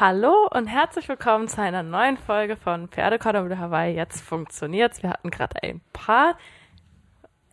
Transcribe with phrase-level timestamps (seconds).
[0.00, 3.96] Hallo und herzlich willkommen zu einer neuen Folge von Pferdekordon mit Hawaii.
[3.96, 5.02] Jetzt funktioniert's.
[5.02, 6.38] Wir hatten gerade ein paar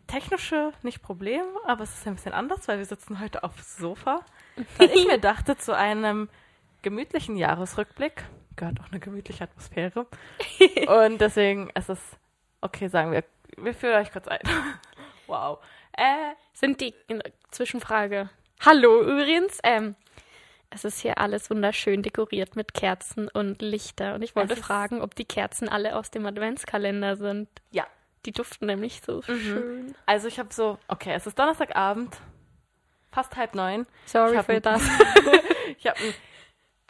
[0.06, 4.20] technische, nicht Probleme, aber es ist ein bisschen anders, weil wir sitzen heute aufs Sofa.
[4.78, 6.30] Weil ich mir dachte, zu einem
[6.84, 8.24] gemütlichen Jahresrückblick
[8.56, 10.06] gehört auch eine gemütliche Atmosphäre.
[10.88, 12.00] Und deswegen ist es,
[12.62, 13.24] okay, sagen wir,
[13.58, 14.42] wir führen euch kurz ein.
[15.26, 15.58] wow.
[15.94, 16.94] Äh, Sind die
[17.50, 18.30] Zwischenfrage.
[18.64, 19.96] Hallo übrigens, ähm,
[20.76, 24.14] es ist hier alles wunderschön dekoriert mit Kerzen und Lichter.
[24.14, 27.48] Und ich wollte fragen, ob die Kerzen alle aus dem Adventskalender sind.
[27.72, 27.88] Ja.
[28.26, 29.40] Die duften nämlich so mhm.
[29.40, 29.96] schön.
[30.06, 32.18] Also ich habe so, okay, es ist Donnerstagabend,
[33.10, 33.88] fast halb neun.
[34.06, 34.84] Sorry für das.
[35.78, 36.00] ich habe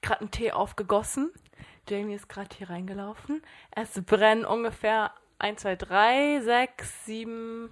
[0.02, 1.31] gerade einen Tee aufgegossen.
[1.88, 3.43] Jamie ist gerade hier reingelaufen.
[3.70, 7.70] Es brennen ungefähr 1, 2, 3, 6, 7,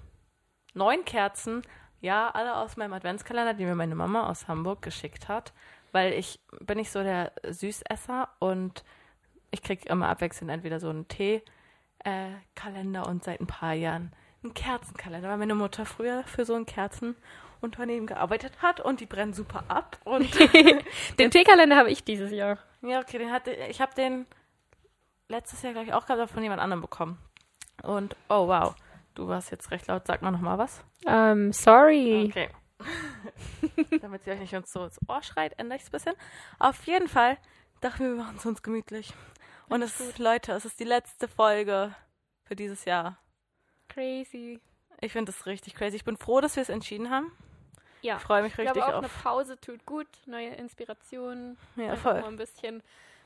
[0.75, 1.63] 9 Kerzen.
[2.01, 5.53] Ja, alle aus meinem Adventskalender, die mir meine Mama aus Hamburg geschickt hat
[5.93, 8.83] weil ich bin nicht so der Süßesser und
[9.51, 14.11] ich kriege immer abwechselnd entweder so einen Tee-Kalender äh, und seit ein paar Jahren
[14.43, 19.33] einen Kerzenkalender, weil meine Mutter früher für so ein Kerzenunternehmen gearbeitet hat und die brennen
[19.33, 19.99] super ab.
[20.03, 20.27] Und
[21.19, 22.57] den Teekalender habe ich dieses Jahr.
[22.81, 24.25] Ja, okay, den hatte ich habe den
[25.29, 27.19] letztes Jahr glaube ich auch gerade von jemand anderem bekommen.
[27.83, 28.75] Und oh wow,
[29.13, 30.07] du warst jetzt recht laut.
[30.07, 30.83] Sag mal noch mal was.
[31.05, 32.25] Um, ähm, sorry.
[32.29, 32.49] Okay.
[34.01, 36.15] Damit sie euch nicht uns so ins Ohr schreit, ändere ich es ein bisschen.
[36.59, 37.37] Auf jeden Fall
[37.81, 39.13] dachten wir, wir machen es uns gemütlich.
[39.69, 41.95] Und es ist, Leute, es ist die letzte Folge
[42.43, 43.17] für dieses Jahr.
[43.89, 44.59] Crazy.
[45.01, 45.95] Ich finde es richtig crazy.
[45.95, 47.31] Ich bin froh, dass wir es entschieden haben.
[48.01, 48.17] Ja.
[48.17, 49.03] Ich freue mich richtig ich glaube, auch auf.
[49.03, 51.57] Eine Pause tut gut, neue Inspirationen.
[51.75, 52.21] Ja, voll.
[52.21, 52.83] Mal ein bisschen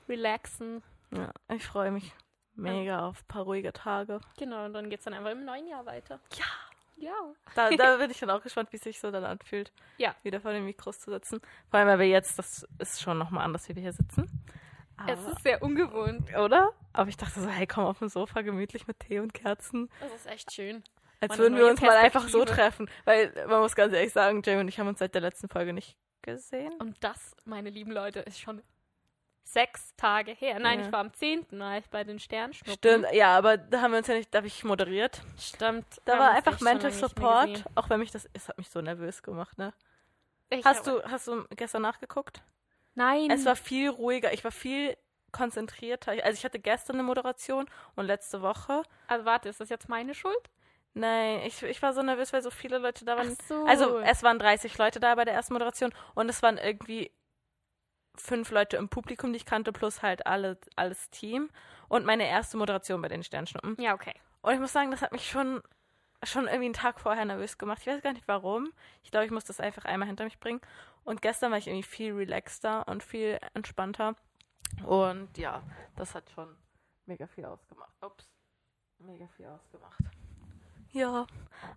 [0.07, 0.83] relaxen.
[1.11, 2.13] Ja, ich freue mich
[2.53, 4.19] mega auf ein paar ruhige Tage.
[4.37, 6.19] Genau, und dann geht es dann einfach im neuen Jahr weiter.
[6.35, 6.45] Ja.
[6.97, 7.13] Ja.
[7.55, 10.15] Da, da bin ich dann auch gespannt, wie es sich so dann anfühlt, ja.
[10.23, 11.39] wieder vor den Mikros zu sitzen.
[11.69, 14.29] Vor allem, weil wir jetzt, das ist schon nochmal anders, wie wir hier sitzen.
[14.97, 16.35] Aber, es ist sehr ungewohnt.
[16.35, 16.73] Oder?
[16.93, 19.89] Aber ich dachte so, hey, komm auf dem Sofa gemütlich mit Tee und Kerzen.
[19.99, 20.83] Das ist echt schön.
[21.19, 22.89] Als Meine würden wir uns mal einfach so treffen.
[23.05, 25.73] Weil man muss ganz ehrlich sagen, Jamie und ich haben uns seit der letzten Folge
[25.73, 26.73] nicht gesehen.
[26.79, 28.61] Und das, meine lieben Leute, ist schon
[29.47, 30.59] sechs Tage her.
[30.59, 30.85] Nein, ja.
[30.85, 31.45] ich war am 10.
[31.51, 32.73] war ich bei den Sternschnuppen.
[32.73, 35.21] Stimmt, ja, aber da haben wir uns ja nicht, da habe ich moderiert.
[35.39, 35.85] Stimmt.
[36.05, 39.57] Da war einfach Mental Support, auch wenn mich das, es hat mich so nervös gemacht,
[39.57, 39.73] ne?
[40.49, 42.41] Ich hast du, hast du gestern nachgeguckt?
[42.95, 43.29] Nein.
[43.31, 44.97] Es war viel ruhiger, ich war viel
[45.31, 46.11] konzentrierter.
[46.23, 47.65] Also ich hatte gestern eine Moderation
[47.95, 48.83] und letzte Woche.
[49.07, 50.49] Also warte, ist das jetzt meine Schuld?
[50.93, 53.37] Nein, ich, ich war so nervös, weil so viele Leute da waren.
[53.39, 53.65] Ach so.
[53.65, 57.11] Also es waren 30 Leute da bei der ersten Moderation und es waren irgendwie
[58.21, 61.49] fünf Leute im Publikum, die ich kannte, plus halt alle, alles Team.
[61.87, 63.75] Und meine erste Moderation bei den Sternschnuppen.
[63.79, 64.13] Ja, okay.
[64.41, 65.61] Und ich muss sagen, das hat mich schon,
[66.23, 67.79] schon irgendwie einen Tag vorher nervös gemacht.
[67.81, 68.71] Ich weiß gar nicht warum.
[69.03, 70.61] Ich glaube, ich muss das einfach einmal hinter mich bringen.
[71.03, 74.15] Und gestern war ich irgendwie viel relaxter und viel entspannter.
[74.85, 75.63] Und ja,
[75.95, 76.55] das hat schon
[77.05, 77.93] mega viel ausgemacht.
[78.01, 78.29] Ups.
[78.99, 79.99] Mega viel ausgemacht.
[80.91, 81.27] Ja,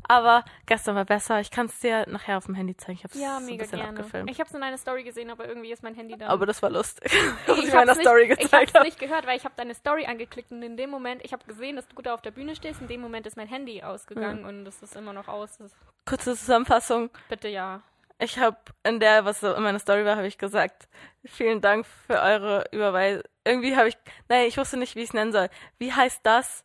[0.08, 1.40] aber gestern war besser.
[1.40, 2.98] Ich kann es dir nachher auf dem Handy zeigen.
[2.98, 3.98] Ich habe es ja, ein bisschen gerne.
[3.98, 4.30] abgefilmt.
[4.30, 6.26] Ich habe es in einer Story gesehen, aber irgendwie ist mein Handy da.
[6.28, 7.12] Aber das war lustig.
[7.46, 8.24] ich ich habe.
[8.32, 11.32] Ich habe nicht gehört, weil ich habe deine Story angeklickt und in dem Moment, ich
[11.32, 12.80] habe gesehen, dass du da auf der Bühne stehst.
[12.80, 14.48] In dem Moment ist mein Handy ausgegangen mhm.
[14.48, 15.58] und es ist immer noch aus.
[16.06, 17.10] Kurze Zusammenfassung.
[17.28, 17.82] Bitte ja.
[18.18, 20.88] Ich habe in der, was so in meiner Story war, habe ich gesagt,
[21.24, 23.22] vielen Dank für eure Überweisung.
[23.44, 23.96] Irgendwie habe ich,
[24.28, 25.48] nein, ich wusste nicht, wie ich es nennen soll.
[25.78, 26.64] Wie heißt das?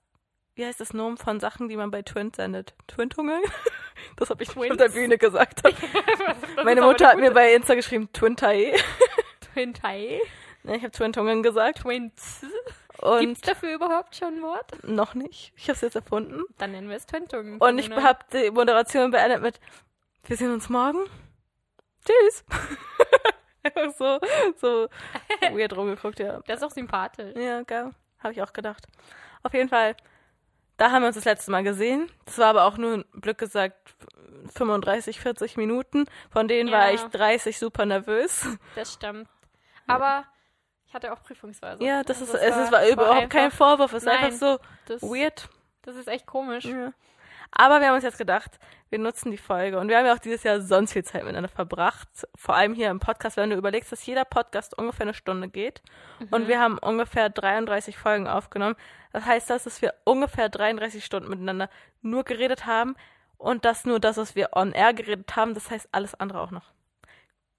[0.55, 2.73] Wie heißt das Nomen von Sachen, die man bei Twint sendet?
[2.87, 3.41] Twintungen?
[4.17, 4.71] Das habe ich Twins?
[4.71, 5.63] auf der Bühne gesagt.
[6.65, 8.75] Meine Mutter hat mir bei Insta geschrieben Twintai.
[9.39, 10.19] Twintai?
[10.63, 11.79] Ich habe Twintungen gesagt.
[11.79, 12.45] Twins.
[12.99, 14.83] Und Gibt's dafür überhaupt schon ein Wort?
[14.83, 15.53] Noch nicht.
[15.55, 16.43] Ich habe es jetzt erfunden.
[16.57, 17.57] Dann nennen wir es Twintungen.
[17.59, 19.61] Und ich habe die Moderation beendet mit
[20.25, 20.99] Wir sehen uns morgen.
[22.05, 22.43] Tschüss.
[23.63, 24.19] Einfach so,
[24.57, 24.87] so
[25.53, 26.41] weird rumgeguckt, ja.
[26.41, 27.33] Der ist auch sympathisch.
[27.35, 27.91] Ja, geil.
[28.19, 28.87] Habe ich auch gedacht.
[29.41, 29.95] Auf jeden Fall
[30.77, 32.09] da haben wir uns das letzte Mal gesehen.
[32.25, 33.95] Das war aber auch nur, Glück gesagt,
[34.53, 36.05] 35, 40 Minuten.
[36.29, 36.77] Von denen ja.
[36.77, 38.45] war ich 30 super nervös.
[38.75, 39.27] Das stimmt.
[39.87, 40.25] Aber
[40.87, 41.83] ich hatte auch Prüfungsweise.
[41.83, 43.93] Ja, das also ist, es war, war überhaupt einfach, kein Vorwurf.
[43.93, 45.49] Es ist einfach so das, weird.
[45.83, 46.65] Das ist echt komisch.
[46.65, 46.93] Ja.
[47.51, 48.59] Aber wir haben uns jetzt gedacht,
[48.89, 51.49] wir nutzen die Folge und wir haben ja auch dieses Jahr sonst viel Zeit miteinander
[51.49, 52.07] verbracht.
[52.35, 55.81] Vor allem hier im Podcast, wenn du überlegst, dass jeder Podcast ungefähr eine Stunde geht
[56.19, 56.27] mhm.
[56.31, 58.75] und wir haben ungefähr 33 Folgen aufgenommen.
[59.11, 61.69] Das heißt, das, dass wir ungefähr 33 Stunden miteinander
[62.01, 62.95] nur geredet haben
[63.37, 65.53] und das nur das, was wir on air geredet haben.
[65.53, 66.73] Das heißt alles andere auch noch.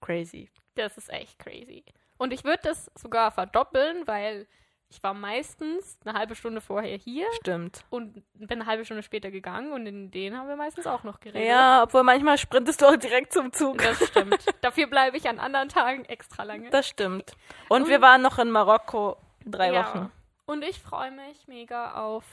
[0.01, 0.51] Crazy.
[0.75, 1.85] Das ist echt crazy.
[2.19, 4.47] Und ich würde das sogar verdoppeln, weil
[4.89, 7.85] ich war meistens eine halbe Stunde vorher hier Stimmt.
[7.91, 11.19] und bin eine halbe Stunde später gegangen und in denen haben wir meistens auch noch
[11.21, 11.49] geredet.
[11.49, 13.79] Ja, obwohl manchmal sprintest du auch direkt zum Zug.
[13.79, 14.39] Das stimmt.
[14.63, 16.71] Dafür bleibe ich an anderen Tagen extra lange.
[16.71, 17.33] Das stimmt.
[17.69, 19.85] Und wir waren noch in Marokko drei Ja.
[19.87, 20.13] Wochen.
[20.47, 22.25] Und ich freue mich mega auf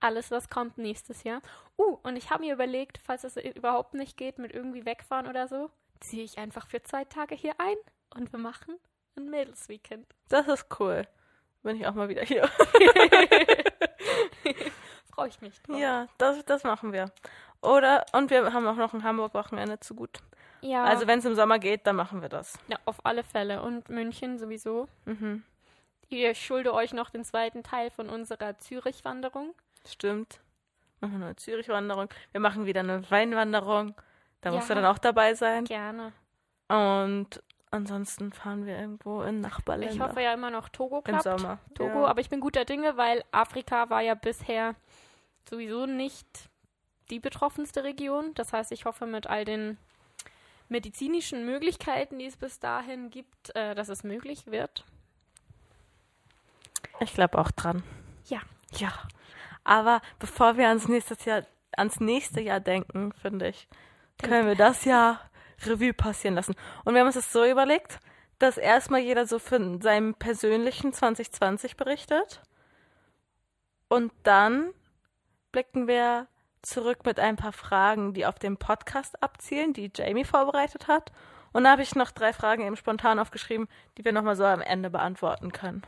[0.00, 1.40] alles, was kommt nächstes Jahr.
[1.78, 5.46] Uh, und ich habe mir überlegt, falls es überhaupt nicht geht mit irgendwie wegfahren oder
[5.46, 5.70] so,
[6.00, 7.76] ziehe ich einfach für zwei Tage hier ein
[8.16, 8.76] und wir machen
[9.16, 10.06] ein Mädelsweekend.
[10.28, 11.06] Das ist cool.
[11.62, 12.48] Bin ich auch mal wieder hier.
[15.14, 15.78] Freue ich mich drauf.
[15.78, 17.10] Ja, das, das machen wir.
[17.60, 20.18] Oder, und wir haben auch noch ein Hamburg-Wochenende zu gut.
[20.62, 22.58] Ja, Also wenn es im Sommer geht, dann machen wir das.
[22.68, 23.62] ja, auf alle Fälle.
[23.62, 24.88] Und München sowieso.
[25.04, 25.42] Mhm.
[26.08, 29.54] Ihr schulde euch noch den zweiten Teil von unserer Zürich-Wanderung.
[29.86, 30.40] Stimmt.
[31.00, 32.08] Machen wir eine Zürich-Wanderung.
[32.32, 33.94] Wir machen wieder eine Weinwanderung.
[34.40, 34.80] Da musst du Ja.
[34.80, 35.64] dann auch dabei sein.
[35.64, 36.12] Gerne.
[36.68, 39.94] Und ansonsten fahren wir irgendwo in Nachbarländer.
[39.94, 41.24] Ich hoffe ja immer noch Togo Im klappt.
[41.24, 41.58] Sommer.
[41.74, 42.06] Togo, ja.
[42.06, 44.74] aber ich bin guter Dinge, weil Afrika war ja bisher
[45.48, 46.26] sowieso nicht
[47.10, 48.34] die betroffenste Region.
[48.34, 49.78] Das heißt, ich hoffe mit all den
[50.68, 54.84] medizinischen Möglichkeiten, die es bis dahin gibt, äh, dass es möglich wird.
[57.00, 57.82] Ich glaube auch dran.
[58.26, 58.40] Ja.
[58.76, 58.92] Ja.
[59.64, 61.44] Aber bevor wir ans nächste Jahr,
[61.76, 63.68] ans nächste Jahr denken, finde ich,
[64.22, 65.29] können wir das Jahr
[65.66, 66.54] Revue passieren lassen.
[66.84, 68.00] Und wir haben uns das so überlegt,
[68.38, 72.42] dass erstmal jeder so von seinem persönlichen 2020 berichtet.
[73.88, 74.72] Und dann
[75.52, 76.26] blicken wir
[76.62, 81.12] zurück mit ein paar Fragen, die auf dem Podcast abzielen, die Jamie vorbereitet hat.
[81.52, 83.68] Und da habe ich noch drei Fragen eben spontan aufgeschrieben,
[83.98, 85.82] die wir nochmal so am Ende beantworten können.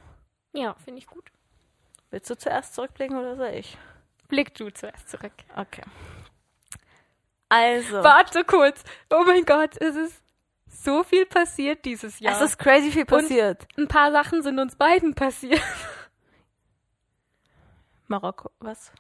[0.53, 1.31] Ja, finde ich gut.
[2.11, 3.79] Willst du zuerst zurückblicken oder soll ich?
[4.29, 5.33] Blick du zuerst zurück.
[5.57, 5.83] Okay.
[7.53, 8.83] Also, Warte kurz.
[9.11, 10.23] Oh mein Gott, es ist
[10.67, 12.35] so viel passiert dieses Jahr.
[12.35, 13.67] es ist crazy viel passiert.
[13.77, 15.61] Ein paar Sachen sind uns beiden passiert.
[18.09, 18.91] Marokko, was?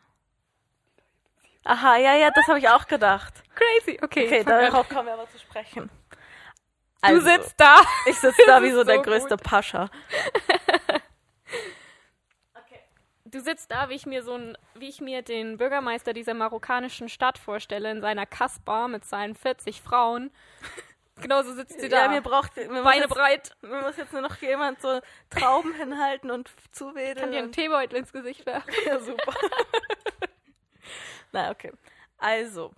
[1.65, 3.33] Aha, ja, ja, das habe ich auch gedacht.
[3.55, 3.99] Crazy.
[4.03, 5.89] Okay, Okay, darauf kommen wir aber zu sprechen.
[5.89, 6.17] du
[7.01, 7.77] Also, sitzt da.
[8.05, 9.89] Ich sitze da wie ist so der so größte Pascha.
[13.33, 17.09] Du sitzt da, wie ich mir so ein, wie ich mir den Bürgermeister dieser marokkanischen
[17.09, 20.31] Stadt vorstelle, in seiner Kasbah mit seinen 40 Frauen.
[21.17, 22.05] Genauso sitzt sie da.
[22.05, 23.57] Ja, mir braucht, mir Beine jetzt, breit.
[23.63, 25.01] mir muss jetzt nur noch jemand so
[25.31, 27.17] Trauben hinhalten und zuwedeln.
[27.17, 28.71] Kann dir einen Teebeutel ins Gesicht werfen.
[28.87, 29.35] Ja, super.
[31.33, 31.73] Na, okay.
[32.19, 32.73] Also,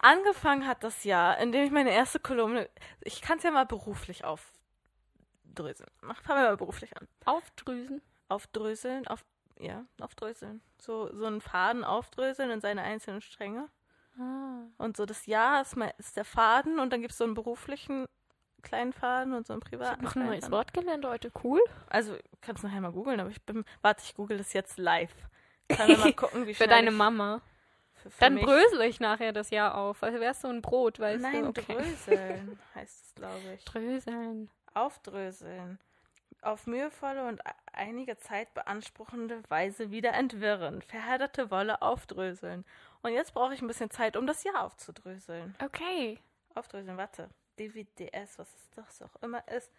[0.00, 2.68] angefangen hat das Jahr, in dem ich meine erste Kolumne,
[3.02, 5.90] ich kann es ja mal beruflich aufdröseln.
[6.00, 7.06] Fangen wir mal beruflich an.
[7.24, 8.02] Aufdrüsen.
[8.28, 9.24] Aufdröseln, auf,
[9.58, 10.62] ja, aufdröseln.
[10.78, 13.68] So, so einen Faden aufdröseln in seine einzelnen Stränge.
[14.18, 14.62] Ah.
[14.78, 17.34] Und so das Jahr ist, mal, ist der Faden und dann gibt es so einen
[17.34, 18.06] beruflichen
[18.62, 20.50] kleinen Faden und so einen Ich privaten habe noch ein neues.
[20.50, 21.30] Wort gelernt heute.
[21.42, 21.60] Cool.
[21.88, 25.14] Also, kannst nachher mal googeln, aber ich bin, warte, ich google das jetzt live.
[25.68, 27.42] Kann wir mal gucken, wie Für deine ich, Mama.
[27.94, 30.02] Für, für Dann brösel ich nachher das Jahr auf.
[30.02, 31.48] Also wärst du ein Brot, weißt Nein, du?
[31.48, 31.74] Okay.
[31.74, 33.64] dröseln heißt es, glaube ich.
[33.64, 34.50] Dröseln.
[34.74, 35.78] Aufdröseln.
[36.46, 40.80] Auf mühevolle und e- einige Zeit beanspruchende Weise wieder entwirren.
[40.80, 42.64] Verhärtete Wolle aufdröseln.
[43.02, 45.56] Und jetzt brauche ich ein bisschen Zeit, um das Jahr aufzudröseln.
[45.60, 46.20] Okay.
[46.54, 47.28] Aufdröseln, warte.
[47.58, 49.72] DVDS, was es das auch immer ist.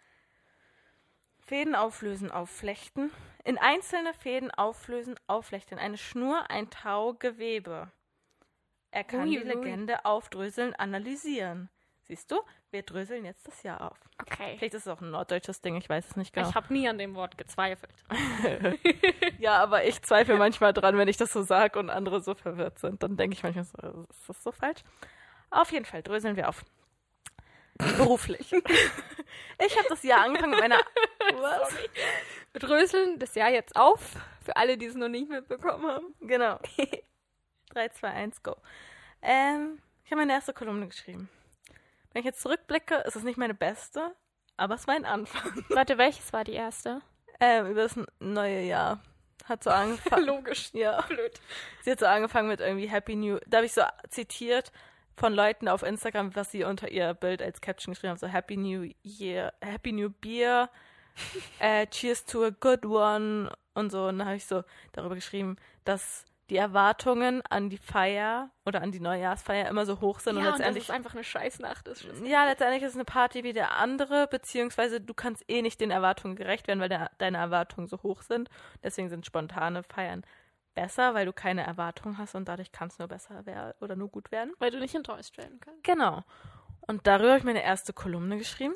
[1.40, 3.10] Fäden auflösen, aufflechten.
[3.44, 5.78] In einzelne Fäden auflösen, aufflechten.
[5.78, 7.90] Eine Schnur, ein Tau, Gewebe.
[8.90, 9.44] Er kann Ui, die ui.
[9.44, 11.70] Legende aufdröseln, analysieren.
[12.02, 12.42] Siehst du?
[12.70, 13.98] Wir dröseln jetzt das Jahr auf.
[14.20, 14.56] Okay.
[14.58, 16.48] Vielleicht ist es auch ein norddeutsches Ding, ich weiß es nicht genau.
[16.48, 17.94] Ich habe nie an dem Wort gezweifelt.
[19.38, 22.80] Ja, aber ich zweifle manchmal dran, wenn ich das so sage und andere so verwirrt
[22.80, 23.04] sind.
[23.04, 24.80] Dann denke ich manchmal so, ist das so falsch?
[25.50, 26.64] Auf jeden Fall dröseln wir auf.
[27.78, 28.52] Beruflich.
[29.64, 30.80] ich habe das Jahr angefangen mit meiner.
[31.34, 31.72] Was?
[32.52, 34.16] Wir dröseln das Jahr jetzt auf.
[34.44, 36.14] Für alle, die es noch nicht mitbekommen haben.
[36.20, 36.58] Genau.
[37.70, 38.56] 3, 2, 1, go.
[39.22, 41.28] Ähm, ich habe meine erste Kolumne geschrieben.
[42.12, 44.14] Wenn ich jetzt zurückblicke, ist es nicht meine beste,
[44.56, 45.64] aber es war ein Anfang.
[45.70, 47.00] Warte, welches war die erste?
[47.40, 49.00] Ähm, über das neue Jahr.
[49.44, 50.26] Hat so angefangen.
[50.26, 50.70] Logisch.
[50.72, 51.00] ja.
[51.02, 51.40] Blöd.
[51.82, 53.38] Sie hat so angefangen mit irgendwie Happy New.
[53.46, 54.72] Da habe ich so zitiert
[55.16, 58.18] von Leuten auf Instagram, was sie unter ihr Bild als Caption geschrieben haben.
[58.18, 60.70] So Happy New Year, Happy New Beer,
[61.58, 64.06] äh, Cheers to a good one und so.
[64.06, 64.62] Und dann habe ich so
[64.92, 70.20] darüber geschrieben, dass die Erwartungen an die Feier oder an die Neujahrsfeier immer so hoch
[70.20, 71.88] sind Ja, und und das letztendlich ist einfach eine Scheißnacht.
[71.88, 75.80] Ist ja, letztendlich ist es eine Party wie der andere, beziehungsweise du kannst eh nicht
[75.80, 78.48] den Erwartungen gerecht werden, weil der, deine Erwartungen so hoch sind.
[78.82, 80.24] Deswegen sind spontane Feiern
[80.74, 84.08] besser, weil du keine Erwartungen hast und dadurch kann es nur besser werden oder nur
[84.08, 84.52] gut werden.
[84.58, 85.84] weil du nicht enttäuscht werden kannst.
[85.84, 86.22] Genau.
[86.86, 88.74] Und darüber habe ich meine erste Kolumne geschrieben.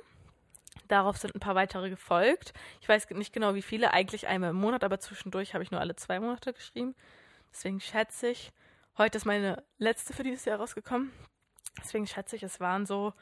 [0.89, 2.53] Darauf sind ein paar weitere gefolgt.
[2.81, 5.81] Ich weiß nicht genau, wie viele, eigentlich einmal im Monat, aber zwischendurch habe ich nur
[5.81, 6.95] alle zwei Monate geschrieben.
[7.53, 8.53] Deswegen schätze ich,
[8.99, 11.13] heute ist meine letzte für dieses Jahr rausgekommen.
[11.79, 13.13] Deswegen schätze ich, es waren so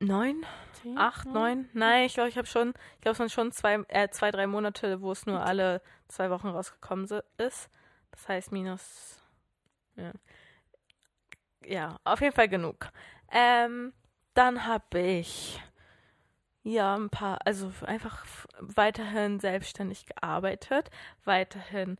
[0.00, 1.68] neun, Zehn, acht, neun.
[1.72, 4.46] Nein, ich glaube, ich habe schon, ich glaube, es waren schon zwei, äh, zwei, drei
[4.46, 7.04] Monate, wo es nur alle zwei Wochen rausgekommen
[7.38, 7.70] ist.
[8.10, 9.22] Das heißt minus,
[9.96, 10.12] ja,
[11.64, 12.90] ja auf jeden Fall genug.
[13.30, 13.92] Ähm,
[14.34, 15.60] dann habe ich
[16.62, 18.24] ja ein paar, also einfach
[18.60, 20.90] weiterhin selbstständig gearbeitet,
[21.24, 21.98] weiterhin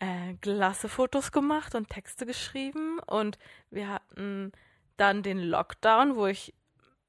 [0.00, 3.38] äh, klasse Fotos gemacht und Texte geschrieben und
[3.70, 4.52] wir hatten
[4.96, 6.54] dann den Lockdown, wo ich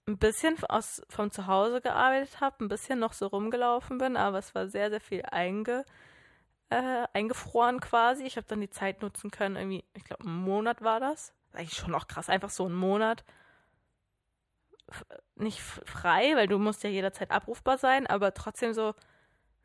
[0.08, 4.40] ein bisschen aus, von zu Hause gearbeitet habe, ein bisschen noch so rumgelaufen bin, aber
[4.40, 5.84] es war sehr, sehr viel einge,
[6.70, 8.24] äh, eingefroren quasi.
[8.24, 11.34] Ich habe dann die Zeit nutzen können, irgendwie, ich glaube, ein Monat war das.
[11.54, 13.26] Eigentlich schon noch krass, einfach so ein Monat.
[14.90, 18.96] F nicht frei, weil du musst ja jederzeit abrufbar sein, aber trotzdem so einen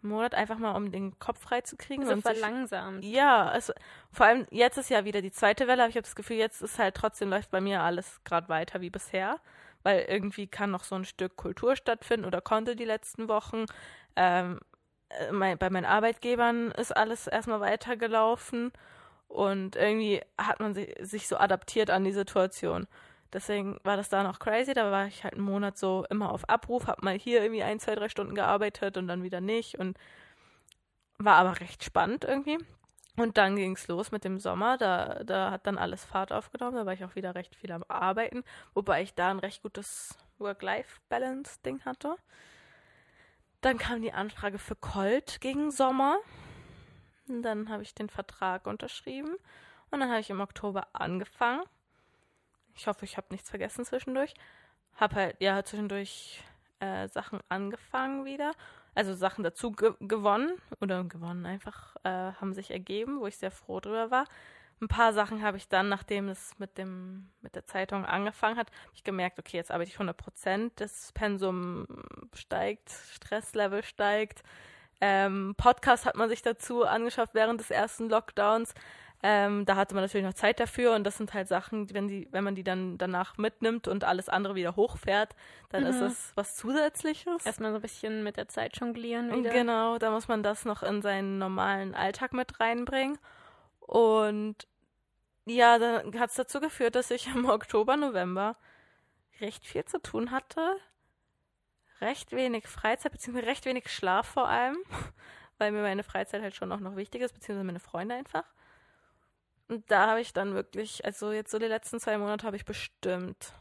[0.08, 2.04] Monat einfach mal, um den Kopf frei zu kriegen.
[2.04, 3.04] So und sich- verlangsamt.
[3.04, 3.72] ja, also
[4.10, 6.62] vor allem jetzt ist ja wieder die zweite Welle, aber ich habe das Gefühl, jetzt
[6.62, 9.38] ist halt trotzdem läuft bei mir alles gerade weiter wie bisher,
[9.82, 13.64] weil irgendwie kann noch so ein Stück Kultur stattfinden oder konnte die letzten Wochen.
[14.16, 14.60] Ähm,
[15.08, 18.72] äh, mein, bei meinen Arbeitgebern ist alles erstmal weitergelaufen
[19.28, 22.86] und irgendwie hat man sich, sich so adaptiert an die Situation.
[23.32, 24.74] Deswegen war das da noch crazy.
[24.74, 27.80] Da war ich halt einen Monat so immer auf Abruf, hab mal hier irgendwie ein,
[27.80, 29.96] zwei, drei Stunden gearbeitet und dann wieder nicht und
[31.18, 32.58] war aber recht spannend irgendwie.
[33.16, 34.78] Und dann ging's los mit dem Sommer.
[34.78, 36.76] Da, da hat dann alles Fahrt aufgenommen.
[36.76, 38.42] Da war ich auch wieder recht viel am Arbeiten,
[38.74, 42.16] wobei ich da ein recht gutes Work-Life-Balance-Ding hatte.
[43.60, 46.18] Dann kam die Anfrage für Colt gegen Sommer.
[47.28, 49.36] Und dann habe ich den Vertrag unterschrieben.
[49.90, 51.62] Und dann habe ich im Oktober angefangen.
[52.74, 54.34] Ich hoffe, ich habe nichts vergessen zwischendurch.
[54.96, 56.42] Habe halt, ja, zwischendurch
[56.80, 58.52] äh, Sachen angefangen wieder.
[58.94, 60.52] Also Sachen dazu ge gewonnen.
[60.80, 64.26] Oder gewonnen einfach, äh, haben sich ergeben, wo ich sehr froh drüber war.
[64.80, 68.72] Ein paar Sachen habe ich dann, nachdem es mit dem, mit der Zeitung angefangen hat,
[68.72, 71.86] habe ich gemerkt, okay, jetzt arbeite ich 100 Prozent, das Pensum
[72.34, 74.42] steigt, Stresslevel steigt.
[75.00, 78.74] Ähm, Podcast hat man sich dazu angeschafft während des ersten Lockdowns.
[79.24, 82.26] Ähm, da hatte man natürlich noch Zeit dafür und das sind halt Sachen, wenn die,
[82.32, 85.36] wenn man die dann danach mitnimmt und alles andere wieder hochfährt,
[85.68, 87.46] dann ist es was Zusätzliches.
[87.46, 89.50] Erstmal so ein bisschen mit der Zeit jonglieren wieder.
[89.50, 93.16] Genau, da muss man das noch in seinen normalen Alltag mit reinbringen.
[93.78, 94.66] Und
[95.44, 98.56] ja, dann hat es dazu geführt, dass ich im Oktober, November
[99.40, 100.76] recht viel zu tun hatte.
[102.00, 104.78] Recht wenig Freizeit, beziehungsweise recht wenig Schlaf vor allem,
[105.58, 108.44] weil mir meine Freizeit halt schon auch noch wichtig ist, beziehungsweise meine Freunde einfach.
[109.68, 112.64] Und da habe ich dann wirklich, also jetzt so die letzten zwei Monate habe ich
[112.64, 113.52] bestimmt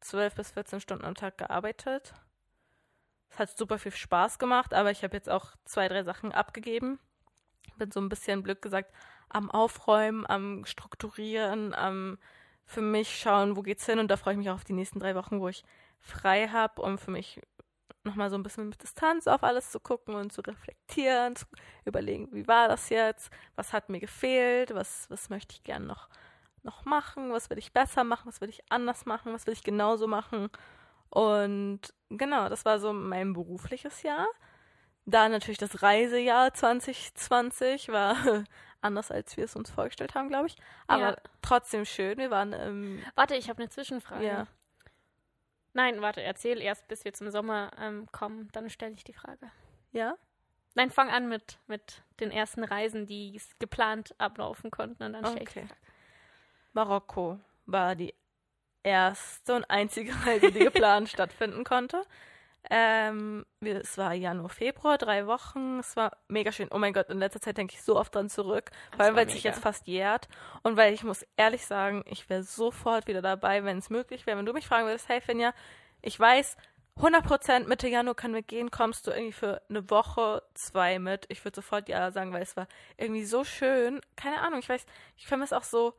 [0.00, 2.14] 12 bis 14 Stunden am Tag gearbeitet.
[3.30, 6.98] Es hat super viel Spaß gemacht, aber ich habe jetzt auch zwei, drei Sachen abgegeben.
[7.76, 8.92] Bin so ein bisschen blöd gesagt
[9.28, 12.18] am Aufräumen, am Strukturieren, am
[12.64, 13.98] für mich schauen, wo geht's hin.
[13.98, 15.64] Und da freue ich mich auch auf die nächsten drei Wochen, wo ich
[16.00, 17.40] frei habe, um für mich
[18.04, 21.44] nochmal so ein bisschen mit Distanz auf alles zu gucken und zu reflektieren, zu
[21.84, 26.08] überlegen, wie war das jetzt, was hat mir gefehlt, was, was möchte ich gern noch,
[26.62, 29.62] noch machen, was will ich besser machen, was will ich anders machen, was will ich
[29.64, 30.48] genauso machen.
[31.10, 34.26] Und genau, das war so mein berufliches Jahr.
[35.06, 38.16] Da natürlich das Reisejahr 2020 war
[38.80, 40.56] anders, als wir es uns vorgestellt haben, glaube ich.
[40.86, 41.16] Aber Ja.
[41.42, 42.18] trotzdem schön.
[42.18, 44.24] Wir waren im, Warte, ich habe eine Zwischenfrage.
[44.24, 44.46] ja,
[45.72, 49.50] Nein, warte, erzähl erst, bis wir zum Sommer ähm, kommen, dann stelle ich die Frage.
[49.92, 50.16] ja,
[50.74, 55.44] Nein, fang an mit, mit den ersten Reisen, die geplant ablaufen konnten und dann stelle
[55.44, 55.66] ich die Okay.
[55.66, 55.80] Frage.
[56.72, 58.14] Marokko war die
[58.82, 62.04] erste und einzige Reise, die geplant stattfinden konnte.
[62.68, 65.78] Ähm, es war Januar, Februar, drei Wochen.
[65.78, 66.68] Es war mega schön.
[66.70, 68.70] Oh mein Gott, in letzter Zeit denke ich so oft dran zurück.
[68.94, 70.28] Vor allem, weil es sich jetzt fast jährt.
[70.62, 74.36] Und weil ich muss ehrlich sagen, ich wäre sofort wieder dabei, wenn es möglich wäre.
[74.36, 75.54] Wenn du mich fragen würdest, hey Finja,
[76.02, 76.56] ich weiß,
[76.98, 81.24] 100% Mitte Januar können wir gehen, kommst du irgendwie für eine Woche, zwei mit.
[81.28, 84.00] Ich würde sofort ja sagen, weil es war irgendwie so schön.
[84.16, 84.84] Keine Ahnung, ich weiß,
[85.16, 85.94] ich vermisse auch so,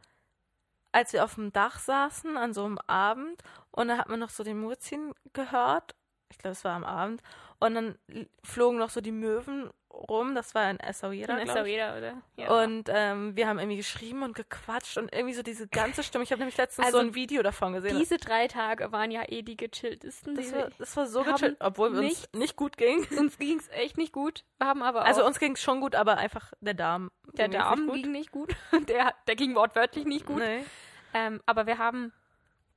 [0.92, 3.42] als wir auf dem Dach saßen an so einem Abend
[3.72, 5.96] und da hat man noch so den Murzin gehört.
[6.32, 7.22] Ich glaube, es war am Abend.
[7.60, 7.96] Und dann
[8.44, 10.34] flogen noch so die Möwen rum.
[10.36, 11.66] Das war in Essaouira, ich.
[11.66, 12.14] wieder, oder?
[12.38, 12.64] Ja.
[12.64, 16.24] Und ähm, wir haben irgendwie geschrieben und gequatscht und irgendwie so diese ganze Stimme.
[16.24, 18.00] Ich habe nämlich letztens Also so ein Video davon gesehen.
[18.00, 20.36] diese drei Tage waren ja eh die gechilltesten.
[20.36, 23.06] das, war, das war so gechillt, obwohl wir uns nicht gut ging.
[23.20, 24.44] uns ging es echt nicht gut.
[24.58, 27.12] Wir haben aber auch Also uns ging es schon gut, aber einfach der Darm.
[27.34, 28.56] der Darm nicht ging nicht gut.
[28.88, 30.40] Der, der ging wortwörtlich nicht gut.
[30.40, 30.66] Nee.
[31.14, 32.12] Ähm, aber wir haben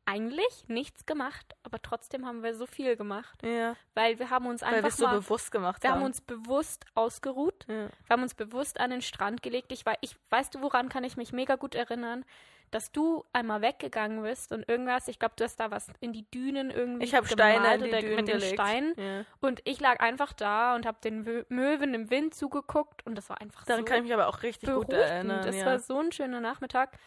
[0.07, 3.43] eigentlich nichts gemacht, aber trotzdem haben wir so viel gemacht.
[3.43, 3.75] Ja.
[3.95, 6.01] Weil wir haben uns Weil einfach es so mal, bewusst gemacht wir haben.
[6.01, 7.65] haben uns bewusst ausgeruht.
[7.69, 7.89] ja.
[7.89, 9.73] Wir haben uns bewusst an den Strand gelegt.
[9.73, 12.25] Ich, wei- ich weißt du, woran kann ich mich mega gut erinnern?
[12.71, 16.29] Dass du einmal weggegangen bist und irgendwas, ich glaube, du hast da was in die
[16.33, 18.55] Dünen irgendwie Ich habe Steine in die Dünen mit den gelegt.
[18.55, 18.95] Steinen.
[18.97, 19.25] Ja.
[19.41, 23.41] Und ich lag einfach da und habe den Möwen im Wind zugeguckt und das war
[23.41, 25.47] einfach Daran so kann ich mich aber auch richtig gut erinnern.
[25.47, 26.99] Das war so ein schöner Nachmittag.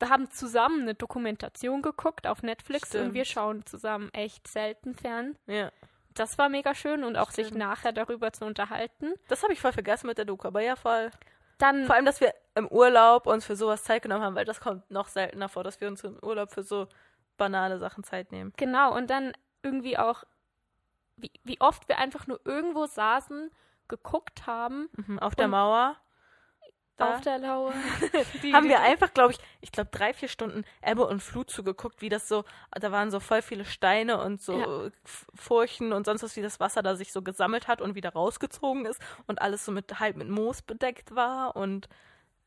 [0.00, 3.08] Wir haben zusammen eine Dokumentation geguckt auf Netflix Stimmt.
[3.08, 5.36] und wir schauen zusammen echt selten fern.
[5.46, 5.70] ja.
[6.14, 7.60] Das war mega schön und auch sich Stimmt.
[7.60, 9.14] nachher darüber zu unterhalten.
[9.28, 11.12] Das habe ich voll vergessen mit der Doku, aber ja, voll.
[11.58, 14.60] Dann Vor allem, dass wir im Urlaub uns für sowas Zeit genommen haben, weil das
[14.60, 16.88] kommt noch seltener vor, dass wir uns im Urlaub für so
[17.36, 18.52] banale Sachen Zeit nehmen.
[18.56, 20.24] Genau, und dann irgendwie auch,
[21.16, 23.50] wie, wie oft wir einfach nur irgendwo saßen,
[23.86, 25.20] geguckt haben Mhm.
[25.20, 25.96] Auf der Mauer.
[27.00, 27.72] Da auf der Lauer.
[28.42, 32.00] Die- haben wir einfach, glaube ich, ich glaube drei, vier Stunden Ebbe und Flut zugeguckt,
[32.02, 34.90] wie das so, da waren so voll viele Steine und so Ja.
[35.34, 38.84] Furchen und sonst was, wie das Wasser da sich so gesammelt hat und wieder rausgezogen
[38.86, 41.88] ist und alles so mit halb mit Moos bedeckt war und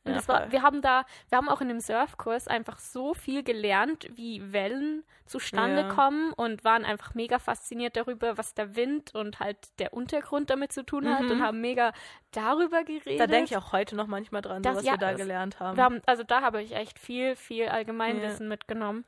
[0.05, 0.51] Und ja, das war, voll.
[0.51, 5.03] wir haben da, wir haben auch in dem Surfkurs einfach so viel gelernt, wie Wellen
[5.25, 5.87] zustande Ja.
[5.89, 10.73] kommen und waren einfach mega fasziniert darüber, was der Wind und halt der Untergrund damit
[10.73, 11.31] zu tun hat Mhm.
[11.31, 11.93] und haben mega
[12.31, 13.19] darüber geredet.
[13.19, 15.17] da denke ich auch heute noch manchmal dran, so Das- was ja, wir da das-
[15.21, 15.77] gelernt haben.
[15.77, 19.05] Wir haben, also da habe ich echt viel, viel Allgemeinwissen mitgenommen.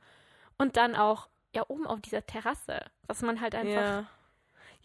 [0.57, 4.05] Und dann auch, ja, oben auf dieser Terrasse, was man halt einfach.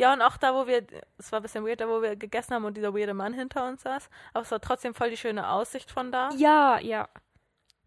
[0.01, 0.13] Ja.
[0.13, 0.87] Und auch da, wo wir,
[1.19, 3.67] es war ein bisschen weird, da wo wir gegessen haben und dieser weirde Mann hinter
[3.69, 6.31] uns saß, aber es war trotzdem voll die schöne Aussicht von da.
[6.37, 7.09] Ja, ja.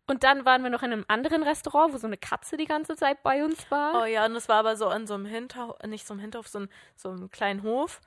[0.05, 2.95] Und dann waren wir noch in einem anderen Restaurant, wo so eine Katze die ganze
[2.95, 4.01] Zeit bei uns war.
[4.01, 6.47] Oh ja, und es war aber so an so einem Hinterhof, nicht so einem Hinterhof,
[6.47, 8.01] so, ein, so einem kleinen Hof.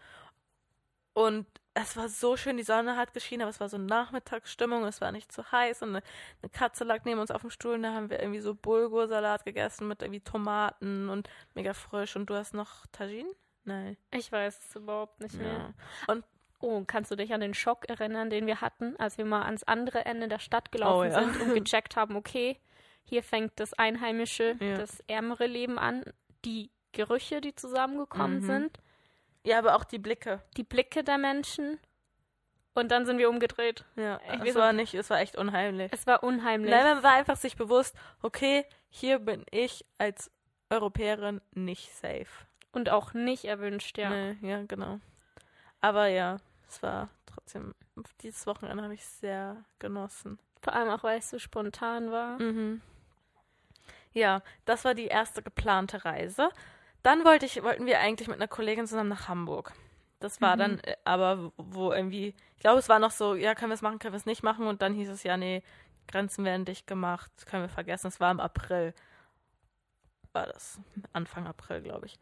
[1.14, 5.00] Und es war so schön, die Sonne hat geschienen, aber es war so Nachmittagsstimmung, es
[5.00, 6.02] war nicht zu heiß und eine,
[6.42, 9.44] eine Katze lag neben uns auf dem Stuhl und da haben wir irgendwie so Bulgursalat
[9.44, 13.30] gegessen mit irgendwie Tomaten und mega frisch und du hast noch Tagine?
[13.66, 13.96] Nein.
[14.12, 15.52] Ich weiß es überhaupt nicht mehr.
[15.52, 15.74] Ja.
[16.12, 16.24] Und
[16.58, 19.62] Oh, kannst du dich an den Schock erinnern, den wir hatten, als wir mal ans
[19.64, 21.22] andere Ende der Stadt gelaufen Oh, ja.
[21.22, 22.58] sind und gecheckt haben, okay,
[23.04, 24.78] hier fängt das einheimische, Ja.
[24.78, 26.02] das ärmere Leben an,
[26.46, 28.46] die Gerüche, die zusammengekommen Mhm.
[28.46, 28.78] sind,
[29.44, 30.40] ja, aber auch die Blicke.
[30.56, 31.78] die Blicke der Menschen.
[32.72, 33.84] Und dann sind wir umgedreht.
[33.96, 35.92] Ja, Ich es weiß war nicht, es war echt unheimlich.
[35.92, 36.70] Es war unheimlich.
[36.70, 40.30] Nein, man war einfach sich bewusst, okay, hier bin ich als
[40.70, 42.45] Europäerin nicht safe.
[42.76, 44.10] Und auch nicht erwünscht, ja.
[44.10, 45.00] Nee, ja, genau.
[45.80, 46.36] Aber ja,
[46.68, 47.74] es war trotzdem,
[48.20, 50.38] dieses Wochenende habe ich sehr genossen.
[50.60, 52.38] Vor allem auch, weil es so spontan war.
[52.38, 52.82] Mhm.
[54.12, 56.50] Ja, das war die erste geplante Reise.
[57.02, 59.72] Dann wollte ich, wollten wir eigentlich mit einer Kollegin zusammen nach Hamburg.
[60.20, 60.60] Das war Mhm.
[60.60, 63.82] dann äh, aber, wo irgendwie, ich glaube, es war noch so, ja, können wir es
[63.82, 64.66] machen, können wir es nicht machen.
[64.66, 65.62] Und dann hieß es, ja, nee,
[66.08, 68.08] Grenzen werden dicht gemacht, können wir vergessen.
[68.08, 68.92] Es war im April.
[70.34, 70.78] War das.
[71.14, 72.18] Anfang April, glaube ich.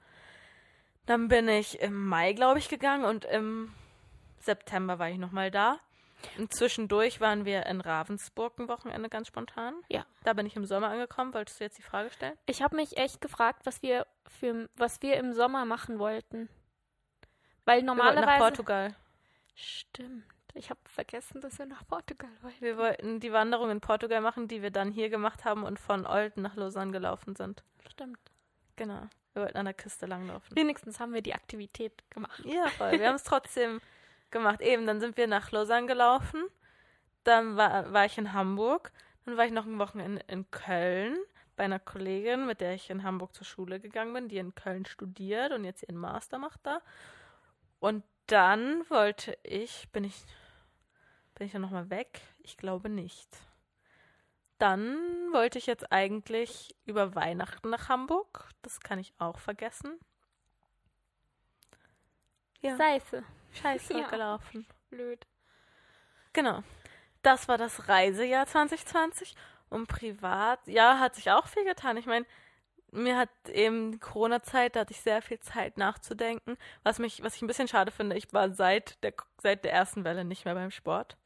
[1.07, 3.73] Dann bin ich im Mai, glaube ich, gegangen und im
[4.39, 5.79] September war ich nochmal da.
[6.39, 9.75] Und zwischendurch waren wir in Ravensburg ein Wochenende ganz spontan.
[9.89, 10.07] Ja.
[10.23, 11.35] Da bin ich im Sommer angekommen.
[11.35, 12.37] Wolltest du jetzt die Frage stellen?
[12.47, 16.49] Ich habe mich echt gefragt, was wir für was wir im Sommer machen wollten.
[17.65, 18.95] Weil Wir wollten normalerweise nach Portugal.
[19.55, 20.25] Stimmt.
[20.55, 22.61] Ich habe vergessen, dass wir nach Portugal wollten.
[22.61, 26.07] Wir wollten die Wanderung in Portugal machen, die wir dann hier gemacht haben und von
[26.07, 27.65] Olten nach Lausanne gelaufen sind.
[27.91, 28.21] Stimmt.
[28.77, 29.09] Genau.
[29.35, 30.57] Wir wollten an der Küste langlaufen.
[30.57, 32.43] Wenigstens haben wir die Aktivität gemacht.
[32.45, 32.93] Ja, voll.
[32.93, 33.81] Wir haben es trotzdem
[34.31, 34.61] gemacht.
[34.61, 36.45] Eben, dann sind wir nach Lausanne gelaufen.
[37.25, 38.93] Dann war, war ich in Hamburg.
[39.25, 41.17] Dann war ich noch ein Wochenende in Köln
[41.57, 44.87] bei einer Kollegin, mit der ich in Hamburg zur Schule gegangen bin, die in Köln
[44.87, 46.81] studiert und jetzt ihren Master macht da.
[47.81, 50.25] Und dann wollte ich, bin ich,
[51.35, 52.21] bin ich dann nochmal weg?
[52.39, 53.29] Ich glaube nicht.
[54.59, 54.97] Dann
[55.33, 58.49] wollte ich jetzt eigentlich über Weihnachten nach Hamburg.
[58.63, 59.99] Das kann ich auch vergessen.
[62.61, 62.77] Ja.
[62.77, 63.25] Seife.
[63.53, 64.09] Scheiße Ja.
[64.09, 64.67] gelaufen.
[64.91, 65.27] Blöd.
[66.33, 66.63] Genau.
[67.23, 69.35] Das war das Reisejahr 2020.
[69.71, 71.97] Und privat, ja, hat sich auch viel getan.
[71.97, 72.27] Ich meine,
[72.93, 76.57] mir hat eben die Corona-Zeit, da hatte ich sehr viel Zeit nachzudenken.
[76.85, 80.05] Was mich, was ich ein bisschen schade finde, ich war seit der, seit der ersten
[80.05, 81.17] Welle nicht mehr beim Sport.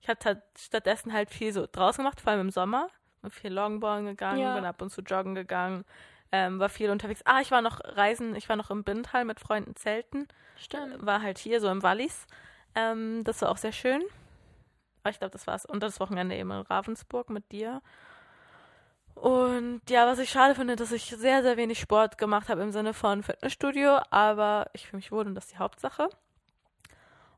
[0.00, 2.88] Ich habe halt stattdessen halt viel so draußen gemacht, vor allem im Sommer.
[3.22, 4.54] Bin viel Longboarden gegangen, Ja.
[4.54, 5.84] bin ab und zu joggen gegangen,
[6.32, 7.22] ähm, war viel unterwegs.
[7.24, 11.04] Ah, ich war noch reisen, ich war noch im Bindtal mit Freunden zelten Stimmt.
[11.04, 12.26] war halt hier so im Wallis.
[12.74, 14.02] Ähm, das war auch sehr schön.
[15.02, 15.64] Aber ich glaube, das war's.
[15.64, 17.80] Und das Wochenende eben in Ravensburg mit dir.
[19.14, 22.70] Und ja, was ich schade finde, dass ich sehr, sehr wenig Sport gemacht habe im
[22.70, 26.10] Sinne von Fitnessstudio, aber ich fühle mich wohl und das ist die Hauptsache.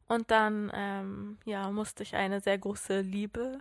[0.08, 3.58] Und dann, ähm, ja, musste ich eine sehr große Liebe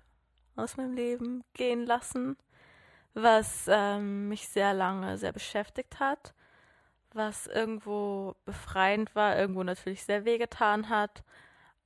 [0.56, 2.38] aus meinem Leben gehen lassen,
[3.14, 6.34] was ähm, mich sehr lange sehr beschäftigt hat,
[7.14, 11.24] was irgendwo befreiend war, irgendwo natürlich sehr wehgetan hat.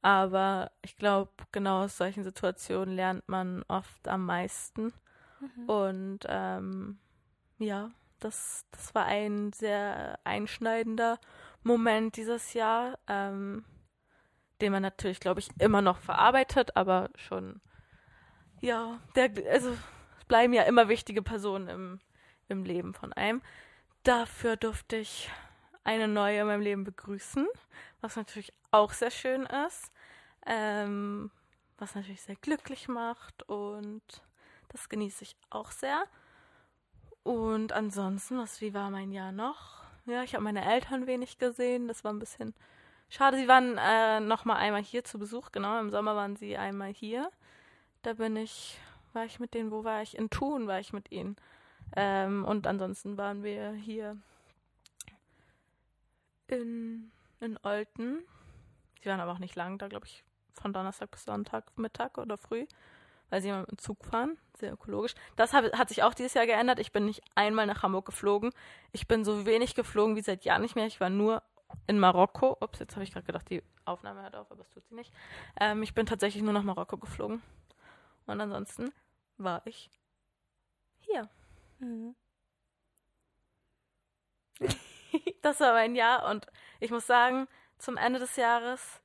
[0.03, 4.93] Aber ich glaube, genau aus solchen Situationen lernt man oft am meisten.
[5.39, 5.69] Mhm.
[5.69, 6.99] Und ähm,
[7.59, 11.19] ja, das, das war ein sehr einschneidender
[11.63, 13.65] Moment dieses Jahr, ähm,
[14.61, 17.61] den man natürlich, glaube ich, immer noch verarbeitet, aber schon,
[18.61, 19.71] ja, der, also
[20.19, 21.99] es bleiben ja immer wichtige Personen im,
[22.47, 23.41] im Leben von einem.
[24.03, 25.29] Dafür durfte ich
[25.83, 27.47] eine neue in meinem Leben begrüßen,
[28.01, 29.91] was natürlich auch sehr schön ist,
[30.45, 31.31] ähm,
[31.77, 34.03] was natürlich sehr glücklich macht und
[34.69, 36.03] das genieße ich auch sehr.
[37.23, 39.83] Und ansonsten, was, wie war mein Jahr noch?
[40.05, 41.87] Ja, ich habe meine Eltern wenig gesehen.
[41.87, 42.55] Das war ein bisschen
[43.11, 43.37] schade.
[43.37, 45.51] Sie waren äh, noch mal einmal hier zu Besuch.
[45.51, 47.29] Genau, im Sommer waren sie einmal hier.
[48.01, 48.79] Da bin ich,
[49.13, 50.17] war ich mit denen, wo war ich?
[50.17, 51.35] In Thun war ich mit ihnen.
[51.95, 54.17] Ähm, und ansonsten waren wir hier
[56.47, 58.23] in, in Olten.
[59.03, 62.37] Sie waren aber auch nicht lang, da glaube ich von Donnerstag bis Sonntag, Mittag oder
[62.37, 62.65] früh
[63.31, 65.15] weil sie immer mit dem Zug fahren, sehr ökologisch.
[65.37, 66.79] Das hat, hat sich auch dieses Jahr geändert.
[66.79, 68.51] Ich bin nicht einmal nach Hamburg geflogen.
[68.91, 70.85] Ich bin so wenig geflogen wie seit Jahren nicht mehr.
[70.85, 71.41] Ich war nur
[71.87, 72.57] in Marokko.
[72.59, 75.13] Ups, jetzt habe ich gerade gedacht, die Aufnahme hört auf, aber es tut sie nicht.
[75.59, 77.41] Ähm, ich bin tatsächlich nur nach Marokko geflogen.
[78.25, 78.91] Und ansonsten
[79.37, 79.89] war ich
[80.99, 81.29] hier.
[81.79, 82.15] Mhm.
[85.41, 86.47] das war mein Jahr und
[86.79, 89.01] ich muss sagen, zum Ende des Jahres,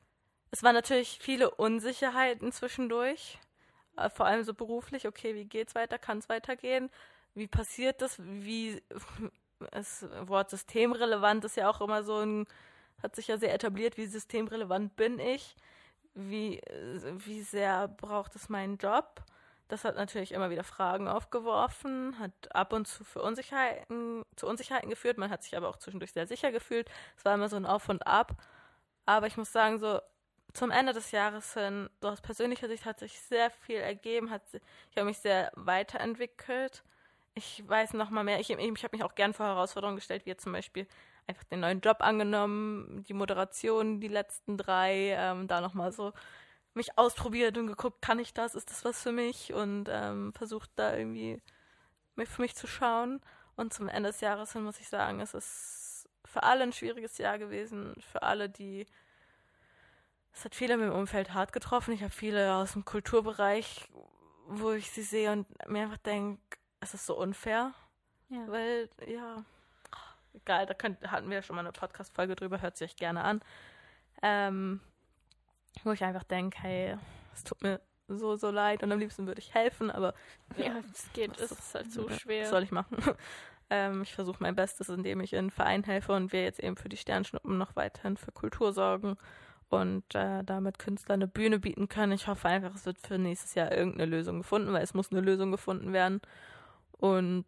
[0.50, 3.38] es waren natürlich viele Unsicherheiten zwischendurch.
[3.96, 6.90] Äh, vor allem so beruflich, okay, wie geht's weiter, kann es weitergehen?
[7.35, 8.18] Wie passiert das?
[8.18, 8.83] Wie
[9.71, 12.47] das Wort systemrelevant ist ja auch immer so ein,
[13.03, 15.57] hat sich ja sehr etabliert, wie systemrelevant bin ich?
[16.14, 16.61] Wie,
[17.19, 19.23] wie sehr braucht es meinen Job?
[19.69, 24.90] Das hat natürlich immer wieder Fragen aufgeworfen, hat ab und zu für Unsicherheiten, zu Unsicherheiten
[24.90, 25.19] geführt.
[25.19, 26.88] Man hat sich aber auch zwischendurch sehr sicher gefühlt.
[27.16, 28.40] Es war immer so ein Auf und Ab.
[29.07, 30.01] Aber ich muss sagen, so
[30.53, 34.42] zum Ende des Jahres hin, so aus persönlicher Sicht hat sich sehr viel ergeben, hat,
[34.53, 36.83] ich habe mich sehr weiterentwickelt.
[37.38, 40.35] Ich weiß noch mal mehr, ich, ich, habe mich auch gern vor Herausforderungen gestellt, wie
[40.37, 40.87] zum Beispiel
[41.27, 46.14] einfach den neuen Job angenommen, die Moderation, die letzten drei, ähm, da noch mal so
[46.72, 50.70] mich ausprobiert und geguckt, kann ich das, ist das was für mich und ähm, versucht
[50.77, 51.42] da irgendwie
[52.16, 53.20] für mich zu schauen.
[53.55, 57.18] Und zum Ende des Jahres hin muss ich sagen, es ist für alle ein schwieriges
[57.18, 58.87] Jahr gewesen, für alle, die
[60.33, 61.92] es hat viele im Umfeld hart getroffen.
[61.92, 63.88] Ich habe viele aus dem Kulturbereich,
[64.46, 66.40] wo ich sie sehe und mir einfach denke,
[66.87, 67.72] es ist so unfair.
[68.29, 68.46] Ja.
[68.49, 69.44] Weil, ja,
[70.35, 73.40] egal, da könnt, hatten wir ja schon mal eine Podcast-Folge drüber, hört sich gerne an.
[74.22, 74.81] Ähm,
[75.85, 76.96] wo ich einfach denke, hey,
[77.35, 80.14] es tut mir so, so leid und am liebsten würde ich helfen, aber
[80.57, 82.44] ja, es geht, es ist halt so schwer.
[82.44, 82.96] Was soll ich machen?
[83.70, 86.88] ähm, ich versuche mein Bestes, indem ich in Verein helfe und wir jetzt eben für
[86.88, 89.16] die Sternschnuppen noch weiterhin für Kultur sorgen
[89.68, 92.12] und äh, damit Künstler eine Bühne bieten können.
[92.12, 95.20] Ich hoffe einfach, es wird für nächstes Jahr irgendeine Lösung gefunden, weil es muss eine
[95.20, 96.20] Lösung gefunden werden.
[96.98, 97.46] Und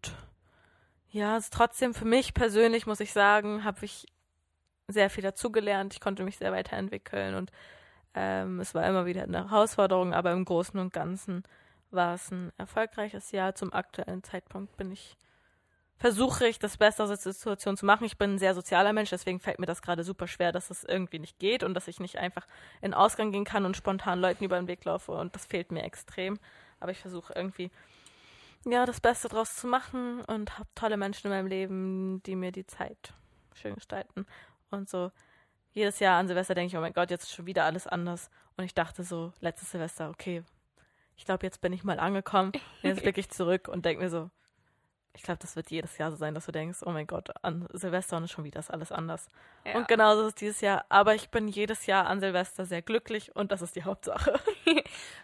[1.11, 4.07] ja, es ist trotzdem für mich persönlich, muss ich sagen, habe ich
[4.89, 5.95] sehr viel dazugelernt.
[5.95, 7.51] Ich konnte mich sehr weiterentwickeln und
[8.15, 11.45] ähm, es war immer wieder eine Herausforderung, aber im Großen und Ganzen
[11.91, 13.55] war es ein erfolgreiches Jahr.
[13.55, 15.17] Zum aktuellen Zeitpunkt bin ich
[15.99, 18.05] versuche ich, das Beste aus der Situation zu machen.
[18.05, 20.85] Ich bin ein sehr sozialer Mensch, deswegen fällt mir das gerade super schwer, dass es
[20.85, 22.47] irgendwie nicht geht und dass ich nicht einfach
[22.81, 25.83] in Ausgang gehen kann und spontan Leuten über den Weg laufe und das fehlt mir
[25.83, 26.39] extrem.
[26.81, 27.71] Aber ich versuche irgendwie,
[28.71, 32.53] ja, das Beste draus zu machen und habe tolle Menschen in meinem Leben, die mir
[32.53, 33.15] die Zeit
[33.55, 34.27] schön gestalten.
[34.71, 35.11] Und so
[35.73, 38.31] jedes Jahr an Silvester denke ich, oh mein Gott, jetzt ist schon wieder alles anders.
[38.57, 40.43] Und ich dachte so, letztes Silvester, okay,
[41.17, 42.53] ich glaube, jetzt bin ich mal angekommen.
[42.83, 44.31] Jetzt blicke ich zurück und denke mir so,
[45.15, 47.67] ich glaube, das wird jedes Jahr so sein, dass du denkst, oh mein Gott, an
[47.73, 49.29] Silvester ist schon wieder ist alles anders.
[49.65, 49.77] Ja.
[49.77, 50.85] Und genauso ist es dieses Jahr.
[50.89, 54.39] Aber ich bin jedes Jahr an Silvester sehr glücklich und das ist die Hauptsache.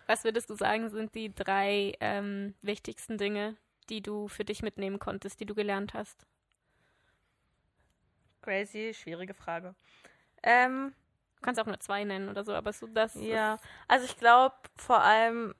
[0.07, 3.57] Was würdest du sagen, sind die drei ähm, wichtigsten Dinge,
[3.89, 6.27] die du für dich mitnehmen konntest, die du gelernt hast?
[8.43, 9.75] Crazy, schwierige Frage.
[10.43, 10.93] Ähm,
[11.37, 13.15] du kannst auch nur zwei nennen oder so, aber so das.
[13.15, 15.55] Ja, also ich glaube vor allem.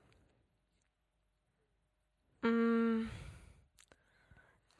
[2.41, 3.09] Mh, mm,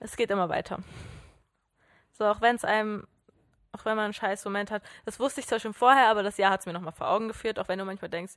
[0.06, 0.80] es geht immer weiter.
[2.14, 3.06] So, auch wenn es einem,
[3.72, 6.38] auch wenn man einen scheiß Moment hat, das wusste ich zwar schon vorher, aber das
[6.38, 8.36] Jahr hat es mir nochmal vor Augen geführt, auch wenn du manchmal denkst,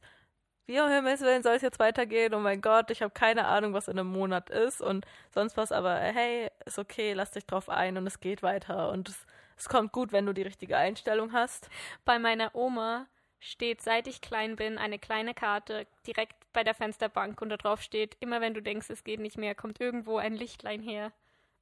[0.66, 2.34] wie um Himmels Willen soll es jetzt weitergehen?
[2.34, 5.72] Oh mein Gott, ich habe keine Ahnung, was in einem Monat ist und sonst was,
[5.72, 9.26] aber hey, ist okay, lass dich drauf ein und es geht weiter und es,
[9.56, 11.70] es kommt gut, wenn du die richtige Einstellung hast.
[12.04, 13.06] Bei meiner Oma
[13.40, 17.80] steht, seit ich klein bin, eine kleine Karte direkt bei der Fensterbank und da drauf
[17.80, 21.12] steht, immer wenn du denkst, es geht nicht mehr, kommt irgendwo ein Lichtlein her.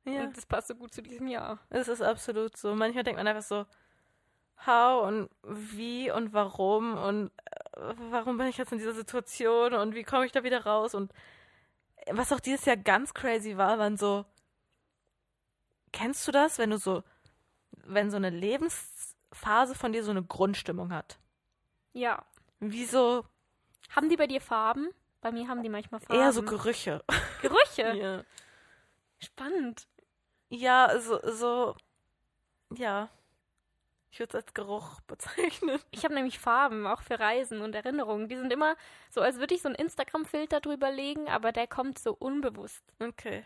[0.07, 0.23] Ja.
[0.25, 1.59] Und das passt so gut zu diesem Jahr.
[1.69, 2.75] Es ist absolut so.
[2.75, 3.67] Manchmal denkt man einfach so,
[4.65, 7.31] how und wie und warum und
[7.77, 10.95] äh, warum bin ich jetzt in dieser Situation und wie komme ich da wieder raus
[10.95, 11.13] und
[12.11, 14.25] was auch dieses Jahr ganz crazy war, waren so,
[15.93, 17.03] kennst du das, wenn du so,
[17.85, 21.19] wenn so eine Lebensphase von dir so eine Grundstimmung hat?
[21.93, 22.25] Ja.
[22.61, 23.25] Wie so,
[23.91, 24.91] Haben die bei dir Farben?
[25.21, 26.21] Bei mir haben die manchmal Farben.
[26.21, 27.03] eher so Gerüche.
[27.43, 27.93] Gerüche.
[27.97, 28.25] Ja.
[29.19, 29.89] Spannend.
[30.51, 31.77] Ja, so, so,
[32.77, 33.09] ja.
[34.11, 35.79] Ich würde es als Geruch bezeichnen.
[35.91, 38.29] Ich habe nämlich Farben, auch für Reisen und Erinnerungen.
[38.29, 38.77] Die sind immer
[39.11, 42.83] so, als würde ich so einen Instagram-Filter drüber legen, aber der kommt so unbewusst.
[43.01, 43.45] Okay.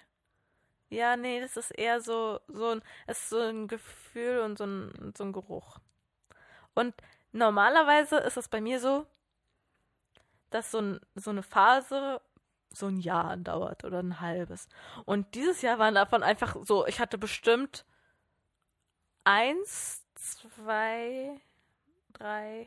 [0.91, 4.65] Ja, nee, das ist eher so, so ein, es ist so ein Gefühl und so
[4.67, 5.79] ein, so ein Geruch.
[6.75, 6.95] Und
[7.33, 9.07] normalerweise ist es bei mir so,
[10.51, 12.21] dass so, ein, so eine Phase
[12.73, 14.69] so ein Jahr andauert oder ein halbes.
[15.05, 17.85] Und dieses Jahr waren davon einfach so, ich hatte bestimmt
[19.25, 21.41] eins, zwei,
[22.13, 22.67] drei,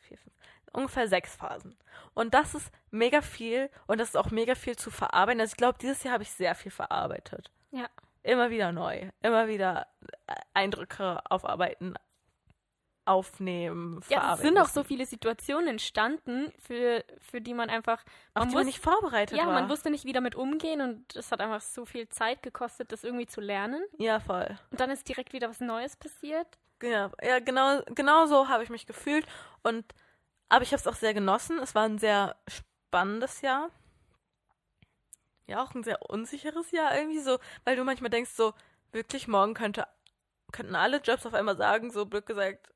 [0.00, 0.34] vier, fünf,
[0.72, 1.76] ungefähr sechs Phasen.
[2.14, 5.40] Und das ist mega viel und das ist auch mega viel zu verarbeiten.
[5.40, 7.50] Also ich glaube, dieses Jahr habe ich sehr viel verarbeitet.
[7.70, 7.88] Ja.
[8.24, 9.10] Immer wieder neu.
[9.20, 9.88] Immer wieder
[10.28, 11.96] äh, Eindrücke aufarbeiten,
[13.04, 18.00] aufnehmen, Ja, es sind auch so viele Situationen entstanden, für, für die man einfach.
[18.34, 19.54] auf Man die man wus- nicht vorbereitet ja, war.
[19.54, 23.02] man wusste nicht, wie damit umgehen und es hat einfach so viel Zeit gekostet, das
[23.04, 23.82] irgendwie zu lernen.
[23.98, 24.56] ja, voll.
[24.70, 26.46] Und dann ist direkt wieder was Neues passiert.
[26.82, 29.26] Ja, ja genau, genau so habe ich mich gefühlt.
[29.62, 29.84] Und
[30.48, 31.58] aber ich habe es auch sehr genossen.
[31.60, 33.70] Es war ein sehr spannendes Jahr.
[35.46, 38.54] Ja, auch ein sehr unsicheres Jahr irgendwie so, weil du manchmal denkst so,
[38.92, 39.86] wirklich morgen könnte
[40.52, 42.68] könnten alle Jobs auf einmal sagen, so blöd gesagt,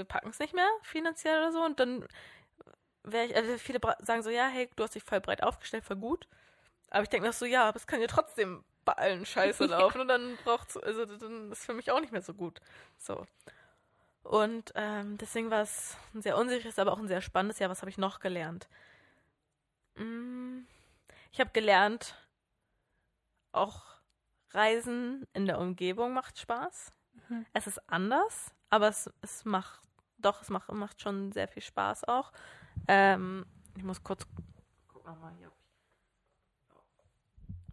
[0.00, 2.06] wir packen es nicht mehr finanziell oder so und dann
[3.02, 5.96] wäre ich, also viele sagen so, ja, hey, du hast dich voll breit aufgestellt, voll
[5.96, 6.26] gut.
[6.90, 10.00] Aber ich denke noch so, ja, aber es kann ja trotzdem bei allen Scheiße laufen
[10.00, 12.60] und dann braucht's, also dann ist für mich auch nicht mehr so gut.
[12.98, 13.26] So.
[14.22, 17.70] Und ähm, deswegen war es ein sehr unsicheres, aber auch ein sehr spannendes Jahr.
[17.70, 18.68] Was habe ich noch gelernt?
[19.96, 20.60] Mm,
[21.32, 22.14] Ich habe gelernt,
[23.52, 23.82] auch
[24.50, 26.92] Reisen in der Umgebung macht Spaß.
[27.28, 27.46] Mhm.
[27.52, 29.80] Es ist anders, aber es, es macht,
[30.20, 32.32] doch, es macht, macht schon sehr viel Spaß auch.
[32.88, 33.44] Ähm,
[33.76, 34.26] ich muss kurz,
[34.88, 35.50] guck noch mal hier.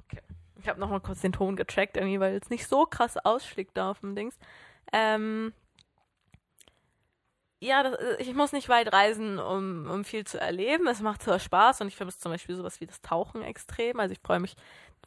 [0.05, 0.21] Okay.
[0.59, 3.77] Ich habe noch mal kurz den Ton gecheckt, irgendwie, weil es nicht so krass ausschlägt
[3.77, 4.37] da auf dem Dings.
[4.93, 5.53] Ähm,
[7.59, 10.87] ja, das, ich muss nicht weit reisen, um, um viel zu erleben.
[10.87, 13.99] Es macht zwar Spaß und ich vermisse zum Beispiel sowas wie das Tauchen extrem.
[13.99, 14.55] Also ich freue mich,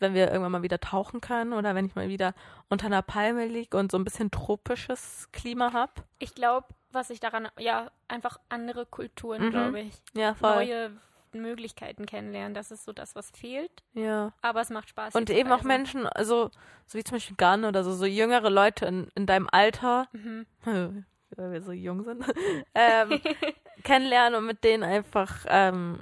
[0.01, 2.35] wenn wir irgendwann mal wieder tauchen können oder wenn ich mal wieder
[2.69, 5.93] unter einer Palme liege und so ein bisschen tropisches Klima habe.
[6.19, 9.51] Ich glaube, was ich daran, ja, einfach andere Kulturen, Mhm.
[9.51, 9.95] glaube ich.
[10.15, 10.57] Ja, voll.
[10.67, 10.91] Neue
[11.33, 12.55] Möglichkeiten kennenlernen.
[12.55, 13.71] Das ist so das, was fehlt.
[13.93, 14.33] Ja.
[14.43, 15.15] Aber es macht Spaß.
[15.15, 15.63] Und eben auch.
[15.63, 16.51] Menschen, also
[16.87, 20.47] so wie zum Beispiel Gun oder so, so jüngere Leute in, in deinem Alter, Mhm.
[21.37, 22.25] weil wir so jung sind,
[22.75, 23.21] ähm,
[23.85, 26.01] kennenlernen und mit denen einfach ähm,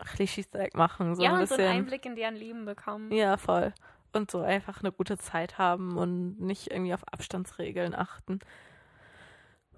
[0.14, 1.14] Klischees-Zeug machen.
[1.14, 1.70] So ja, ein und so bisschen.
[1.70, 3.12] einen Einblick in deren Leben bekommen.
[3.12, 3.72] Ja, voll.
[4.12, 8.40] Und so einfach eine gute Zeit haben und nicht irgendwie auf Abstandsregeln achten.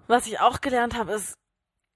[0.07, 1.37] Was ich auch gelernt habe, ist,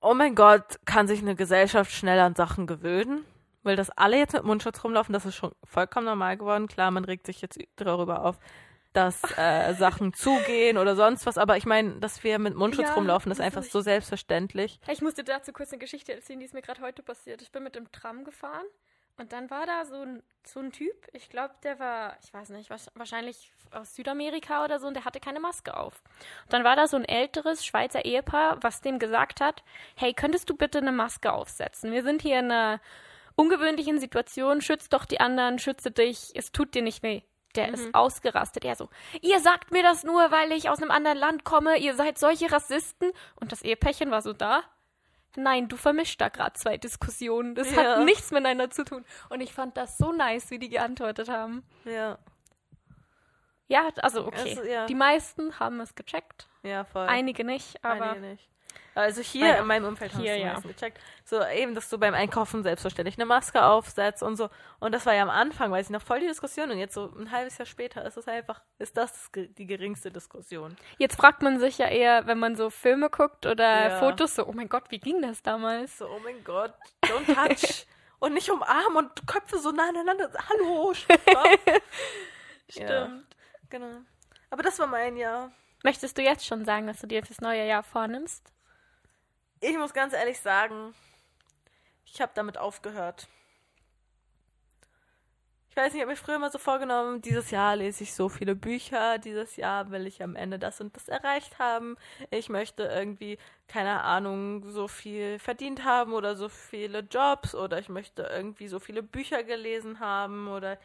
[0.01, 3.25] oh mein Gott, kann sich eine Gesellschaft schnell an Sachen gewöhnen?
[3.63, 6.67] Weil das alle jetzt mit Mundschutz rumlaufen, das ist schon vollkommen normal geworden.
[6.67, 8.39] Klar, man regt sich jetzt darüber auf,
[8.99, 11.37] dass äh, Sachen zugehen oder sonst was.
[11.37, 14.79] Aber ich meine, dass wir mit Mundschutz Ja, rumlaufen, ist einfach so selbstverständlich.
[14.87, 17.41] Ich musste dazu kurz eine Geschichte erzählen, die ist mir gerade heute passiert.
[17.41, 18.65] Ich bin mit dem Tram gefahren
[19.17, 22.49] und dann war da so ein, so ein Typ, ich glaube, der war, ich weiß
[22.49, 26.01] nicht, wahrsch- wahrscheinlich aus Südamerika oder so und der hatte keine Maske auf.
[26.45, 29.63] Und dann war da so ein älteres Schweizer Ehepaar, was dem gesagt hat,
[29.95, 31.91] hey, könntest du bitte eine Maske aufsetzen?
[31.91, 32.81] Wir sind hier in einer
[33.35, 37.21] ungewöhnlichen Situation, schütz doch die anderen, schütze dich, es tut dir nicht weh.
[37.55, 38.63] Der ist ausgerastet.
[38.63, 38.89] Er so,
[39.21, 42.51] ihr sagt mir das nur, weil ich aus einem anderen Land komme, ihr seid solche
[42.51, 43.11] Rassisten.
[43.39, 44.63] Und das Ehepärchen war so da.
[45.35, 47.55] Nein, du vermischst da gerade zwei Diskussionen.
[47.55, 47.97] Das Ja.
[47.97, 49.05] hat nichts miteinander zu tun.
[49.29, 51.63] Und ich fand das so nice, wie die geantwortet haben.
[51.85, 52.17] Ja,
[53.67, 54.57] Ja, also okay.
[54.57, 54.87] Also, ja.
[54.87, 57.05] Die meisten haben es gecheckt, ja, voll.
[57.07, 58.48] einige nicht, aber Einige nicht.
[58.99, 60.59] Also hier Naja, in meinem Umfeld hier, es die ja.
[60.59, 60.99] gecheckt.
[61.23, 64.49] So eben, dass du beim Einkaufen selbstverständlich eine Maske aufsetzt und so.
[64.79, 66.71] Und das war ja am Anfang, weiß ich noch, voll die Diskussion.
[66.71, 70.75] Und jetzt so ein halbes Jahr später ist es einfach, ist das, die geringste Diskussion.
[70.97, 73.99] jetzt fragt man sich ja eher, wenn man so Filme guckt oder Ja.
[73.99, 75.97] Fotos, so, oh mein Gott, wie ging das damals?
[75.97, 77.85] So, oh mein Gott, don't touch.
[78.19, 80.31] und nicht umarmen und Köpfe so nah aneinander.
[80.49, 80.93] Hallo.
[82.69, 83.35] Stimmt.
[83.69, 84.01] Genau.
[84.49, 85.51] Aber das war mein Jahr.
[85.83, 88.51] Möchtest du jetzt schon sagen, dass du dir fürs neue Jahr vornimmst?
[89.61, 90.93] Ich muss ganz ehrlich sagen,
[92.05, 93.27] ich habe damit aufgehört.
[95.69, 98.27] Ich weiß nicht, ich habe mir früher immer so vorgenommen, dieses Jahr lese ich so
[98.27, 101.95] viele Bücher, dieses Jahr will ich am Ende das und das erreicht haben.
[102.31, 107.89] Ich möchte irgendwie, keine Ahnung, so viel verdient haben oder so viele Jobs oder ich
[107.89, 110.79] möchte irgendwie so viele Bücher gelesen haben oder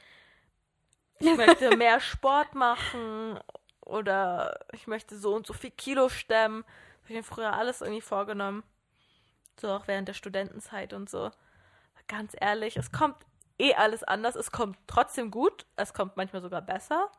[1.19, 3.41] ich möchte mehr Sport machen
[3.81, 6.65] oder ich möchte so und so viel Kilo stemmen.
[7.05, 8.63] Das habe ich mir früher alles irgendwie vorgenommen.
[9.61, 11.31] So auch während der Studentenzeit und so.
[12.09, 13.17] Ganz ehrlich, es kommt
[13.59, 14.37] eh alles anders.
[14.37, 15.67] Es kommt trotzdem gut.
[15.77, 17.13] Es kommt manchmal sogar besser.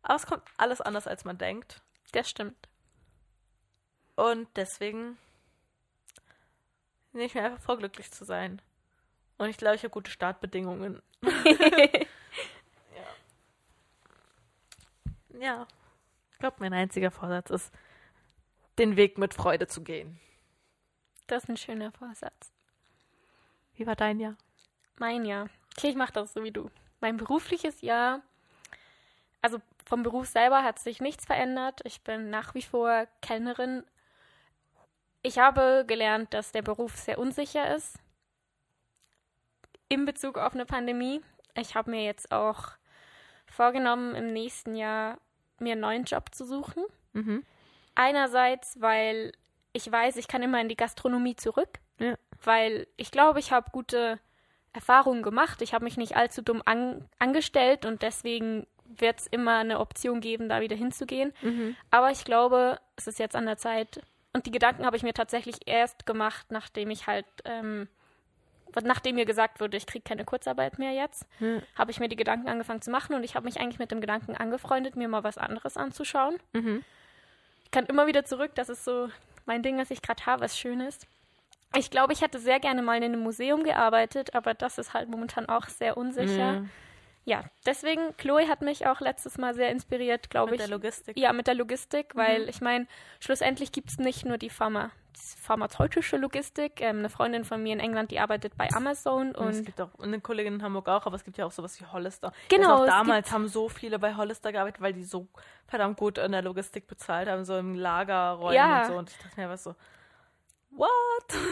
[0.00, 1.82] Aber es kommt alles anders, als man denkt.
[2.12, 2.70] Das stimmt.
[4.16, 5.18] Und deswegen
[7.12, 8.62] nehme ich mir einfach vor, glücklich zu sein.
[9.36, 11.02] Und ich glaube, ich habe gute Startbedingungen.
[11.22, 12.08] ja.
[15.38, 15.66] ja.
[16.30, 17.72] Ich glaube, mein einziger Vorsatz ist,
[18.78, 20.18] den Weg mit Freude zu gehen.
[21.26, 22.52] Das ist ein schöner Vorsatz.
[23.74, 24.36] Wie war dein Jahr?
[24.98, 25.48] Mein Jahr.
[25.76, 26.70] Okay, ich mache das so wie du.
[27.00, 28.22] Mein berufliches Jahr,
[29.40, 31.80] also vom Beruf selber hat sich nichts verändert.
[31.84, 33.84] Ich bin nach wie vor Kellnerin.
[35.22, 37.98] Ich habe gelernt, dass der Beruf sehr unsicher ist
[39.92, 41.20] in Bezug auf eine Pandemie.
[41.54, 42.70] Ich habe mir jetzt auch
[43.46, 45.18] vorgenommen, im nächsten Jahr
[45.58, 46.84] mir einen neuen Job zu suchen.
[47.12, 47.44] Mhm.
[47.94, 49.32] Einerseits, weil
[49.72, 52.14] ich weiß, ich kann immer in die Gastronomie zurück, Ja.
[52.44, 54.18] weil ich glaube, ich habe gute
[54.72, 55.60] Erfahrungen gemacht.
[55.62, 60.20] Ich habe mich nicht allzu dumm an angestellt und deswegen wird es immer eine Option
[60.20, 61.32] geben, da wieder hinzugehen.
[61.42, 61.76] Mhm.
[61.90, 64.02] Aber ich glaube, es ist jetzt an der Zeit.
[64.34, 67.88] Und die Gedanken habe ich mir tatsächlich erst gemacht, nachdem ich halt, ähm,
[68.82, 71.60] nachdem mir gesagt wurde, ich kriege keine Kurzarbeit mehr jetzt, Ja.
[71.74, 74.00] habe ich mir die Gedanken angefangen zu machen und ich habe mich eigentlich mit dem
[74.00, 76.38] Gedanken angefreundet, mir mal was anderes anzuschauen.
[76.52, 76.82] Mhm.
[77.72, 79.08] Ich kann immer wieder zurück, das ist so
[79.46, 81.06] mein Ding, was ich gerade habe, was schön ist.
[81.74, 85.08] Ich glaube, ich hätte sehr gerne mal in einem Museum gearbeitet, aber das ist halt
[85.08, 86.36] momentan auch sehr unsicher.
[86.36, 86.64] Ja.
[87.24, 90.66] Ja, deswegen, Chloe hat mich auch letztes Mal sehr inspiriert, glaube Mit ich.
[90.66, 91.18] der Logistik.
[91.18, 92.48] Ja, mit der Logistik, weil Mhm.
[92.50, 92.86] ich meine,
[93.20, 96.80] schlussendlich gibt es nicht nur die Pharma pharmazeutische Logistik.
[96.80, 99.98] Ähm, eine Freundin von mir in England, die arbeitet bei Amazon Und es gibt auch
[99.98, 102.32] eine Kollegin in Hamburg auch, aber es gibt ja auch sowas wie Hollister.
[102.48, 105.28] Genau, Also auch damals haben so viele bei Hollister gearbeitet, weil die so
[105.66, 108.80] verdammt gut in der Logistik bezahlt haben, so im Lagerräumen Ja.
[108.82, 108.94] und so.
[108.96, 109.74] Und ich dachte mir was so,
[110.70, 110.88] what?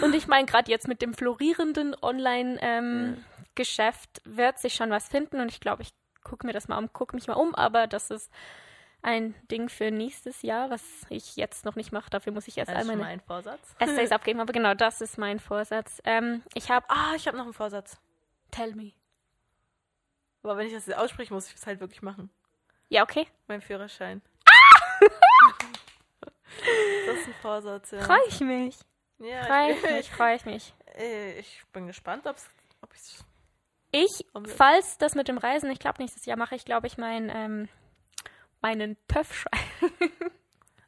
[0.03, 5.51] Und ich meine, gerade jetzt mit dem florierenden Online-Geschäft wird sich schon was finden und
[5.51, 5.93] ich glaube, ich
[6.25, 8.31] gucke mir das mal um, gucke mich mal um, aber das ist
[9.03, 12.11] ein Ding für nächstes Jahr, was ich jetzt noch nicht mache.
[12.11, 13.75] Dafür muss ich erst Das ist einmal mein Vorsatz.
[13.79, 16.01] Essays abgeben, aber genau das ist mein Vorsatz.
[16.05, 17.99] Ähm, ich habe, Ah, ich habe noch einen Vorsatz.
[18.51, 18.93] tell me.
[20.43, 22.31] Aber wenn ich das jetzt ausspreche, muss ich es halt wirklich machen.
[22.89, 23.27] Ja, okay.
[23.47, 24.23] Mein Führerschein.
[27.07, 28.01] das ist ein Vorsatz, ja.
[28.03, 28.79] Freue ich mich.
[29.19, 30.75] Ja, Freue ich, ich mich, freue ich mich.
[30.97, 32.49] äh, ich bin gespannt, ob's,
[32.81, 33.19] ob ich
[33.93, 34.57] Ich, Umsetzt.
[34.57, 37.69] falls das mit dem Reisen, ich glaube, nächstes Jahr mache ich, glaube ich, mein, ähm,
[38.63, 39.61] meinen Pöffschein.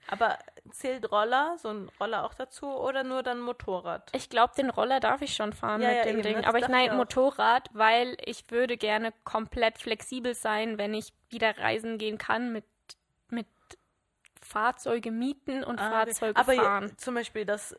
[0.09, 0.39] Aber
[0.71, 4.11] zählt Roller, so ein Roller auch dazu oder nur dann Motorrad?
[4.15, 6.45] Ich glaube, den Roller darf ich schon fahren Ja, mit ja, dem eben, Ding.
[6.45, 6.97] Aber ich nein.
[6.97, 12.65] Motorrad, weil ich würde gerne komplett flexibel sein, wenn ich wieder reisen gehen kann mit,
[13.31, 13.47] mit
[14.43, 16.15] Fahrzeuge mieten und Ah, okay.
[16.15, 16.93] Fahrzeuge Aber fahren.
[16.99, 17.75] zum Beispiel das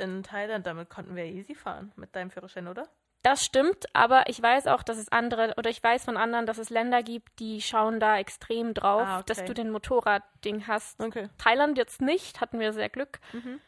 [0.00, 2.88] in Thailand, damit konnten wir easy fahren mit deinem Führerschein, oder?
[3.22, 6.58] Das stimmt, aber ich weiß auch, dass es andere, oder ich weiß von anderen, dass
[6.58, 9.24] es Länder gibt, die schauen da extrem drauf, Ah, okay.
[9.26, 11.00] dass du den Motorradding hast.
[11.00, 11.28] Okay.
[11.36, 13.60] Thailand jetzt nicht, hatten wir sehr Glück, Mhm.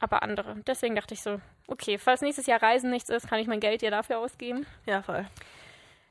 [0.00, 0.56] aber andere.
[0.66, 3.82] Deswegen dachte ich so, okay, falls nächstes Jahr Reisen nichts ist, kann ich mein Geld
[3.82, 4.66] ja dafür ausgeben.
[4.86, 5.26] Ja, voll.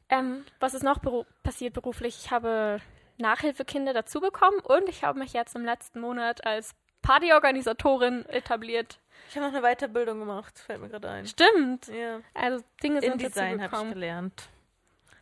[0.10, 2.18] Ähm, was ist noch beru passiert beruflich?
[2.24, 2.80] Ich habe
[3.18, 6.76] Nachhilfekinder dazu bekommen und ich habe mich jetzt im letzten Monat als
[7.08, 9.00] Partyorganisatorin etabliert.
[9.30, 11.26] Ich habe noch eine Weiterbildung gemacht, fällt mir gerade ein.
[11.26, 11.88] Stimmt.
[11.88, 12.20] Ja.
[12.34, 14.50] Also Dinge sind InDesign habe ich gelernt.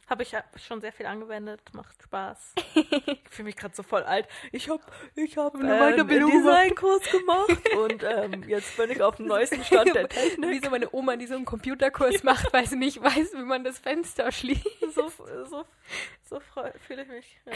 [0.08, 2.54] Habe ich schon sehr viel angewendet, macht Spaß.
[2.76, 4.28] ich fühle mich gerade so voll alt.
[4.52, 4.82] Ich habe
[5.16, 9.26] ich hab, Eine ähm, Weiterbildung einen Designkurs gemacht und ähm, jetzt bin ich auf dem
[9.28, 10.50] neuesten Stand der Technik.
[10.50, 13.64] Wie so meine Oma, die so einen Computerkurs macht, weil sie nicht weiß, wie man
[13.64, 14.66] das Fenster schließt.
[14.92, 15.12] so,
[15.50, 15.66] so,
[16.24, 16.40] so
[16.88, 17.40] fühle ich mich.
[17.46, 17.52] Ja.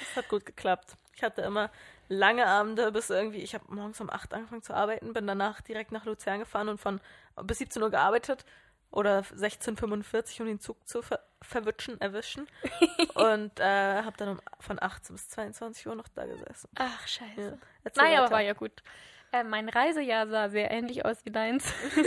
[0.00, 0.94] Das hat gut geklappt.
[1.16, 1.70] Ich hatte immer
[2.08, 5.90] lange Abende bis irgendwie, ich habe morgens um 8 angefangen zu arbeiten, bin danach direkt
[5.90, 7.00] nach Luzern gefahren und von
[7.42, 8.44] bis 17 Uhr gearbeitet
[8.90, 12.46] oder 16.45 um den Zug zu ver verwitschen, erwischen.
[13.14, 16.68] und äh, habe dann um, von 18 bis 22 Uhr noch da gesessen.
[16.76, 17.58] Ach, scheiße.
[17.84, 17.90] Ja.
[17.94, 18.82] Naja, aber war ja gut.
[19.32, 21.72] Äh, mein Reisejahr sah sehr ähnlich aus wie deins.
[21.96, 22.02] Wie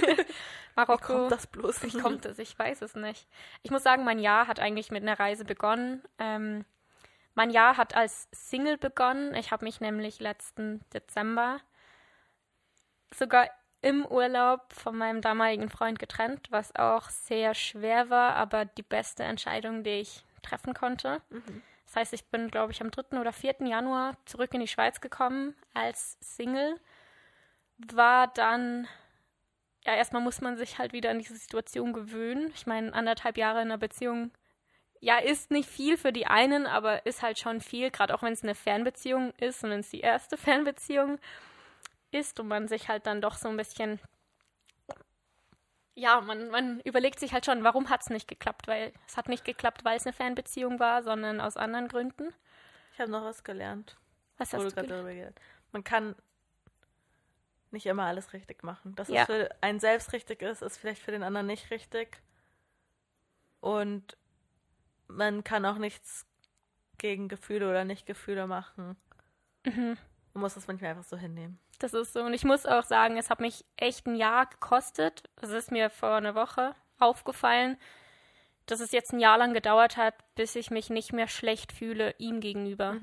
[0.75, 1.13] Marokko.
[1.13, 1.83] kommt das bloß?
[1.83, 2.39] Wie kommt es?
[2.39, 3.27] Ich weiß es nicht.
[3.63, 6.03] Ich muss sagen, mein Jahr hat eigentlich mit einer Reise begonnen.
[6.19, 6.65] Ähm,
[7.39, 9.33] mein Jahr hat als Single begonnen.
[9.33, 11.61] Ich habe mich nämlich letzten Dezember
[13.15, 13.49] sogar
[13.81, 19.23] im Urlaub von meinem damaligen Freund getrennt, was auch sehr schwer war, aber die beste
[19.23, 21.21] Entscheidung, die ich treffen konnte.
[21.85, 23.17] Das heißt, ich bin, glaube ich, am 3.
[23.17, 23.55] oder 4.
[23.61, 26.77] Januar zurück in die Schweiz gekommen als Single.
[27.93, 28.85] War dann,
[29.85, 32.51] ja, erstmal muss man sich halt wieder an diese Situation gewöhnen.
[32.53, 34.31] Ich meine, anderthalb Jahre in einer Beziehung,
[35.01, 38.33] ja, ist nicht viel für die einen, aber ist halt schon viel, gerade auch wenn
[38.33, 41.19] es eine Fernbeziehung ist und wenn es die erste Fernbeziehung
[42.11, 43.99] ist und man sich halt dann doch so ein bisschen
[45.95, 48.67] ja, man, man überlegt sich halt schon, warum hat es nicht geklappt?
[48.67, 52.33] Weil es hat nicht geklappt, weil es eine Fernbeziehung war, sondern aus anderen Gründen.
[52.93, 53.97] Ich habe noch was gelernt.
[54.37, 54.91] Was hast du gelernt?
[54.91, 55.39] darüber geredet.
[55.73, 56.15] Man kann
[57.71, 58.95] nicht immer alles richtig machen.
[58.95, 59.21] Dass Ja.
[59.21, 62.21] es für einen selbst richtig ist, ist vielleicht für den anderen nicht richtig.
[63.59, 64.15] Und
[65.09, 66.25] man kann auch nichts
[66.97, 68.95] gegen Gefühle oder Nicht-Gefühle machen.
[69.65, 69.97] Mhm.
[70.33, 71.59] Man muss das manchmal einfach so hinnehmen.
[71.79, 72.21] Das ist so.
[72.21, 75.29] Und ich muss auch sagen, es hat mich echt ein Jahr gekostet.
[75.41, 77.77] Es ist mir vor einer Woche aufgefallen,
[78.65, 82.13] dass es jetzt ein Jahr lang gedauert hat, bis ich mich nicht mehr schlecht fühle
[82.17, 82.97] ihm gegenüber.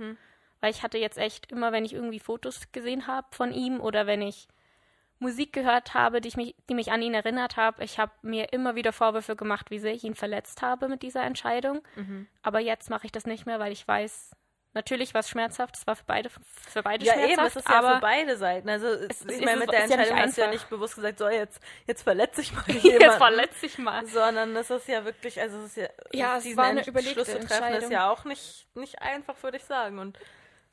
[0.60, 4.06] Weil ich hatte jetzt echt immer, wenn ich irgendwie Fotos gesehen habe von ihm oder
[4.06, 4.46] wenn ich
[5.18, 8.52] Musik gehört habe, die, ich mich, die mich an ihn erinnert habe, ich habe mir
[8.52, 11.82] immer wieder Vorwürfe gemacht, wie sehr ich ihn verletzt habe mit dieser Entscheidung.
[12.42, 14.32] Aber jetzt mache ich das nicht mehr, weil ich weiß,
[14.74, 16.28] natürlich war es schmerzhaft, es war für beide,
[16.68, 18.68] für beide Ja, schmerzhaft, eben, es ist ja für beide Seiten.
[18.68, 20.96] Also, es, ich ist- meine, mit der ist ja Entscheidung hast du ja nicht bewusst
[20.96, 23.16] gesagt, so, jetzt, jetzt verletze ich mal jetzt jemanden.
[23.16, 24.06] verletze ich mal.
[24.06, 27.30] Sondern das ist ja wirklich, also es ist ja, Ja, es war eine überlegte zu
[27.32, 27.90] treffen, ist Entscheidung.
[27.90, 29.98] ja auch nicht, nicht einfach, würde ich sagen.
[29.98, 30.18] Und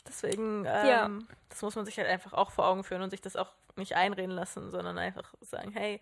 [0.08, 1.10] deswegen, ähm, Ja.
[1.49, 3.95] das muss man sich halt einfach auch vor Augen führen und sich das auch nicht
[3.95, 5.99] einreden lassen, sondern einfach sagen, hey,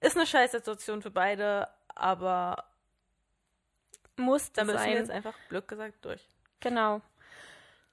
[0.00, 2.64] ist eine scheiß Situation für beide, aber
[4.16, 4.90] Musste da müssen sein.
[4.90, 6.26] wir jetzt einfach, blöd gesagt, durch.
[6.60, 7.00] Genau.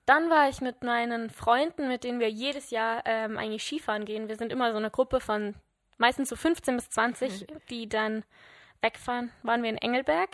[0.05, 4.27] Dann war ich mit meinen Freunden, mit denen wir jedes Jahr ähm, eigentlich Skifahren gehen.
[4.27, 5.55] Wir sind immer so eine Gruppe von
[5.97, 8.23] meistens so 15 bis 20, die dann
[8.81, 9.31] wegfahren.
[9.43, 10.29] Waren wir in Engelberg.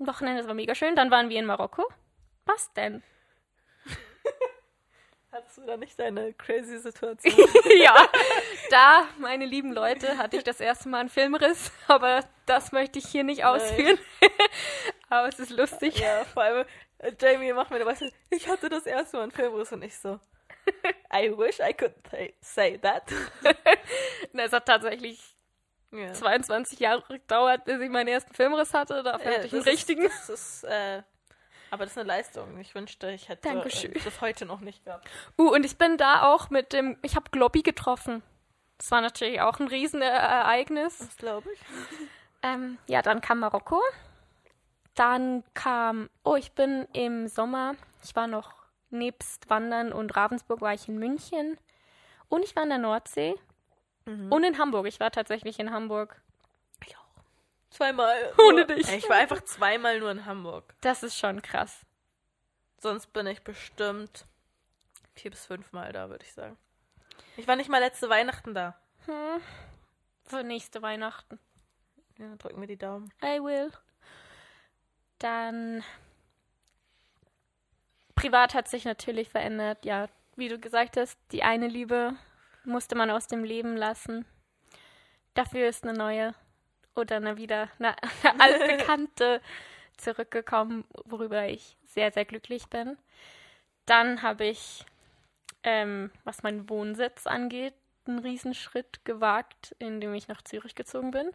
[0.00, 0.96] Ein Wochenende, das war mega schön.
[0.96, 1.86] Dann waren wir in Marokko.
[2.46, 3.02] Was denn?
[5.30, 7.34] Hattest du da nicht deine crazy Situation?
[7.78, 7.94] ja,
[8.70, 13.06] da, meine lieben Leute, hatte ich das erste Mal einen Filmriss, aber das möchte ich
[13.06, 13.98] hier nicht ausführen.
[15.10, 15.98] aber es ist lustig.
[15.98, 16.66] Ja, vor allem,
[16.98, 17.94] äh, Jamie macht mir dabei,
[18.30, 20.18] ich hatte das erste Mal einen Filmriss und ich so,
[21.14, 21.94] I wish I could
[22.40, 23.04] say- that.
[24.32, 25.36] Und Es hat tatsächlich
[25.90, 26.12] Ja.
[26.12, 29.02] 22 Jahre gedauert, bis ich meinen ersten Filmriss hatte.
[29.02, 30.02] Dafür hatte ich einen richtigen.
[30.02, 31.02] Ist, das ist, äh,
[31.70, 32.58] aber das ist eine Leistung.
[32.58, 33.92] Ich wünschte, ich hätte Dankeschön.
[34.04, 35.08] das heute noch nicht gehabt.
[35.38, 38.22] Uh, und ich bin da auch mit dem, ich habe Globby getroffen.
[38.78, 40.98] Das war natürlich auch ein Riesenereignis.
[40.98, 41.60] Das glaube ich.
[42.40, 43.82] Ähm, ja, dann kam Marokko.
[44.94, 48.54] Dann kam, oh, ich bin im Sommer, ich war noch
[48.90, 51.58] nebst Wandern und Ravensburg war ich in München.
[52.28, 53.34] Und ich war in der Nordsee.
[54.30, 54.86] Und in Hamburg.
[54.86, 56.22] Ich war tatsächlich in Hamburg.
[57.70, 58.32] Zweimal.
[58.38, 58.76] Ohne nur.
[58.76, 58.88] dich.
[58.92, 60.74] Ich war einfach zweimal nur in Hamburg.
[60.80, 61.84] Das ist schon krass.
[62.80, 64.26] Sonst bin ich bestimmt
[65.14, 66.56] vier bis fünf Mal da, würde ich sagen.
[67.36, 68.78] Ich war nicht mal letzte Weihnachten da.
[70.24, 71.38] Für nächste Weihnachten.
[72.18, 73.12] Ja, drücken wir die Daumen.
[73.22, 73.72] I will.
[75.18, 75.82] Dann.
[78.14, 79.84] Privat hat sich natürlich verändert.
[79.84, 82.14] Ja, wie du gesagt hast, die eine Liebe
[82.64, 84.26] musste man aus dem Leben lassen.
[85.34, 86.34] Dafür ist eine neue
[86.98, 89.40] oder eine wieder eine, eine altbekannte
[89.96, 92.96] zurückgekommen, worüber ich sehr, sehr glücklich bin.
[93.86, 94.84] Dann habe ich,
[95.62, 97.74] ähm, was meinen Wohnsitz angeht,
[98.06, 101.30] einen Riesenschritt gewagt, indem ich nach Zürich gezogen bin.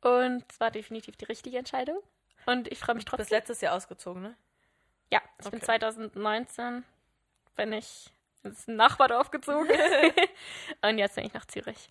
[0.00, 2.00] Und es war definitiv die richtige Entscheidung.
[2.46, 3.38] Und ich freue mich Du bist trotzdem.
[3.38, 4.36] letztes Jahr ausgezogen, ne?
[5.12, 5.66] Ja, ich bin Okay.
[5.66, 6.84] 2019,
[7.56, 8.10] bin ich
[8.44, 9.68] ins Nachbardorf gezogen.
[10.82, 11.90] und jetzt bin ich nach Zürich.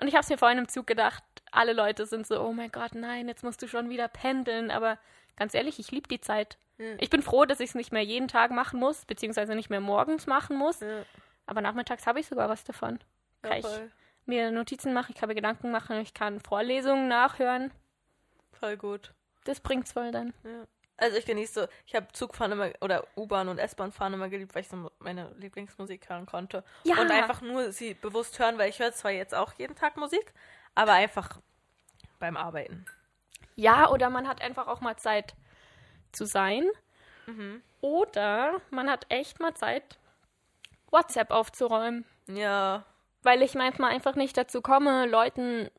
[0.00, 2.70] Und ich habe es mir vorhin im Zug gedacht, alle Leute sind so, oh mein
[2.70, 4.70] Gott, nein, jetzt musst du schon wieder pendeln.
[4.70, 4.98] Aber
[5.36, 6.56] ganz ehrlich, ich liebe die Zeit.
[6.78, 6.94] Ja.
[6.98, 9.80] Ich bin froh, dass ich es nicht mehr jeden Tag machen muss, beziehungsweise nicht mehr
[9.80, 10.80] morgens machen muss.
[10.80, 11.02] Ja,
[11.46, 13.00] Aber nachmittags habe ich sogar was davon.
[13.44, 13.66] ja Kann ich
[14.26, 17.72] mir Notizen machen, ich kann mir Gedanken machen, ich kann Vorlesungen nachhören.
[18.52, 19.12] voll gut.
[19.44, 20.34] Das bringt's voll dann.
[20.44, 20.66] Ja.
[20.98, 24.54] Also ich genieße so, ich habe Zugfahren immer oder U-Bahn und S-Bahn fahren immer geliebt,
[24.54, 26.64] weil ich so meine Lieblingsmusik hören konnte.
[26.84, 27.00] Ja.
[27.00, 30.32] Und einfach nur sie bewusst hören, weil ich höre zwar jetzt auch jeden Tag Musik,
[30.74, 31.40] aber einfach
[32.18, 32.84] beim Arbeiten.
[33.56, 35.34] Ja, oder man hat einfach auch mal Zeit
[36.12, 36.64] zu sein.
[37.82, 39.98] Oder man hat echt mal Zeit,
[40.90, 42.06] WhatsApp aufzuräumen.
[42.26, 42.84] Ja,
[43.22, 45.70] Weil ich manchmal einfach nicht dazu komme, Leuten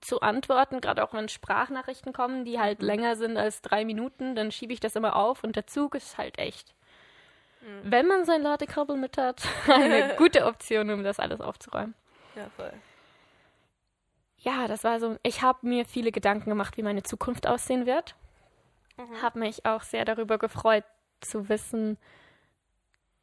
[0.00, 4.50] zu antworten, gerade auch wenn Sprachnachrichten kommen, die halt länger sind als drei Minuten, dann
[4.50, 6.74] schiebe ich das immer auf und der Zug ist halt echt,
[7.82, 11.94] wenn man sein Ladekabel mit hat, eine gute Option, um das alles aufzuräumen.
[12.34, 12.72] ja voll.
[14.38, 18.14] ja, das war so, ich habe mir viele Gedanken gemacht, wie meine Zukunft aussehen wird.
[18.96, 19.22] Mhm.
[19.22, 20.84] Habe mich auch sehr darüber gefreut,
[21.20, 21.98] zu wissen,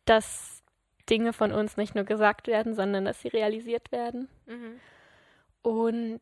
[0.05, 0.63] dass
[1.09, 4.29] Dinge von uns nicht nur gesagt werden, sondern dass sie realisiert werden.
[4.45, 4.79] Mhm.
[5.63, 6.21] Und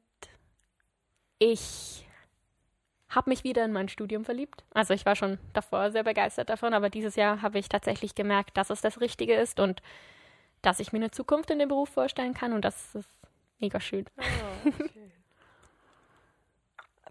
[1.40, 2.06] ich
[3.10, 4.64] habe mich wieder in mein Studium verliebt.
[4.74, 8.58] Also ich war schon davor sehr begeistert davon, aber dieses Jahr habe ich tatsächlich gemerkt,
[8.58, 9.82] dass es das Richtige ist und
[10.62, 13.10] dass ich mir eine Zukunft in dem Beruf vorstellen kann und das ist
[13.60, 14.06] mega schön.
[14.18, 15.12] Oh, okay.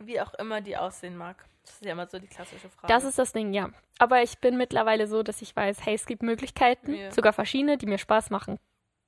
[0.01, 1.45] Wie auch immer die aussehen mag.
[1.64, 2.93] Das ist ja immer so die klassische Frage.
[2.93, 3.70] Das ist das Ding, ja.
[3.99, 7.11] Aber ich bin mittlerweile so, dass ich weiß, hey, es gibt Möglichkeiten, Ja.
[7.12, 8.59] sogar verschiedene, die mir Spaß machen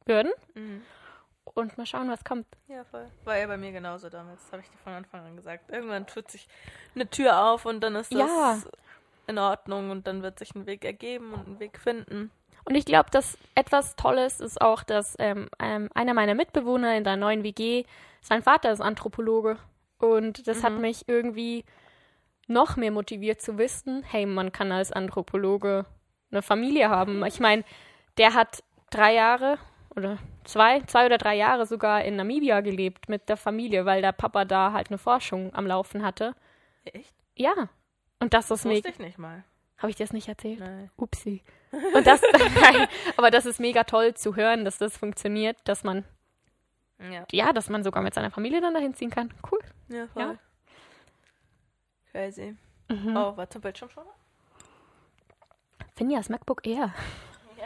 [0.07, 0.33] würden.
[0.55, 0.83] Mhm.
[1.57, 2.47] Und mal schauen, was kommt.
[2.69, 3.07] Ja, voll.
[3.25, 4.41] War ja bei mir genauso damals.
[4.53, 5.71] Habe ich dir von Anfang an gesagt.
[5.71, 6.47] Irgendwann tut sich
[6.95, 8.59] eine Tür auf und dann ist das Ja.
[9.27, 12.31] in Ordnung und dann wird sich ein Weg ergeben und einen Weg finden.
[12.65, 17.05] Und ich glaube, dass etwas Tolles ist auch, dass ähm, ähm, einer meiner Mitbewohner in
[17.05, 17.85] der neuen WG,
[18.21, 19.57] sein Vater ist Anthropologe.
[19.99, 20.81] Und das hat Mhm.
[20.83, 21.65] mich irgendwie
[22.49, 25.87] noch mehr motiviert zu wissen, hey, man kann als Anthropologe
[26.31, 27.25] eine Familie haben.
[27.25, 27.65] Ich meine,
[28.19, 29.57] der hat drei Jahre
[29.97, 34.13] oder zwei, zwei oder drei Jahre sogar in Namibia gelebt mit der Familie, weil der
[34.13, 36.35] Papa da halt eine Forschung am Laufen hatte.
[36.85, 37.15] Echt?
[37.35, 37.69] Ja.
[38.21, 38.89] Und das ist mega.
[38.89, 39.45] ich nicht mal.
[39.79, 40.61] Habe ich dir das nicht erzählt?
[40.61, 40.91] Nein.
[40.97, 41.43] Upsi.
[41.95, 42.23] Und das,
[42.61, 46.05] nein, aber das ist mega toll zu hören, dass das funktioniert, dass man,
[46.99, 47.27] Ja.
[47.31, 49.35] ja, dass man sogar mit seiner Familie dann dahin ziehen kann.
[49.51, 49.61] Cool.
[49.89, 50.23] Ja, voll.
[50.23, 50.37] Ja.
[52.13, 52.57] Crazy.
[52.89, 53.17] Mhm.
[53.17, 54.05] Oh, war zum Bildschirm schon?
[55.95, 56.95] Finjas MacBook Air.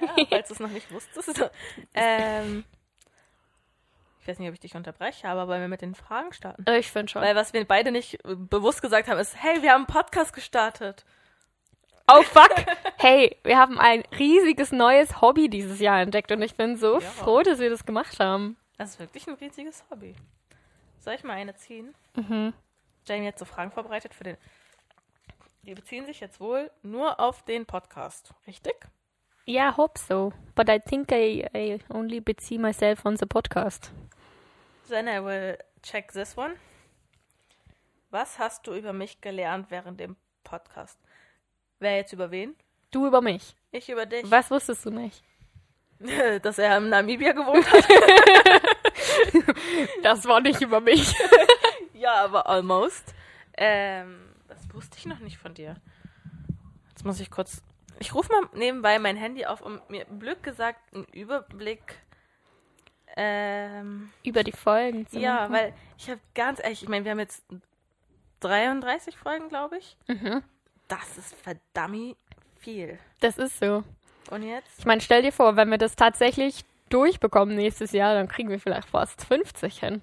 [0.00, 1.50] Ja, falls du es noch nicht wusstest.
[1.94, 2.64] ähm,
[4.20, 6.64] ich weiß nicht, ob ich dich unterbreche, aber wollen wir mit den Fragen starten?
[6.72, 7.22] Ich finde schon.
[7.22, 10.32] Weil was wir beide nicht äh, bewusst gesagt haben, ist, hey, wir haben einen Podcast
[10.32, 11.04] gestartet.
[12.12, 12.50] Oh fuck!
[13.02, 17.08] Hey, wir haben ein riesiges neues Hobby dieses Jahr entdeckt und ich bin so Ja.
[17.08, 18.58] froh, dass wir das gemacht haben.
[18.76, 20.14] Das ist wirklich ein riesiges Hobby.
[20.98, 21.94] Soll ich mal eine ziehen?
[22.14, 22.52] Mhm.
[23.06, 24.36] Jamie hat so Fragen vorbereitet für den.
[25.62, 28.74] Die beziehen sich jetzt wohl nur auf den Podcast, richtig?
[29.50, 30.32] Yeah, I hope so.
[30.54, 33.90] But I think I, I only beziehe myself on the podcast.
[34.88, 36.52] Then I will check this one.
[38.12, 41.00] Was hast du über mich gelernt während dem Podcast?
[41.80, 42.54] Wer jetzt über wen?
[42.92, 43.56] Du über mich.
[43.72, 44.30] Ich über dich.
[44.30, 45.24] Was wusstest du nicht?
[46.42, 47.88] Dass er in Namibia gewohnt hat.
[50.02, 51.12] Das war nicht über mich.
[51.94, 53.14] ja, aber almost.
[53.56, 55.74] Ähm, das wusste ich noch nicht von dir.
[56.90, 57.62] Jetzt muss ich kurz.
[58.00, 61.98] Ich rufe mal nebenbei mein Handy auf, um mir blöd gesagt einen Überblick.
[63.16, 65.52] Ähm, über die Folgen zu ja, machen.
[65.52, 67.44] weil ich habe ganz ehrlich, ich meine, wir haben jetzt
[68.40, 69.96] 33 Folgen, glaube ich.
[70.08, 70.42] Mhm.
[70.88, 72.16] Das ist verdammt
[72.58, 72.98] viel.
[73.20, 73.84] Das ist so.
[74.30, 74.78] Und jetzt?
[74.78, 78.60] Ich meine, stell dir vor, wenn wir das tatsächlich durchbekommen nächstes Jahr, dann kriegen wir
[78.60, 80.02] vielleicht fast 50 hin.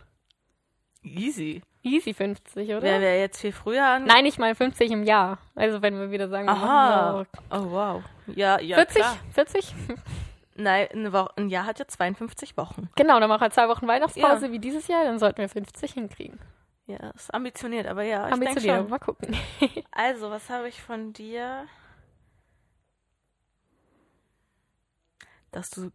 [1.03, 1.61] Easy.
[1.83, 2.81] Easy 50, oder?
[2.81, 4.03] Wären wir jetzt viel früher an.
[4.05, 5.37] Nein, ich meine 50 im Jahr.
[5.55, 7.11] Also wenn wir wieder sagen, wir Aha.
[7.13, 8.03] machen Oh, wow.
[8.27, 8.75] Ja, ja.
[8.77, 9.17] so 40, Klar.
[9.33, 9.75] 40?
[10.55, 12.89] Nein, eine Woche, ein Jahr hat ja 52 Wochen.
[12.95, 16.39] Genau, dann machen wir zwei Wochen Weihnachtspause wie dieses Jahr, dann sollten wir 50 hinkriegen.
[16.87, 18.89] Ja, ist ambitioniert, aber ja, ich denke Ambitioniert, schon.
[18.89, 19.35] mal gucken.
[19.91, 21.65] Also, was habe ich von dir?
[25.51, 25.91] Dass du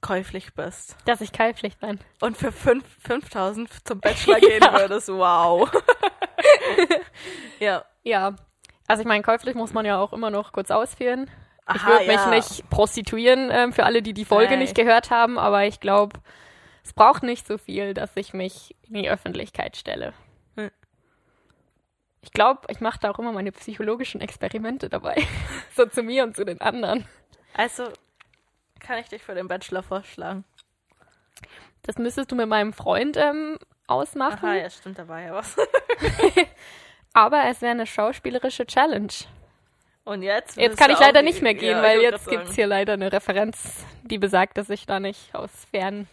[0.00, 0.96] käuflich bist.
[1.04, 1.98] Dass ich Keilpflicht bin.
[2.20, 4.78] Und für fünf- 5000 zum Bachelor gehen Ja.
[4.78, 5.08] würdest.
[5.08, 5.70] Wow.
[7.58, 7.84] ja.
[8.02, 8.34] Ja.
[8.86, 11.30] Also ich meine, käuflich muss man ja auch immer noch kurz ausführen.
[11.74, 12.30] ich würde mich ja.
[12.30, 14.60] nicht prostituieren, ähm, für alle, die die Folge Nein.
[14.60, 16.18] nicht gehört haben, aber ich glaube,
[16.82, 20.12] es braucht nicht so viel, dass ich mich in die Öffentlichkeit stelle.
[20.56, 20.70] Hm.
[22.22, 25.22] Ich glaube, ich mache da auch immer meine psychologischen Experimente dabei.
[25.76, 27.06] so zu mir und zu den anderen.
[27.54, 27.84] Also,
[28.80, 30.44] kann ich dich für den Bachelor vorschlagen?
[31.82, 35.56] Das müsstest du mit meinem Freund ähm, ausmachen, Aha, ja, stimmt, da war ja was.
[37.12, 39.12] aber es wäre eine schauspielerische Challenge.
[40.04, 40.56] Und jetzt?
[40.56, 43.12] Jetzt kann ich leider nicht mehr gehen, Ja, weil jetzt gibt's sagen, hier leider eine
[43.12, 46.08] Referenz, die besagt, dass ich da nicht aus fairen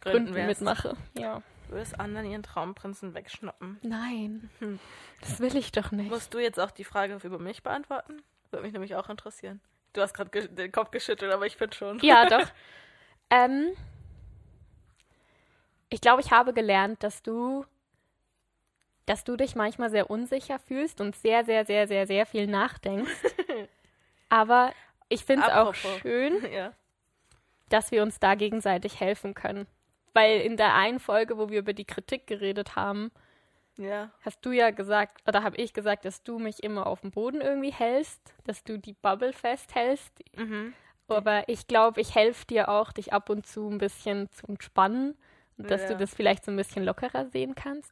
[0.00, 0.60] Gründen wärst.
[0.60, 0.96] mitmache.
[1.16, 1.42] Ja.
[1.68, 3.78] Du würdest anderen ihren Traumprinzen wegschnappen.
[3.82, 4.78] Nein, Hm.
[5.20, 6.10] das will ich doch nicht.
[6.10, 8.22] Musst du jetzt auch die Frage über mich beantworten?
[8.50, 9.60] Würde mich nämlich auch interessieren.
[9.92, 11.98] Du hast gerade den Kopf geschüttelt, aber ich bin schon.
[12.00, 12.46] Ja, doch.
[13.30, 13.72] ähm,
[15.88, 17.64] ich glaube, ich habe gelernt, dass du,
[19.06, 23.12] dass du dich manchmal sehr unsicher fühlst und sehr, sehr, sehr, sehr, sehr viel nachdenkst.
[24.28, 24.72] Aber
[25.08, 26.72] ich finde es auch schön, ja.
[27.68, 29.66] dass wir uns da gegenseitig helfen können.
[30.14, 33.12] Weil in der einen Folge, wo wir über die Kritik geredet haben,
[33.78, 34.10] Ja.
[34.22, 37.40] hast du ja gesagt, oder habe ich gesagt, dass du mich immer auf dem Boden
[37.42, 40.12] irgendwie hältst, dass du die Bubble festhältst.
[40.36, 40.72] Mhm.
[41.08, 45.16] Aber ich glaube, ich helfe dir auch, dich ab und zu ein bisschen zu entspannen
[45.58, 45.88] dass Ja.
[45.88, 47.90] du das vielleicht so ein bisschen lockerer sehen kannst.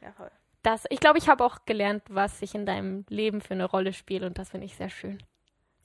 [0.00, 0.30] Ja, voll.
[0.64, 3.92] Das, ich glaube, ich habe auch gelernt, was sich in deinem Leben für eine Rolle
[3.92, 5.22] spielt und das finde ich sehr schön.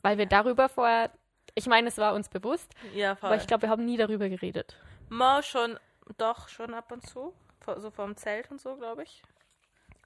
[0.02, 1.12] Weil wir darüber vorher,
[1.54, 3.30] ich meine, es war uns bewusst, Ja, voll.
[3.30, 4.76] aber ich glaube, wir haben nie darüber geredet.
[5.10, 5.78] Mal schon,
[6.18, 7.34] doch, schon ab und zu.
[7.60, 9.22] Vor- So vom Zelt und so, glaube ich.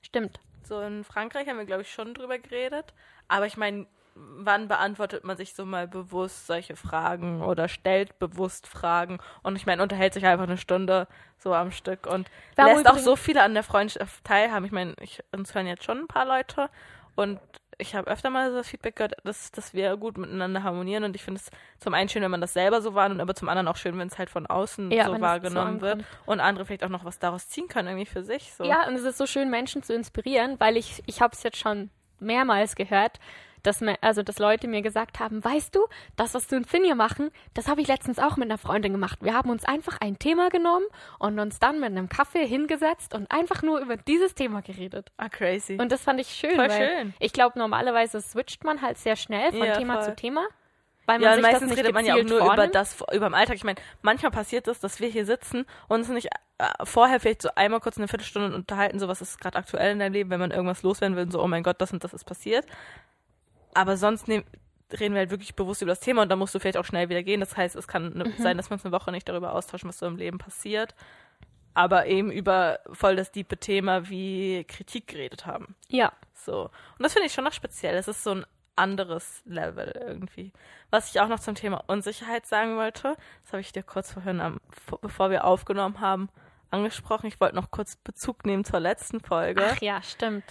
[0.06, 0.39] Stimmt.
[0.64, 2.93] So in Frankreich haben wir, glaube ich, schon drüber geredet.
[3.28, 8.68] Aber ich meine, wann beantwortet man sich so mal bewusst solche Fragen oder stellt bewusst
[8.68, 9.18] Fragen?
[9.41, 11.08] Und ich meine, unterhält sich einfach eine Stunde
[11.39, 14.66] so am Stück und haben lässt auch so viele an der Freundschaft teilhaben.
[14.66, 16.70] Ich meine, ich, uns hören jetzt schon ein paar Leute
[17.16, 17.39] und
[17.78, 21.15] ich habe öfter mal so das Feedback gehört, dass, dass wir gut miteinander harmonieren und
[21.15, 21.49] ich finde es
[21.80, 24.07] zum einen schön, wenn man das selber so wahrnimmt, aber zum anderen auch schön, wenn
[24.07, 27.05] es halt von außen Ja, so es so wahrgenommen wird und andere vielleicht auch noch
[27.05, 28.53] was daraus ziehen können, irgendwie für sich.
[28.53, 28.63] So.
[28.63, 31.57] Ja, und es ist so schön, Menschen zu inspirieren, weil ich, ich habe es jetzt
[31.57, 33.19] schon mehrmals gehört,
[33.66, 35.86] dass, mir, also, dass Leute mir gesagt haben, weißt du,
[36.16, 39.20] das, was du und Finja machen, das habe ich letztens auch mit einer Freundin gemacht.
[39.22, 40.86] Wir haben uns einfach ein Thema genommen
[41.20, 45.11] und uns dann mit einem Kaffee hingesetzt und einfach nur über dieses Thema geredet.
[45.18, 45.78] Ah, crazy.
[45.80, 47.13] Und das fand ich schön, Voll weil schön.
[47.20, 50.05] ich glaube, normalerweise switcht man halt sehr schnell von Ja, Thema voll.
[50.05, 50.45] zu Thema.
[51.07, 53.36] Weil man Ja, das meistens nicht redet man ja auch nur über das, über den
[53.36, 53.55] Alltag.
[53.57, 57.43] Ich meine, manchmal passiert es, dass wir hier sitzen und uns nicht äh, vorher vielleicht
[57.43, 60.39] so einmal kurz eine Viertelstunde unterhalten, so was ist gerade aktuell in deinem Leben, wenn
[60.39, 62.66] man irgendwas loswerden will, so, oh mein Gott, das und das ist passiert.
[63.76, 64.43] Aber sonst nehm,
[64.91, 67.09] reden wir halt wirklich bewusst über das Thema und dann musst du vielleicht auch schnell
[67.09, 67.39] wieder gehen.
[67.41, 68.17] Das heißt, es kann Mhm.
[68.17, 70.95] ne, sein, dass wir uns eine Woche nicht darüber austauschen, was so im Leben passiert.
[71.73, 75.76] Aber eben über voll das diepe Thema wie Kritik geredet haben.
[75.89, 76.63] Ja, So.
[76.97, 77.95] Und das finde ich schon noch speziell.
[77.95, 78.45] Es ist so ein
[78.78, 80.51] anderes Level irgendwie.
[80.91, 84.39] Was ich auch noch zum Thema Unsicherheit sagen wollte, das habe ich dir kurz vorhin,
[84.41, 86.30] am, vor- bevor wir aufgenommen haben,
[86.71, 87.28] angesprochen.
[87.28, 89.65] Ich wollte noch kurz Bezug nehmen zur letzten Folge.
[89.65, 90.43] ach ja, stimmt.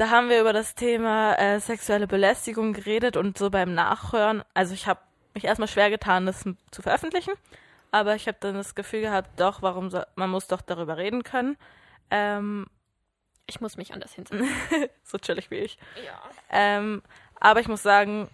[0.00, 4.42] Da haben wir über das Thema äh, sexuelle Belästigung geredet und so beim Nachhören.
[4.54, 4.98] Also ich habe
[5.34, 7.34] mich erstmal schwer getan, das zu veröffentlichen.
[7.90, 11.22] Aber ich habe dann das Gefühl gehabt, doch, warum soll, man muss doch darüber reden
[11.22, 11.58] können.
[12.10, 12.66] Ähm,
[13.44, 14.48] Ich muss mich anders hinsetzen.
[15.04, 15.76] so chillig wie ich.
[16.02, 16.18] ja.
[16.48, 17.02] Ähm,
[17.38, 18.30] aber ich muss sagen,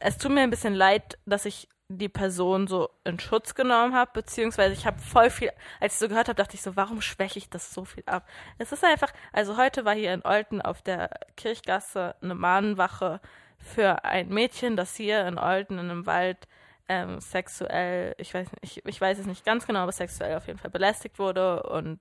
[0.00, 1.66] es tut mir ein bisschen leid, dass ich
[1.98, 6.08] die Person so in Schutz genommen habe, beziehungsweise ich habe voll viel, als ich so
[6.08, 8.26] gehört habe, dachte ich so, warum schwäche ich das so viel ab?
[8.58, 13.20] Es ist einfach, also heute war hier in Olten auf der Kirchgasse eine Mahnwache
[13.58, 16.48] für ein Mädchen, das hier in Olten in einem Wald
[16.88, 20.58] ähm, sexuell, ich weiß ich, ich weiß es nicht ganz genau, aber sexuell auf jeden
[20.58, 22.00] Fall belästigt wurde und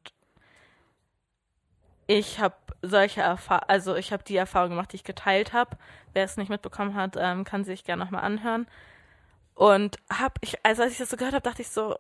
[2.07, 5.77] ich habe solche Erfahrungen, also ich habe die Erfahrung gemacht, die ich geteilt habe.
[6.13, 8.67] Wer es nicht mitbekommen hat, ähm, kann sich gerne nochmal anhören.
[9.61, 11.95] Und hab ich, also als ich das so gehört habe, dachte ich so,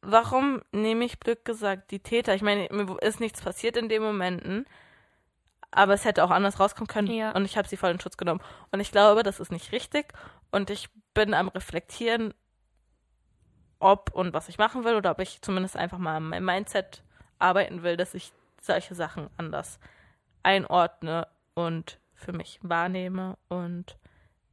[0.00, 2.34] warum nehme ich Glück gesagt die Täter?
[2.34, 4.64] Ich meine, mir ist nichts passiert in den Momenten,
[5.70, 7.32] aber es hätte auch anders rauskommen können Ja.
[7.32, 8.40] und ich habe sie voll in Schutz genommen.
[8.70, 10.14] Und ich glaube, das ist nicht richtig
[10.50, 12.32] und ich bin am reflektieren,
[13.80, 17.02] ob und was ich machen will oder ob ich zumindest einfach mal an meinem Mindset
[17.38, 18.32] arbeiten will, dass ich
[18.62, 19.78] solche Sachen anders
[20.42, 23.98] einordne und für mich wahrnehme und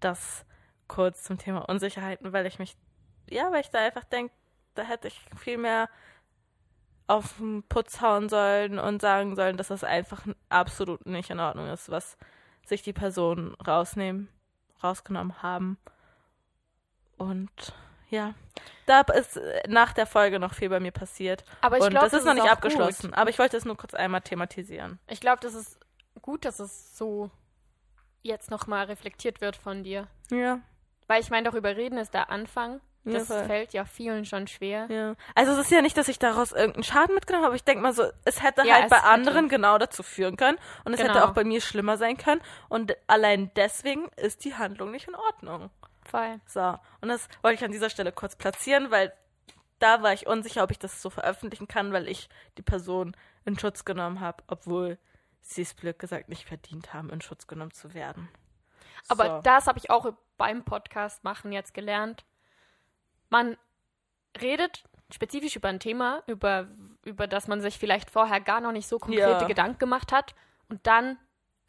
[0.02, 0.46] das
[0.88, 2.76] kurz zum Thema Unsicherheiten, weil ich mich,
[3.30, 4.34] ja, weil ich da einfach denke,
[4.76, 5.90] da hätte ich viel mehr
[7.08, 11.68] auf den Putz hauen sollen und sagen sollen, dass das einfach absolut nicht in Ordnung
[11.70, 12.18] ist, was
[12.66, 14.28] sich die Personen rausnehmen,
[14.84, 15.78] rausgenommen haben.
[17.18, 17.74] Und
[18.10, 18.34] ja,
[18.86, 21.44] da ist äh, nach der Folge noch viel bei mir passiert.
[21.62, 23.10] Aber ich glaube, das ist noch nicht abgeschlossen.
[23.10, 23.18] Gut.
[23.18, 25.00] Aber ich wollte es nur kurz einmal thematisieren.
[25.08, 25.80] Ich glaube, das ist
[26.22, 27.30] gut, dass es so
[28.24, 30.08] jetzt nochmal reflektiert wird von dir.
[30.32, 30.60] Ja.
[31.08, 32.82] Weil ich meine, darüber reden ist der Anfang.
[33.08, 34.88] Das ja, fällt ja vielen schon schwer.
[34.90, 35.16] Ja.
[35.36, 37.84] Also es ist ja nicht, dass ich daraus irgendeinen Schaden mitgenommen habe, aber ich denke
[37.84, 39.06] mal so, es hätte Ja, halt es bei hätte.
[39.08, 41.26] anderen genau dazu führen können und es hätte Genau.
[41.26, 45.70] auch bei mir schlimmer sein können und allein deswegen ist die Handlung nicht in Ordnung.
[46.04, 46.40] Voll.
[46.48, 49.14] So, und das wollte ich an dieser Stelle kurz platzieren, weil
[49.78, 52.28] da war ich unsicher, ob ich das so veröffentlichen kann, weil ich
[52.58, 54.98] die Person in Schutz genommen habe, obwohl
[55.42, 58.30] sie es blöd gesagt nicht verdient haben, in Schutz genommen zu werden.
[59.08, 59.42] Aber so.
[59.44, 62.26] das habe ich auch beim Podcast machen jetzt gelernt.
[63.30, 63.58] Man
[64.42, 64.84] redet
[65.14, 66.68] spezifisch über ein Thema, über,
[67.04, 69.44] über das man sich vielleicht vorher gar noch nicht so konkrete Ja.
[69.48, 70.34] Gedanken gemacht hat.
[70.68, 71.18] Und dann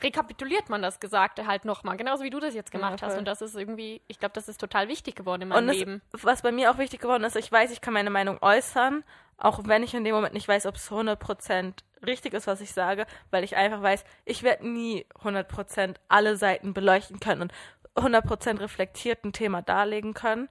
[0.02, 3.16] rekapituliert man das Gesagte halt nochmal, genauso wie du das jetzt gemacht Ja, hast.
[3.16, 6.02] Und das ist irgendwie, ich glaube, das ist total wichtig geworden in meinem Und Leben.
[6.12, 9.04] es, was bei mir auch wichtig geworden ist, ich weiß, ich kann meine Meinung äußern,
[9.38, 11.74] auch wenn ich in dem Moment nicht weiß, ob es 100%
[12.04, 16.74] richtig ist, was ich sage, weil ich einfach weiß, ich werde nie 100% alle Seiten
[16.74, 17.52] beleuchten können und
[17.94, 20.48] 100% reflektiert ein Thema darlegen können.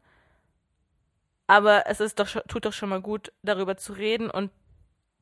[1.48, 4.52] Aber es ist doch, tut doch schon mal gut, darüber zu reden und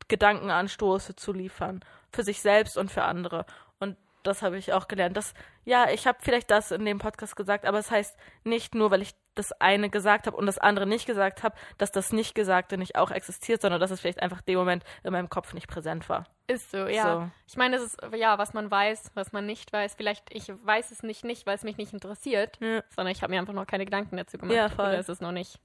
[0.07, 1.83] Gedankenanstöße zu liefern.
[2.11, 3.45] Für sich selbst und für andere.
[3.79, 5.17] Und das habe ich auch gelernt.
[5.17, 5.33] Das,
[5.65, 9.01] ja, ich habe vielleicht das in dem Podcast gesagt, aber es heißt nicht nur, weil
[9.01, 12.77] ich das eine gesagt habe und das andere nicht gesagt habe, dass das nicht Gesagte
[12.77, 16.07] nicht auch existiert, sondern dass es vielleicht einfach dem Moment in meinem Kopf nicht präsent
[16.09, 16.25] war.
[16.47, 17.21] Ist so, ja.
[17.21, 17.31] So.
[17.47, 19.95] Ich meine, es ist ja, was man weiß, was man nicht weiß.
[19.95, 22.83] Vielleicht, ich weiß es nicht, nicht, weil es mich nicht interessiert, Ja.
[22.89, 24.55] sondern ich habe mir einfach noch keine Gedanken dazu gemacht.
[24.55, 24.87] Ja, voll.
[24.87, 25.59] Oder ist es noch nicht.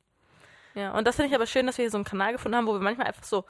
[0.75, 2.66] Ja, und das finde ich aber schön, dass wir hier so einen Kanal gefunden haben,
[2.66, 3.45] wo wir manchmal einfach so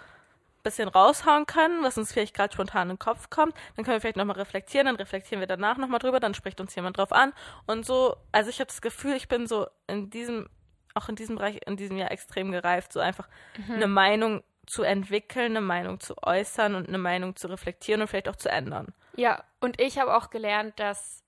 [0.62, 3.54] bisschen raushauen können, was uns vielleicht gerade spontan in den Kopf kommt.
[3.76, 6.74] Dann können wir vielleicht nochmal reflektieren, dann reflektieren wir danach nochmal drüber, dann spricht uns
[6.74, 7.32] jemand drauf an.
[7.66, 10.48] Und so, also ich habe das Gefühl, ich bin so in diesem,
[10.94, 13.28] auch in diesem Bereich, in diesem Jahr extrem gereift, so einfach
[13.68, 18.28] eine Meinung zu entwickeln, eine Meinung zu äußern und eine Meinung zu reflektieren und vielleicht
[18.28, 18.92] auch zu ändern.
[19.16, 21.24] Ja, und ich habe auch gelernt, dass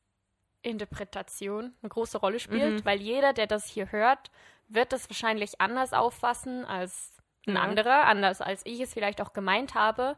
[0.63, 4.31] Interpretation eine große Rolle spielt, weil jeder, der das hier hört,
[4.69, 7.17] wird das wahrscheinlich anders auffassen als
[7.47, 7.63] ein Ja.
[7.63, 10.17] anderer, anders als ich es vielleicht auch gemeint habe.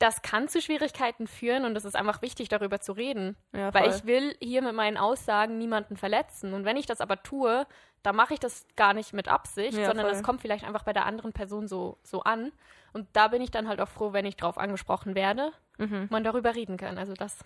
[0.00, 3.36] Das kann zu Schwierigkeiten führen und es ist einfach wichtig, darüber zu reden.
[3.52, 6.52] Ja, weil ich will hier mit meinen Aussagen niemanden verletzen.
[6.52, 7.66] Und wenn ich das aber tue,
[8.02, 10.14] dann mache ich das gar nicht mit Absicht, Ja, sondern voll.
[10.16, 12.52] es kommt vielleicht einfach bei der anderen Person so, so an.
[12.92, 16.08] Und da bin ich dann halt auch froh, wenn ich drauf angesprochen werde, Mhm.
[16.10, 16.98] man darüber reden kann.
[16.98, 17.38] Also das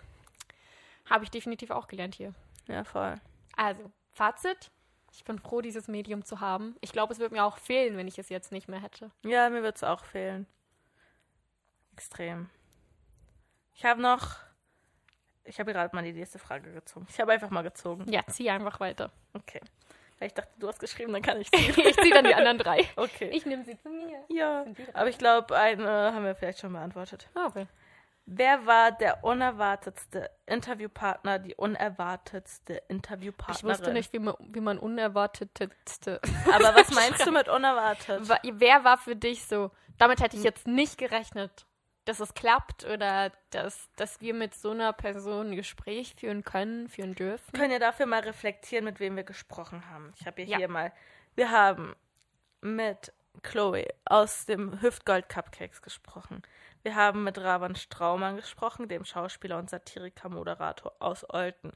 [1.09, 2.33] habe ich definitiv auch gelernt hier.
[2.67, 3.15] Ja, voll.
[3.55, 4.69] Also, Fazit.
[5.11, 6.75] Ich bin froh, dieses Medium zu haben.
[6.81, 9.11] Ich glaube, es würde mir auch fehlen, wenn ich es jetzt nicht mehr hätte.
[9.23, 10.45] Ja, mir wird es auch fehlen.
[11.93, 12.49] Extrem.
[13.73, 14.35] Ich habe noch.
[15.43, 17.07] Ich habe gerade mal die nächste Frage gezogen.
[17.09, 18.05] Ich habe einfach mal gezogen.
[18.11, 19.11] Ja, zieh einfach weiter.
[19.33, 19.61] Okay.
[20.19, 21.73] Weil ich dachte, du hast geschrieben, dann kann ich ziehen.
[21.75, 22.87] ich ziehe dann die anderen drei.
[22.95, 23.29] Okay.
[23.33, 24.23] Ich nehme sie zu mir.
[24.29, 24.65] ja.
[24.93, 27.29] Aber ich glaube, eine haben wir vielleicht schon beantwortet.
[27.33, 27.67] Ah, okay.
[28.31, 33.57] Wer war der unerwartetste Interviewpartner, die unerwartetste Interviewpartnerin?
[33.57, 36.21] Ich wusste nicht, wie man, wie man unerwartetste.
[36.53, 38.29] Aber was meinst du mit unerwartet?
[38.29, 39.71] Wa- Wer war für dich so?
[39.97, 41.65] Damit hätte ich jetzt nicht gerechnet,
[42.05, 46.87] dass es klappt oder dass, dass wir mit so einer Person ein Gespräch führen können,
[46.87, 47.51] führen dürfen.
[47.51, 50.13] Wir können ja dafür mal reflektieren, mit wem wir gesprochen haben.
[50.19, 50.57] Ich habe ja Ja.
[50.57, 50.91] hier mal.
[51.35, 51.95] Wir haben
[52.61, 53.11] mit
[53.43, 56.41] Chloe aus dem Hüftgold Cupcakes gesprochen.
[56.83, 61.73] Wir haben mit Raban Straumann gesprochen, dem Schauspieler und Satiriker-Moderator aus Olten.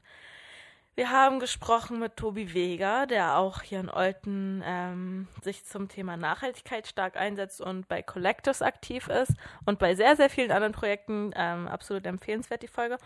[0.96, 6.16] Wir haben gesprochen mit Tobi Vega, der auch hier in Olten ähm, sich zum Thema
[6.16, 9.32] Nachhaltigkeit stark einsetzt und bei Collectors aktiv ist
[9.66, 12.98] und bei sehr, sehr vielen anderen Projekten ähm, absolut empfehlenswert, die Folge.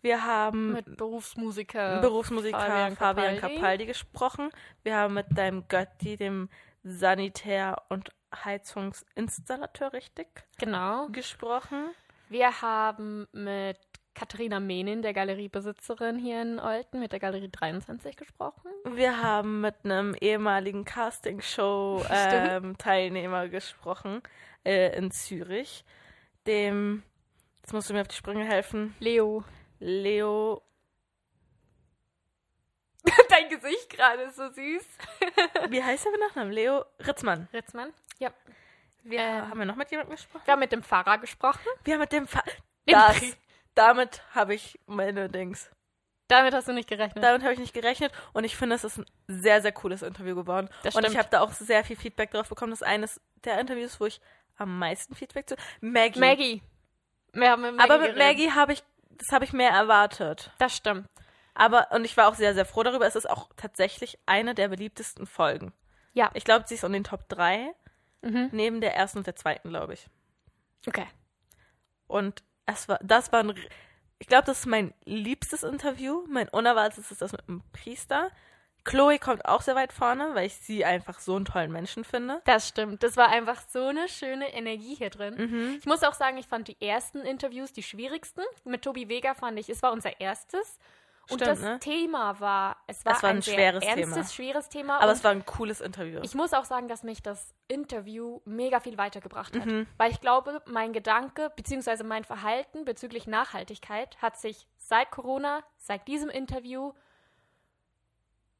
[0.00, 2.00] Wir haben Mit Berufsmusiker.
[2.00, 3.56] Berufsmusiker Fabian, Fabian Capaldi.
[3.56, 3.86] Capaldi.
[3.86, 4.50] gesprochen.
[4.82, 6.48] Wir haben mit deinem Götti, dem
[6.82, 11.06] Sanitär- und Heizungsinstallateur, richtig, Genau.
[11.08, 11.90] gesprochen.
[12.28, 13.78] Wir haben mit
[14.14, 18.70] Katharina Menin, der Galeriebesitzerin hier in Olten, mit der Galerie 23 gesprochen.
[18.84, 24.22] Wir haben mit einem ehemaligen Castingshow-Teilnehmer gesprochen
[24.64, 25.84] äh, in Zürich,
[26.46, 27.02] dem,
[27.60, 29.44] jetzt musst du mir auf die Sprünge helfen, Leo.
[29.80, 30.62] Leo,
[33.48, 34.84] Dein Gesicht gerade ist so süß.
[35.70, 36.52] wie heißt er mit Nachnamen?
[36.52, 37.48] Leo Ritzmann.
[37.52, 37.92] Ritzmann?
[38.18, 38.30] Ja.
[39.02, 39.50] Wir, Ähm.
[39.50, 40.42] haben wir noch mit jemandem gesprochen?
[40.44, 41.60] Wir haben mit dem Pfarrer gesprochen.
[41.84, 42.42] Wir haben mit dem Fa
[42.86, 43.36] Dem das,
[43.74, 45.70] damit habe ich meine Dings.
[46.28, 47.24] Damit hast du nicht gerechnet.
[47.24, 50.34] Damit habe ich nicht gerechnet und ich finde, es ist ein sehr, sehr cooles Interview
[50.34, 50.68] geworden.
[50.82, 52.70] Das und ich habe da auch sehr viel Feedback drauf bekommen.
[52.70, 54.20] Das ist eines der Interviews, wo ich
[54.56, 55.56] am meisten Feedback zu.
[55.80, 56.20] Maggie.
[56.20, 56.62] Maggie.
[57.32, 58.26] Wir haben mit Maggie Aber mit geredet.
[58.28, 60.50] Maggie habe ich, das habe ich mehr erwartet.
[60.58, 61.06] Das stimmt.
[61.58, 63.06] Aber, und ich war auch sehr, sehr froh darüber.
[63.06, 65.72] Es ist auch tatsächlich eine der beliebtesten Folgen.
[66.14, 66.30] Ja.
[66.34, 67.74] Ich glaube, sie ist in den Top 3,
[68.22, 68.48] Mhm.
[68.52, 70.06] neben der ersten und der zweiten, glaube ich.
[70.86, 71.06] Okay.
[72.06, 73.54] Und es war, das war ein,
[74.18, 76.24] ich glaube, das ist mein liebstes Interview.
[76.28, 78.30] Mein unerwartetes ist das mit dem Priester.
[78.84, 82.40] Chloe kommt auch sehr weit vorne, weil ich sie einfach so einen tollen Menschen finde.
[82.44, 83.02] Das stimmt.
[83.02, 85.34] Das war einfach so eine schöne Energie hier drin.
[85.36, 85.76] Mhm.
[85.78, 88.42] Ich muss auch sagen, ich fand die ersten Interviews die schwierigsten.
[88.64, 90.78] Mit Tobi Vega fand ich, es war unser erstes.
[91.30, 91.78] Und Stimmt, das ne?
[91.80, 94.24] Thema war, es war, Es war ein sehr schweres ernstes, Thema.
[94.28, 94.96] schweres Thema.
[94.96, 96.20] Aber und es war ein cooles Interview.
[96.22, 99.66] ich muss auch sagen, dass mich das Interview mega viel weitergebracht hat.
[99.66, 99.86] Mhm.
[99.98, 102.02] Weil ich glaube, mein Gedanke bzw.
[102.04, 106.92] mein Verhalten bezüglich Nachhaltigkeit hat sich seit Corona, seit diesem Interview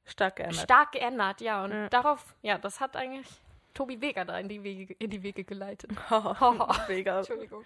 [0.04, 0.60] Stark geändert.
[0.60, 1.40] stark geändert.
[1.40, 1.88] Ja, und Ja.
[1.88, 3.28] darauf, ja, das hat eigentlich
[3.74, 5.90] Tobi Vega da in die Wege, in die Wege geleitet.
[6.88, 7.18] Mega.
[7.18, 7.64] Entschuldigung.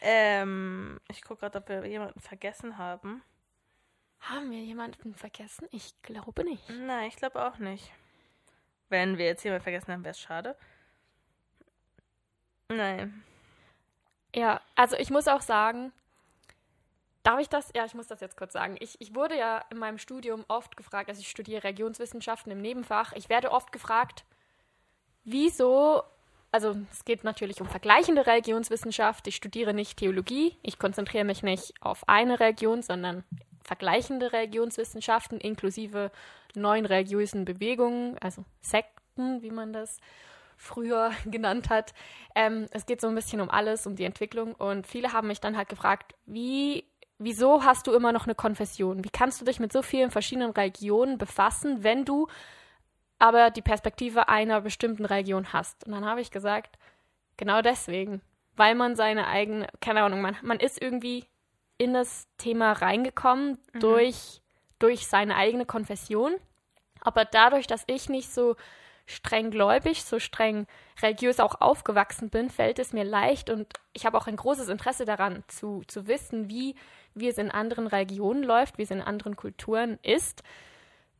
[0.00, 3.22] Ähm, ich gucke gerade, ob wir jemanden vergessen haben.
[4.28, 5.68] Haben wir jemanden vergessen?
[5.70, 6.68] Ich glaube nicht.
[6.68, 7.92] Nein, ich glaube auch nicht.
[8.88, 10.56] Wenn wir jetzt jemanden vergessen haben, wäre es schade.
[12.68, 13.22] Nein.
[14.34, 15.92] Ja, also ich muss auch sagen,
[17.22, 17.70] darf ich das?
[17.76, 18.76] Ja, ich muss das jetzt kurz sagen.
[18.80, 23.12] Ich, ich wurde ja in meinem Studium oft gefragt, also ich studiere Religionswissenschaften im Nebenfach,
[23.12, 24.24] ich werde oft gefragt,
[25.22, 26.02] wieso,
[26.50, 31.74] also es geht natürlich um vergleichende Religionswissenschaft, ich studiere nicht Theologie, ich konzentriere mich nicht
[31.80, 33.22] auf eine Religion, sondern
[33.66, 36.10] vergleichende Religionswissenschaften inklusive
[36.54, 39.98] neuen religiösen Bewegungen, also Sekten, wie man das
[40.56, 41.92] früher genannt hat.
[42.34, 44.54] Ähm, es geht so ein bisschen um alles, um die Entwicklung.
[44.54, 46.84] Und viele haben mich dann halt gefragt, wie,
[47.18, 49.04] wieso hast du immer noch eine Konfession?
[49.04, 52.28] Wie kannst du dich mit so vielen verschiedenen Religionen befassen, wenn du
[53.18, 55.86] aber die Perspektive einer bestimmten Religion hast?
[55.86, 56.78] Und dann habe ich gesagt,
[57.36, 58.22] genau deswegen,
[58.54, 61.24] weil man seine eigene, keine Ahnung, man, man ist irgendwie
[61.78, 63.80] in das Thema reingekommen mhm.
[63.80, 64.40] durch,
[64.78, 66.34] durch seine eigene Konfession.
[67.00, 68.56] Aber dadurch, dass ich nicht so
[69.06, 70.66] streng gläubig, so streng
[71.00, 75.04] religiös auch aufgewachsen bin, fällt es mir leicht und ich habe auch ein großes Interesse
[75.04, 76.74] daran zu, zu wissen, wie,
[77.14, 80.42] wie es in anderen Religionen läuft, wie es in anderen Kulturen ist.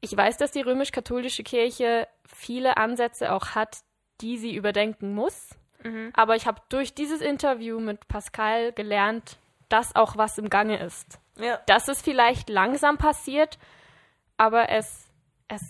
[0.01, 3.79] Ich weiß, dass die römisch-katholische Kirche viele Ansätze auch hat,
[4.21, 5.51] die sie überdenken muss.
[5.85, 6.11] Mhm.
[6.15, 9.39] Aber ich habe durch dieses Interview mit Pascal gelernt,
[9.69, 11.19] dass auch was im Gange ist.
[11.39, 11.59] Ja.
[11.67, 13.59] Dass es vielleicht langsam passiert,
[14.37, 15.07] aber es,
[15.49, 15.63] es,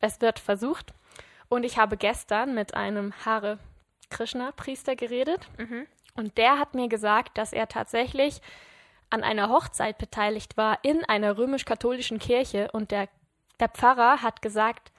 [0.00, 0.92] es wird versucht.
[1.48, 3.58] Und ich habe gestern mit einem Hare
[4.10, 5.48] Krishna-Priester geredet.
[5.58, 5.86] Mhm.
[6.16, 8.40] Und der hat mir gesagt, dass er tatsächlich
[9.10, 12.70] an einer Hochzeit beteiligt war in einer römisch-katholischen Kirche.
[12.72, 13.08] Und der,
[13.60, 14.92] der Pfarrer hat gesagt,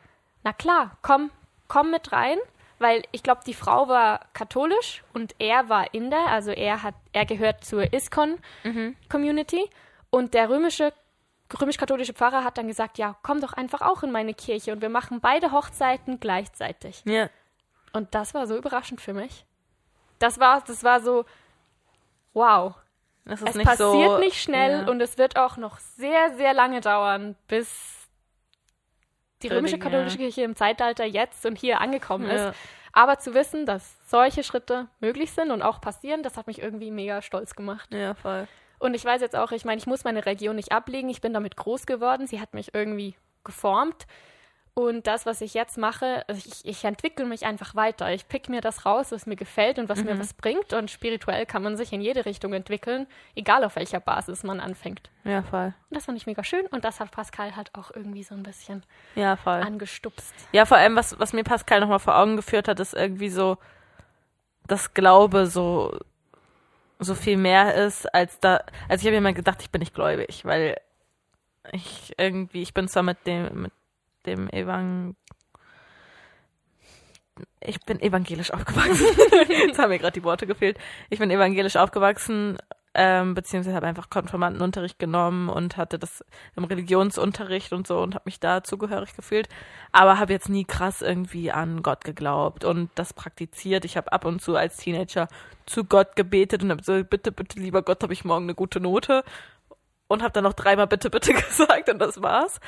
[0.44, 1.32] na klar, komm,
[1.68, 2.38] komm mit rein,
[2.86, 7.26] weil ich glaube, die Frau war katholisch und er war Inder, also er hat, er
[7.26, 8.96] gehört zur ISKCON mhm.
[9.10, 9.68] Community.
[10.12, 10.94] Und der römische
[11.60, 14.90] römisch-katholische Pfarrer hat dann gesagt, ja, komm doch einfach auch in meine Kirche und wir
[14.90, 17.02] machen beide Hochzeiten gleichzeitig.
[17.06, 17.30] Ja.
[17.92, 19.46] Und das war so überraschend für mich.
[20.20, 21.26] Das war, das war so,
[22.34, 22.76] wow.
[23.26, 24.92] es nicht passiert so, nicht schnell ja.
[24.92, 27.95] und es wird auch noch sehr, sehr lange dauern, bis
[29.42, 32.50] die römische katholische Kirche im Zeitalter jetzt und hier angekommen ja.
[32.50, 32.58] ist.
[32.94, 36.92] Aber zu wissen, dass solche Schritte möglich sind und auch passieren, das hat mich irgendwie
[36.92, 37.94] mega stolz gemacht.
[37.94, 38.48] Ja, voll.
[38.80, 41.10] Und ich weiß jetzt auch, ich meine, ich muss meine Region nicht ablegen.
[41.10, 42.28] Ich bin damit groß geworden.
[42.28, 44.06] Sie hat mich irgendwie geformt.
[44.78, 48.12] Und das, was ich jetzt mache, also ich, ich entwickle mich einfach weiter.
[48.12, 50.06] Ich pick mir das raus, was mir gefällt und was mhm.
[50.08, 50.74] mir was bringt.
[50.74, 55.10] Und spirituell kann man sich in jede Richtung entwickeln, egal auf welcher Basis man anfängt.
[55.24, 55.74] Ja, voll.
[55.90, 56.68] Und das fand ich mega schön.
[56.68, 58.84] Und das hat Pascal halt auch irgendwie so ein bisschen
[59.16, 59.62] ja, voll.
[59.62, 60.34] angestupst.
[60.52, 63.58] Ja, vor allem, was, was mir Pascal nochmal vor Augen geführt hat, ist irgendwie so
[64.68, 65.98] das Glaube so
[67.00, 68.62] so viel mehr ist als da.
[68.90, 70.78] Also ich habe immer gedacht, ich bin nicht gläubig, weil
[71.72, 73.72] ich irgendwie, ich bin zwar mit dem, mit
[74.26, 75.16] dem Evang
[77.60, 79.08] ich bin evangelisch aufgewachsen.
[79.68, 80.78] Jetzt haben mir gerade die Worte gefehlt.
[81.10, 82.58] Ich bin evangelisch aufgewachsen,
[82.94, 86.24] ähm, beziehungsweise habe einfach Konformantenunterricht genommen und hatte das
[86.56, 89.50] im Religionsunterricht und so und habe mich da zugehörig gefühlt,
[89.92, 93.84] aber habe jetzt nie krass irgendwie an Gott geglaubt und das praktiziert.
[93.84, 95.28] Ich habe ab und zu als Teenager
[95.66, 98.80] zu Gott gebetet und habe so, bitte, bitte, lieber Gott, habe ich morgen eine gute
[98.80, 99.24] Note
[100.08, 102.60] und habe dann noch dreimal bitte, bitte gesagt und das war's.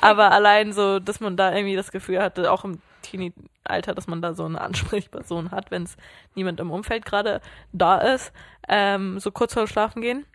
[0.00, 4.22] Aber allein so, dass man da irgendwie das Gefühl hatte, auch im Teenie-Alter, dass man
[4.22, 5.96] da so eine Ansprechperson hat, wenn es
[6.34, 7.40] niemand im Umfeld gerade
[7.72, 8.32] da ist,
[8.68, 10.26] ähm, so kurz vor Schlafen gehen.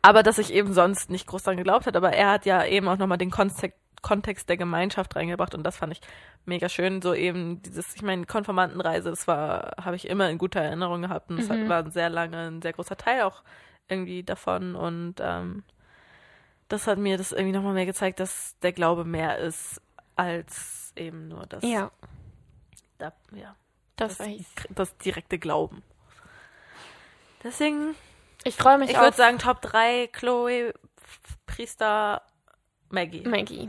[0.00, 2.88] Aber dass ich eben sonst nicht groß dran geglaubt hat, aber er hat ja eben
[2.88, 6.00] auch nochmal den Kontext, Kontext der Gemeinschaft reingebracht und das fand ich
[6.44, 7.00] mega schön.
[7.02, 11.30] So eben dieses, ich meine, Konformantenreise, das war, habe ich immer in guter Erinnerung gehabt
[11.30, 11.68] und das mhm.
[11.68, 13.42] war sehr lange ein sehr großer Teil auch
[13.92, 15.62] irgendwie davon und ähm,
[16.68, 19.80] das hat mir das irgendwie nochmal mehr gezeigt, dass der Glaube mehr ist
[20.16, 21.62] als eben nur das.
[21.62, 21.90] Ja.
[22.98, 23.54] Da, ja.
[23.96, 24.28] Das, das,
[24.70, 25.82] das direkte Glauben.
[27.44, 27.94] Deswegen.
[28.44, 30.72] Ich freue mich Ich würde sagen, Top 3, Chloe,
[31.46, 32.22] Priester,
[32.88, 33.22] Maggie.
[33.26, 33.68] Maggie.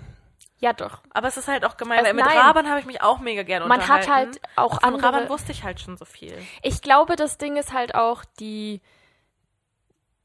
[0.60, 1.02] Ja, doch.
[1.10, 2.38] Aber es ist halt auch gemein, also, weil mit nein.
[2.38, 5.12] Raban habe ich mich auch mega gerne Man hat halt auch Von andere...
[5.12, 6.42] Raban wusste ich halt schon so viel.
[6.62, 8.82] Ich glaube, das Ding ist halt auch die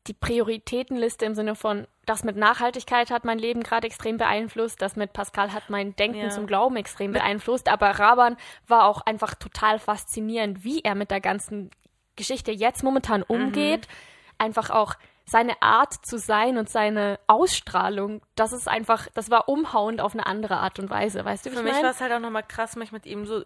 [0.08, 4.96] die Prioritätenliste im Sinne von, das mit Nachhaltigkeit hat mein Leben gerade extrem beeinflusst, das
[4.96, 6.30] mit Pascal hat mein Denken ja.
[6.30, 8.36] zum Glauben extrem beeinflusst, aber Raban
[8.66, 11.70] war auch einfach total faszinierend, wie er mit der ganzen
[12.16, 13.26] Geschichte jetzt momentan mhm.
[13.28, 13.86] umgeht.
[13.86, 14.34] Mhm.
[14.38, 14.94] Einfach auch
[15.24, 20.26] seine Art zu sein und seine Ausstrahlung, das ist einfach, das war umhauend auf eine
[20.26, 22.76] andere Art und Weise, weißt du, wie Für mich war es halt auch nochmal krass,
[22.76, 23.42] mich mit ihm so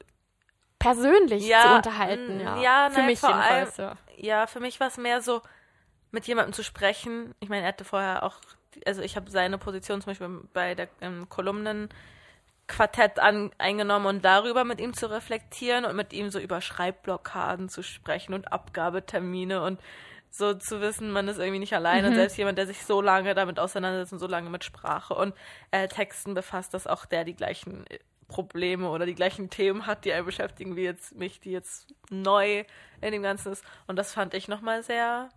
[0.78, 2.60] persönlich ja, zu unterhalten, ja.
[2.60, 3.80] Ja, für nein, mich jedenfalls.
[3.80, 4.24] Allem, ja.
[4.40, 5.42] ja, für mich war es mehr so,
[6.12, 7.34] mit jemandem zu sprechen.
[7.40, 8.36] Ich meine, er hatte vorher auch,
[8.86, 14.64] also ich habe seine Position zum Beispiel bei der ähm, Kolumnenquartett an, eingenommen und darüber
[14.64, 19.80] mit ihm zu reflektieren und mit ihm so über Schreibblockaden zu sprechen und Abgabetermine und
[20.30, 22.10] so zu wissen, man ist irgendwie nicht alleine.
[22.10, 22.14] Mhm.
[22.14, 25.34] Selbst jemand, der sich so lange damit auseinandersetzt und so lange mit Sprache und
[25.70, 27.98] äh, Texten befasst, dass auch der die gleichen äh,
[28.28, 32.64] Probleme oder die gleichen Themen hat, die einen beschäftigen, wie jetzt mich, die jetzt neu
[33.02, 33.62] in dem Ganzen ist.
[33.86, 35.28] Und das fand ich nochmal sehr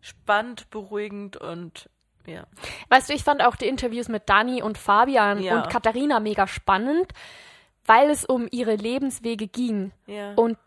[0.00, 1.88] spannend, beruhigend und
[2.26, 2.44] Ja.
[2.90, 5.56] Weißt du, ich fand auch die Interviews mit Dani und Fabian Ja.
[5.62, 7.12] und Katharina mega spannend,
[7.86, 9.92] weil es um ihre Lebenswege ging.
[10.06, 10.34] Ja.
[10.34, 10.58] Und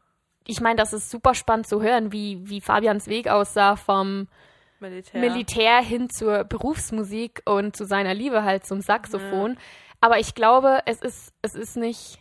[0.45, 4.27] ich meine, das ist super spannend zu hören, wie, wie Fabians Weg aussah vom
[4.79, 5.21] Militär.
[5.21, 9.57] Militär hin zur Berufsmusik und zu seiner Liebe halt zum Saxophon.
[10.01, 12.19] Aber ich glaube, es ist, es ist nicht.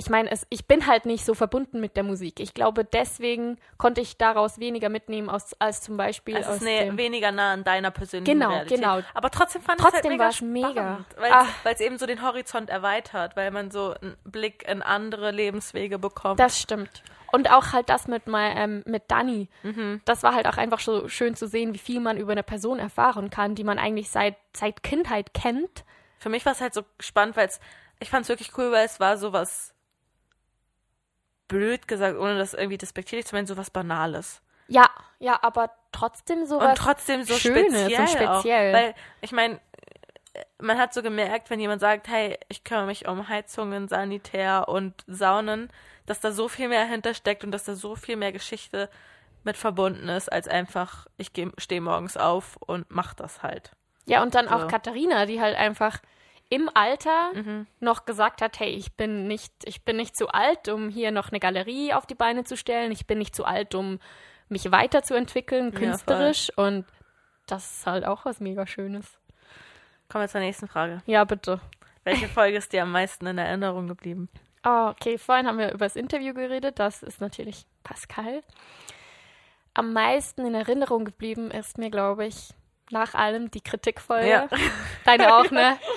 [0.00, 2.40] Ich meine, es, ich bin halt nicht so verbunden mit der Musik.
[2.40, 6.62] Ich glaube, deswegen konnte ich daraus weniger mitnehmen als, als zum Beispiel Es aus ist
[6.62, 8.78] ne, weniger nah an deiner persönlichen Genau, Realität.
[8.78, 9.00] genau.
[9.12, 11.04] Aber trotzdem fand ich es halt Trotzdem mega mega.
[11.30, 11.46] Ah.
[11.64, 15.98] Weil es eben so den Horizont erweitert, weil man so einen Blick in andere Lebenswege
[15.98, 16.40] bekommt.
[16.40, 17.02] Das stimmt.
[17.30, 19.50] Und auch halt das mit, mein, ähm, mit Dani.
[19.64, 20.00] Mhm.
[20.06, 22.78] Das war halt auch einfach so schön zu sehen, wie viel man über eine Person
[22.78, 25.84] erfahren kann, die man eigentlich seit, seit Kindheit kennt.
[26.16, 27.60] Für mich war es halt so spannend, weil es,
[28.00, 29.74] ich fand es wirklich cool, weil es war sowas
[31.50, 34.40] blöd gesagt, ohne das irgendwie despektierlich zu meinen, sowas Banales.
[34.68, 34.88] Ja,
[35.18, 36.70] ja, aber trotzdem sowas.
[36.70, 38.70] und trotzdem so Schönes und speziell, speziell.
[38.70, 39.60] Auch, weil ich meine,
[40.60, 45.04] man hat so gemerkt, wenn jemand sagt, hey, ich kümmere mich um Heizungen, Sanitär und
[45.08, 45.70] Saunen,
[46.06, 48.88] dass da so viel mehr hintersteckt und dass da so viel mehr Geschichte
[49.42, 53.72] mit verbunden ist, als einfach, ich stehe morgens auf und mach das halt.
[54.06, 54.54] Ja, und dann So.
[54.54, 55.98] auch Katharina, die halt einfach
[56.50, 57.66] im Alter Mhm.
[57.78, 61.30] noch gesagt hat, hey, ich bin nicht, ich bin nicht zu alt, um hier noch
[61.30, 62.92] eine Galerie auf die Beine zu stellen.
[62.92, 63.98] Ich bin nicht zu alt, um
[64.48, 66.50] mich weiterzuentwickeln, Ja, künstlerisch.
[66.56, 66.84] und
[67.46, 69.18] das ist halt auch was mega Schönes.
[70.10, 71.02] Kommen wir zur nächsten Frage.
[71.06, 71.60] Ja, bitte.
[72.04, 74.28] Welche Folge ist dir am meisten in Erinnerung geblieben?
[74.66, 76.78] Oh, okay, vorhin haben wir über das Interview geredet.
[76.80, 78.42] Das ist natürlich Pascal.
[79.74, 82.50] Am meisten in Erinnerung geblieben ist mir, glaube ich,
[82.90, 84.28] nach allem die Kritikfolge.
[84.28, 84.48] Ja.
[85.04, 85.78] Deine auch, ne?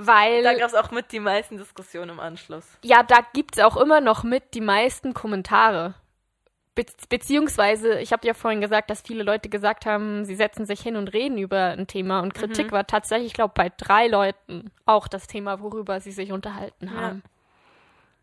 [0.00, 0.44] Weil.
[0.44, 2.64] Da gab es auch mit die meisten Diskussionen im Anschluss.
[2.84, 5.94] Ja, da gibt's auch immer noch mit die meisten Kommentare.
[6.76, 10.80] Be beziehungsweise, ich habe ja vorhin gesagt, dass viele Leute gesagt haben, sie setzen sich
[10.80, 12.20] hin und reden über ein Thema.
[12.20, 16.30] Und Kritik war tatsächlich, ich glaube, bei drei Leuten auch das Thema, worüber sie sich
[16.30, 17.24] unterhalten haben.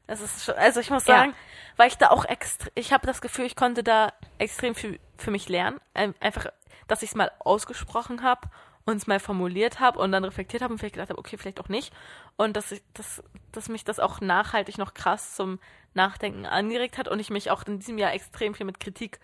[0.07, 1.17] Es ist schon, also ich muss Ja.
[1.17, 1.36] sagen,
[1.76, 5.32] weil ich da auch extra, ich habe das Gefühl, ich konnte da extrem viel für
[5.32, 5.82] mich lernen.
[5.93, 6.45] Ein- Einfach,
[6.88, 8.47] dass ich es mal ausgesprochen habe
[8.86, 11.59] und es mal formuliert habe und dann reflektiert habe und vielleicht gedacht habe, okay, vielleicht
[11.59, 11.91] auch nicht.
[12.38, 15.59] Und dass ich, dass, dass mich das auch nachhaltig noch krass zum
[15.93, 19.19] Nachdenken angeregt hat und ich mich auch in diesem Jahr extrem viel mit Kritik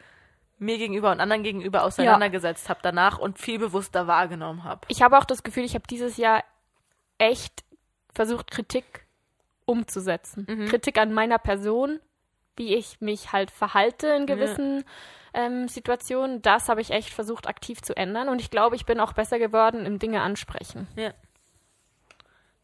[0.58, 4.82] mir gegenüber und anderen gegenüber auseinandergesetzt habe danach und viel bewusster wahrgenommen habe.
[4.88, 6.44] Ich habe auch das Gefühl, ich habe dieses Jahr
[7.18, 7.64] echt
[8.14, 9.06] versucht, Kritik
[9.66, 10.46] umzusetzen.
[10.68, 12.00] Kritik an meiner Person,
[12.58, 14.84] wie ich mich halt verhalte in gewissen
[15.34, 16.42] ähm, Situationen.
[16.42, 18.30] Das habe ich echt versucht, aktiv zu ändern.
[18.30, 20.88] Und ich glaube, ich bin auch besser geworden im Dinge ansprechen.
[20.96, 21.14] Ja.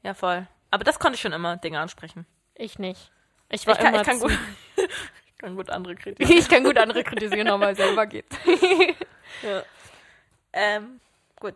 [0.04, 0.48] Ja, voll.
[0.72, 2.26] Aber das konnte ich schon immer, Dinge ansprechen.
[2.56, 3.12] Ich nicht.
[3.50, 4.32] Ich war Ich kann, immer ich kann, gut,
[4.76, 6.40] ich kann gut andere kritisieren.
[6.40, 8.26] ich kann gut andere kritisieren, aber selber geht.
[9.44, 9.62] Ja.
[10.54, 11.00] Ähm,
[11.40, 11.54] gut.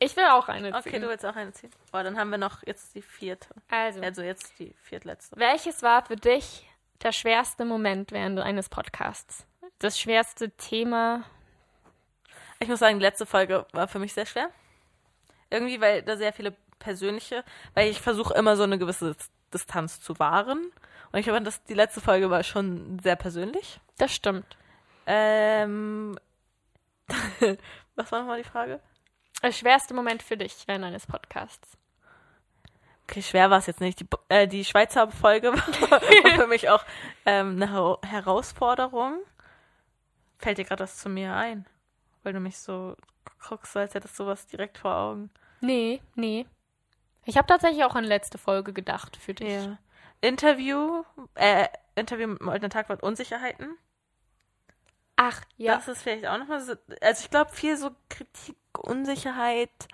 [0.00, 0.74] Ich will auch eine ziehen.
[0.78, 1.70] Okay, du willst auch eine ziehen.
[1.92, 3.48] Oh, dann haben wir noch jetzt die vierte.
[3.70, 5.36] Also, Also jetzt die viertletzte.
[5.38, 6.68] welches war für dich
[7.02, 9.46] der schwerste Moment während eines Podcasts?
[9.78, 11.24] Das schwerste Thema?
[12.58, 14.50] Ich muss sagen, die letzte Folge war für mich sehr schwer.
[15.50, 20.00] Irgendwie, weil da sehr viele persönliche, weil ich versuche immer so eine gewisse Dis- Distanz
[20.00, 20.70] zu wahren.
[21.12, 23.80] Und ich fand, dass die letzte Folge war schon sehr persönlich.
[23.96, 24.56] Das stimmt.
[25.06, 26.18] Ähm,
[27.96, 28.80] was war nochmal die Frage?
[29.42, 31.78] Der schwerste Moment für dich während eines Podcasts?
[33.04, 34.00] Okay, schwer war es jetzt nicht.
[34.00, 35.52] Die, äh, die Schweizer Folge
[35.90, 36.00] war
[36.34, 36.84] für mich auch
[37.24, 39.18] ähm, eine Hera- Herausforderung.
[40.38, 41.66] Fällt dir gerade was zu mir ein?
[42.22, 42.96] Weil du mich so
[43.48, 45.30] guckst, als hättest du was direkt vor Augen.
[45.60, 46.46] Nee, nee.
[47.24, 49.48] Ich habe tatsächlich auch an letzte Folge gedacht für dich.
[49.48, 49.78] Ja.
[50.20, 53.76] Interview, äh, Interview mit Moltener Tagwart Unsicherheiten.
[55.16, 55.74] Ach, ja.
[55.74, 56.74] Das ist vielleicht auch nochmal so.
[57.00, 59.88] Also ich glaube, viel so Kritik, Unsicherheit.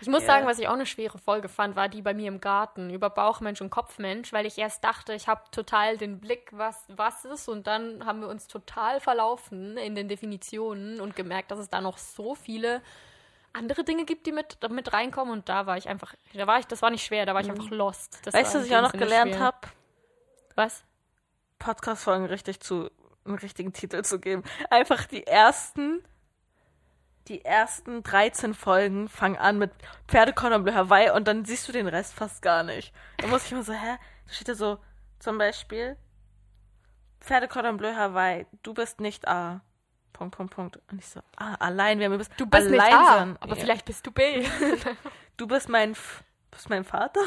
[0.00, 0.28] Ich muss Ja.
[0.28, 3.10] sagen, was ich auch eine schwere Folge fand, war die bei mir im Garten über
[3.10, 7.48] Bauchmensch und Kopfmensch, weil ich erst dachte, ich habe total den Blick, was was ist,
[7.48, 11.80] und dann haben wir uns total verlaufen in den Definitionen und gemerkt, dass es da
[11.80, 12.82] noch so viele
[13.52, 15.32] andere Dinge gibt, die mit, mit reinkommen.
[15.32, 17.50] Und da war ich einfach, da war ich, das war nicht schwer, da war ich
[17.50, 18.20] einfach lost.
[18.24, 18.38] Das Mhm.
[18.38, 19.58] weißt du, was ich auch noch Sinne gelernt habe?
[20.54, 20.84] Was?
[21.58, 22.90] Podcast-Folgen richtig zu
[23.24, 24.44] einen richtigen Titel zu geben.
[24.70, 26.02] Einfach die ersten,
[27.30, 29.70] die ersten 13 Folgen fangen an mit
[30.08, 32.92] Pferdecordon Bleu Hawaii und dann siehst du den Rest fast gar nicht.
[33.18, 33.96] Da muss ich immer so, hä?
[34.26, 34.78] Da steht da so,
[35.20, 35.96] zum Beispiel,
[37.20, 39.60] Pferdecordon Bleu Hawaii, du bist nicht A.
[40.12, 40.80] Punkt, Punkt, Punkt.
[40.90, 43.36] Und ich so, ah, allein, wir bist Du bist nicht allein A, sein.
[43.40, 43.60] aber Ja.
[43.62, 44.44] vielleicht bist du B.
[45.36, 47.20] Du bist mein, F bist mein Vater?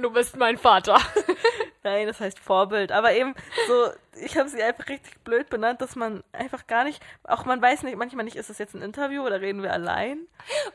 [0.00, 1.00] du bist mein Vater.
[1.84, 2.92] Nein, das heißt Vorbild.
[2.92, 3.34] Aber eben
[3.66, 7.60] so, ich habe sie einfach richtig blöd benannt, dass man einfach gar nicht, auch man
[7.60, 10.26] weiß nicht, manchmal nicht, ist das jetzt ein Interview oder reden wir allein?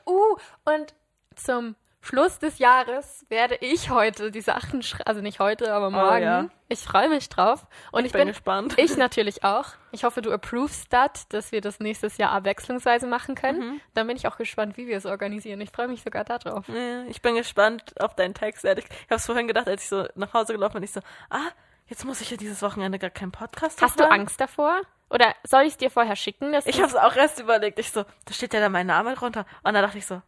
[0.06, 0.36] Uh,
[0.66, 0.94] und
[1.36, 6.22] zum Schluss des Jahres werde ich heute die Sachen schreiben, also nicht heute, aber morgen.
[6.22, 6.46] ja.
[6.70, 7.66] Ich freue mich drauf.
[7.92, 8.76] Und ich, Ich bin gespannt.
[8.78, 9.66] Ich natürlich auch.
[9.92, 13.60] Ich hoffe, du approvest das, dass wir das nächstes Jahr abwechslungsweise machen können.
[13.60, 13.82] Mhm.
[13.94, 15.60] Dann bin ich auch gespannt, wie wir es organisieren.
[15.62, 16.68] Ich freue mich sogar darauf.
[16.68, 18.64] Ja, Ich bin gespannt auf deinen Text.
[18.66, 21.48] Ich habe es vorhin gedacht, als ich so nach Hause gelaufen bin, ich so, ah,
[21.88, 24.10] jetzt muss ich ja dieses Wochenende gar keinen Podcast Hast du.
[24.10, 24.82] Angst davor?
[25.10, 26.54] Oder soll ich es dir vorher schicken?
[26.66, 27.80] Ich habe es auch erst überlegt.
[27.80, 29.46] Ich so, da steht ja da mein Name drunter.
[29.64, 30.22] Und dann dachte ich so,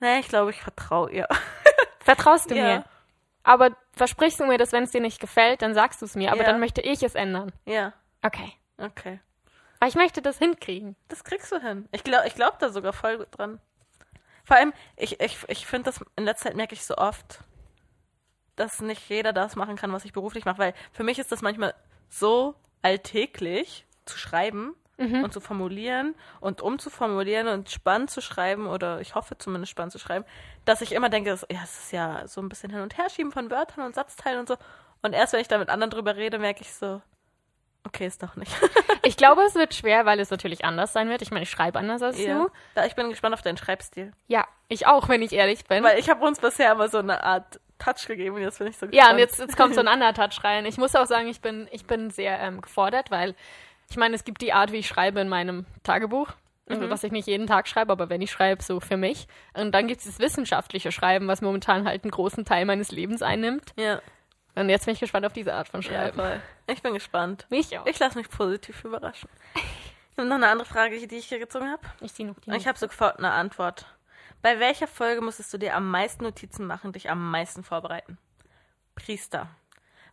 [0.00, 1.28] nee, ich glaube, ich vertraue ihr.
[2.00, 2.62] Vertraust du Ja.
[2.64, 2.84] mir?
[3.42, 6.30] Aber versprichst du mir, dass wenn es dir nicht gefällt, dann sagst du es mir.
[6.32, 6.46] Aber Ja.
[6.50, 7.52] dann möchte ich es ändern.
[7.64, 7.92] ja,
[8.22, 8.52] Okay.
[8.78, 9.20] okay.
[9.78, 10.94] Weil ich möchte das hinkriegen.
[11.08, 11.88] Das kriegst du hin.
[11.92, 13.60] Ich glaube ich glaub da sogar voll gut dran.
[14.44, 17.40] Vor allem, ich, ich, ich finde das in letzter Zeit merke ich so oft,
[18.56, 20.58] dass nicht jeder das machen kann, was ich beruflich mache.
[20.58, 21.74] Weil für mich ist das manchmal
[22.10, 29.14] so alltäglich zu schreiben und zu formulieren und umzuformulieren und spannend zu schreiben oder ich
[29.14, 30.24] hoffe zumindest spannend zu schreiben,
[30.66, 33.08] dass ich immer denke, das, ja, es ist ja so ein bisschen hin und her
[33.08, 34.56] schieben von Wörtern und Satzteilen und so.
[35.02, 37.00] Und erst wenn ich da mit anderen drüber rede, merke ich so,
[37.84, 38.52] okay, ist doch nicht.
[39.02, 41.22] Ich glaube, es wird schwer, weil es natürlich anders sein wird.
[41.22, 42.48] Ich meine, ich schreibe anders als Ja.
[42.74, 42.82] du.
[42.86, 44.12] Ich bin gespannt auf deinen Schreibstil.
[44.28, 45.82] Ja, ich auch, wenn ich ehrlich bin.
[45.82, 48.76] Weil ich habe uns bisher immer so eine Art Touch gegeben und jetzt bin ich
[48.76, 49.12] so ja, gespannt.
[49.14, 50.66] und jetzt, jetzt kommt so ein anderer Touch rein.
[50.66, 53.34] Ich muss auch sagen, ich bin, ich bin sehr ähm, gefordert, weil
[53.90, 56.28] ich meine, es gibt die Art, wie ich schreibe in meinem Tagebuch.
[56.68, 56.90] Also, Mhm.
[56.90, 59.26] dass ich nicht jeden Tag schreibe, aber wenn ich schreibe, so für mich.
[59.54, 63.22] Und dann gibt es das wissenschaftliche Schreiben, was momentan halt einen großen Teil meines Lebens
[63.22, 63.72] einnimmt.
[63.76, 64.00] Ja,
[64.54, 66.16] Und jetzt bin ich gespannt auf diese Art von ja, Schreiben.
[66.16, 66.40] voll.
[66.68, 67.46] Ich bin gespannt.
[67.50, 67.86] Mich auch.
[67.86, 69.28] Ich lasse mich positiv überraschen.
[69.56, 71.82] Ich habe noch eine andere Frage, die ich hier gezogen habe.
[72.02, 73.86] Ich zieh noch die Und ich habe sofort eine Antwort.
[74.40, 78.16] Bei welcher Folge musstest du dir am meisten Notizen machen, dich am meisten vorbereiten?
[78.94, 79.48] Priester.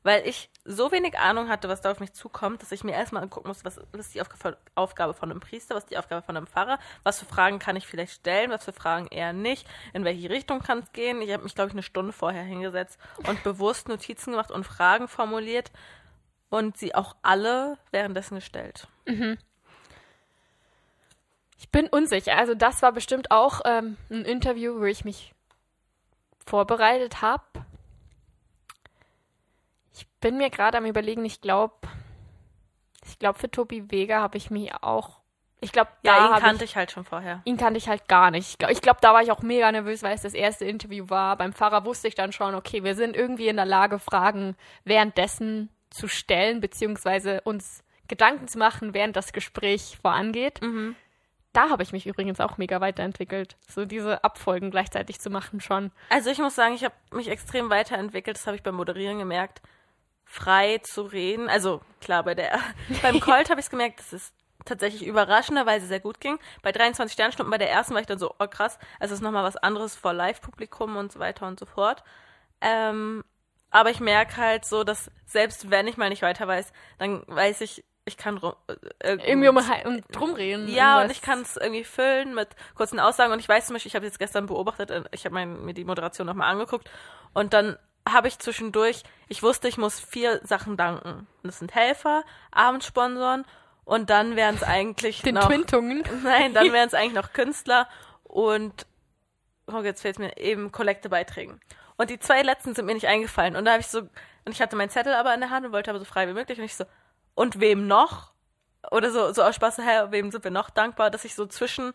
[0.08, 3.24] Weil ich so wenig Ahnung hatte, was da auf mich zukommt, dass ich mir erstmal
[3.24, 6.38] angucken muss, was ist die Aufga- Aufgabe von einem Priester, was ist die Aufgabe von
[6.38, 10.06] einem Pfarrer, was für Fragen kann ich vielleicht stellen, was für Fragen eher nicht, in
[10.06, 11.22] welche Richtung kann es gehen.
[11.22, 12.98] Ich habe mich, glaube ich, eine Stunde vorher hingesetzt
[13.28, 15.74] und bewusst Notizen gemacht und Fragen formuliert
[16.50, 18.88] und sie auch alle währenddessen gestellt.
[21.60, 22.38] Ich bin unsicher.
[22.38, 25.34] Also das war bestimmt auch ähm, ein Interview, wo ich mich
[26.46, 27.44] vorbereitet habe.
[29.98, 31.76] Ich bin mir gerade am überlegen, ich glaube,
[33.06, 35.22] ich glaube für Tobi Vega habe ich mich auch,
[35.60, 37.42] ich glaube, da Ja, ihn kannte ich halt schon vorher.
[37.46, 38.50] ihn kannte ich halt gar nicht.
[38.52, 41.10] Ich glaube, ich glaub, da war ich auch mega nervös, weil es das erste Interview
[41.10, 41.36] war.
[41.36, 45.70] Beim Pfarrer wusste ich dann schon, okay, wir sind irgendwie in der Lage, Fragen währenddessen
[45.90, 50.62] zu stellen, beziehungsweise uns Gedanken zu machen, während das Gespräch vorangeht.
[51.54, 53.58] Da habe ich mich übrigens auch mega weiterentwickelt.
[53.68, 55.92] So diese Abfolgen gleichzeitig zu machen schon.
[56.10, 58.38] Also ich muss sagen, ich habe mich extrem weiterentwickelt.
[58.38, 59.62] Das habe ich beim Moderieren gemerkt.
[60.28, 61.50] Frei zu reden.
[61.50, 62.60] Also klar, bei der
[63.02, 64.34] beim Colt habe ich es gemerkt, dass es
[64.66, 66.38] tatsächlich überraschenderweise sehr gut ging.
[66.62, 69.44] Bei 23 Sternstunden bei der ersten war ich dann so, oh krass, es ist nochmal
[69.44, 72.04] was anderes vor Live-Publikum und so weiter und so fort.
[72.62, 73.24] Ähm,
[73.72, 77.62] aber ich merke halt so, dass selbst wenn ich mal nicht weiter weiß, dann weiß
[77.62, 78.54] ich, ich kann rum,
[79.00, 80.68] äh, Irgendwie um, um drum reden.
[80.70, 81.18] ja, und irgendwas.
[81.18, 83.34] ich kann es irgendwie füllen mit kurzen Aussagen.
[83.34, 85.84] Und ich weiß zum Beispiel, ich habe jetzt gestern beobachtet, äh, ich habe mir die
[85.84, 86.90] Moderation nochmal angeguckt.
[87.34, 87.78] Und dann
[88.12, 91.28] habe ich zwischendurch, ich wusste, ich muss vier Sachen danken.
[91.44, 93.46] Das sind Helfer, Abendsponsoren
[93.86, 95.48] und dann wären es eigentlich Den noch...
[95.48, 96.04] Twintungen.
[96.24, 97.88] Nein, dann wären es eigentlich noch Künstler
[98.24, 98.86] und
[99.68, 101.60] oh, jetzt fällt mir eben Kollektebeiträgen.
[101.98, 103.56] Und die zwei letzten sind mir nicht eingefallen.
[103.56, 105.72] Und da habe ich so, und ich hatte meinen Zettel aber in der Hand und
[105.72, 106.60] wollte aber so frei wie möglich.
[106.60, 106.86] Und ich so,
[107.34, 108.32] und wem noch?
[108.92, 111.92] Oder so, so aus Spaß, hä, wem sind wir noch dankbar, dass ich so zwischen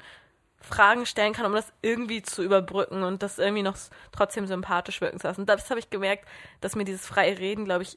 [0.63, 3.77] Fragen stellen kann, um das irgendwie zu überbrücken und das irgendwie noch
[4.13, 5.47] trotzdem sympathisch wirken zu lassen.
[5.47, 6.27] Das habe ich gemerkt,
[6.61, 7.97] dass mir dieses freie Reden, glaube ich,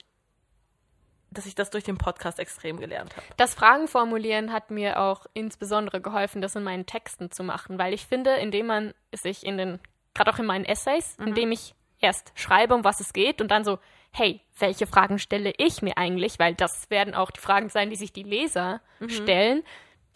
[1.31, 3.25] dass ich das durch den Podcast extrem gelernt habe.
[3.37, 7.93] Das Fragen formulieren hat mir auch insbesondere geholfen, das in meinen Texten zu machen, weil
[7.93, 9.79] ich finde, indem man sich in den,
[10.13, 13.63] gerade auch in meinen Essays, indem ich erst schreibe, um was es geht und dann
[13.63, 13.79] so,
[14.11, 17.97] hey, welche Fragen stelle ich mir eigentlich, weil das werden auch die Fragen sein, die
[17.97, 19.63] sich die Leser stellen,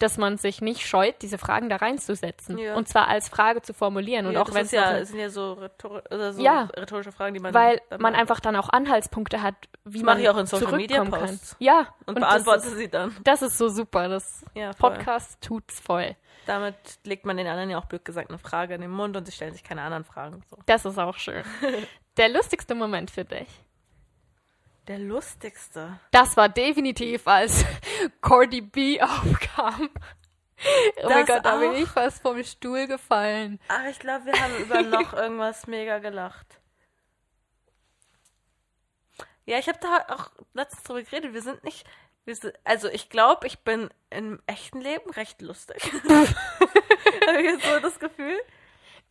[0.00, 2.74] dass man sich nicht scheut, diese Fragen da reinzusetzen Ja.
[2.74, 5.30] und zwar als Frage zu formulieren und Ja, auch das wenn es ja, sind ja
[5.30, 6.62] so, rhetor oder so Ja.
[6.76, 9.54] rhetorische Fragen, die man weil man einfach dann auch Anhaltspunkte hat,
[9.84, 11.30] wie Das man mache ich auch in Social Media zurückkommen kann.
[11.36, 11.56] Posts.
[11.60, 13.16] Ja, und, das beantworte sie dann.
[13.24, 14.08] das ist so super.
[14.08, 14.44] Das.
[14.78, 16.16] Podcast tut's voll.
[16.46, 16.74] Damit
[17.04, 19.32] legt man den anderen ja auch blöd gesagt eine Frage in den Mund und sie
[19.32, 20.42] stellen sich keine anderen Fragen.
[20.50, 20.56] So.
[20.66, 21.44] Das ist auch schön.
[22.16, 23.46] Der lustigste Moment für dich.
[24.86, 26.00] Der lustigste.
[26.10, 27.64] Das war definitiv, als
[28.20, 29.90] Cordy B aufkam.
[31.02, 33.58] Oh mein Gott, da bin ich fast vom Stuhl gefallen.
[33.68, 36.46] Ach, ich glaube, wir haben über noch irgendwas mega gelacht.
[39.46, 41.32] Ja, ich habe da auch letztens drüber geredet.
[41.32, 41.86] Wir sind nicht.
[42.26, 45.82] Wir sind, also ich glaube, ich bin im echten Leben recht lustig.
[47.26, 48.38] habe ich so das Gefühl.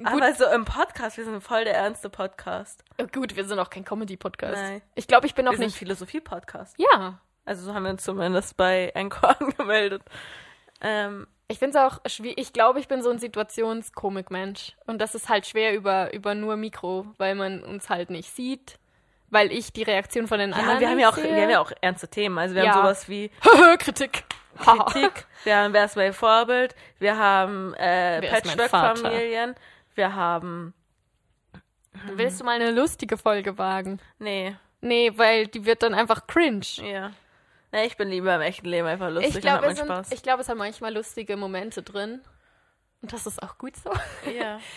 [0.04, 2.84] Aber so im Podcast, wir sind voll der ernste Podcast.
[3.02, 4.56] Oh, gut, wir sind auch kein Comedy-Podcast.
[4.62, 4.82] Nein.
[4.96, 5.78] Ich glaube, ich bin auch Wir sind nicht.
[5.78, 6.76] Philosophie-Podcast.
[6.78, 7.20] Ja.
[7.46, 10.02] Also so haben wir uns zumindest bei Anchor angemeldet.
[10.82, 12.38] Ähm, Ich finde es auch schwierig.
[12.38, 14.74] Ich glaube, ich bin so ein Situationskomik-Mensch.
[14.86, 18.78] Und das ist halt schwer über, über nur Mikro, weil man uns halt nicht sieht.
[19.32, 20.80] Weil ich die Reaktion von den ja, anderen.
[20.80, 21.42] wir haben ja auch, nicht wir sehe.
[21.44, 22.38] haben ja auch ernste Themen.
[22.38, 22.72] Also wir Ja.
[22.74, 23.30] haben sowas wie
[23.80, 24.24] Kritik.
[24.58, 28.20] Kritik, wir haben Wer ist mein Vorbild, wir haben äh?
[28.28, 29.56] Patchwork-Familien,
[30.00, 30.74] wir haben.
[32.16, 34.00] Willst du mal eine lustige Folge wagen?
[34.18, 36.66] Nee, Nee, weil die wird dann einfach cringe.
[36.78, 37.12] ja.
[37.72, 40.12] Nee, ich bin lieber im echten Leben einfach lustig Ich und sind- Spaß.
[40.12, 42.22] ich glaube, es hat manchmal lustige Momente drin.
[43.02, 43.92] Und das ist auch gut so.
[44.32, 44.60] ja.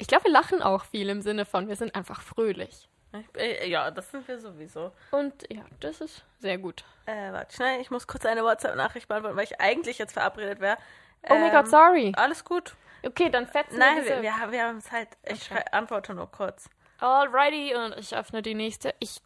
[0.00, 2.88] Ich glaube, wir lachen auch viel im Sinne von, wir sind einfach fröhlich.
[3.12, 4.92] Ich, äh, ja, das sind wir sowieso.
[5.10, 6.84] Und ja, das ist sehr gut.
[7.06, 10.76] Äh, warte schnell, ich muss kurz eine WhatsApp-Nachricht beantworten, weil ich eigentlich jetzt verabredet wäre.
[11.28, 12.12] Oh mein Gott, sorry.
[12.16, 12.76] Alles gut.
[13.04, 14.22] Okay, dann fetzen Nein, wir wir, diese.
[14.22, 15.08] wir, haben- wir haben es halt.
[15.24, 15.62] Ich Okay.
[15.72, 16.68] antworte nur kurz.
[17.00, 18.94] Alrighty, und ich öffne die nächste.
[18.98, 19.20] Ich,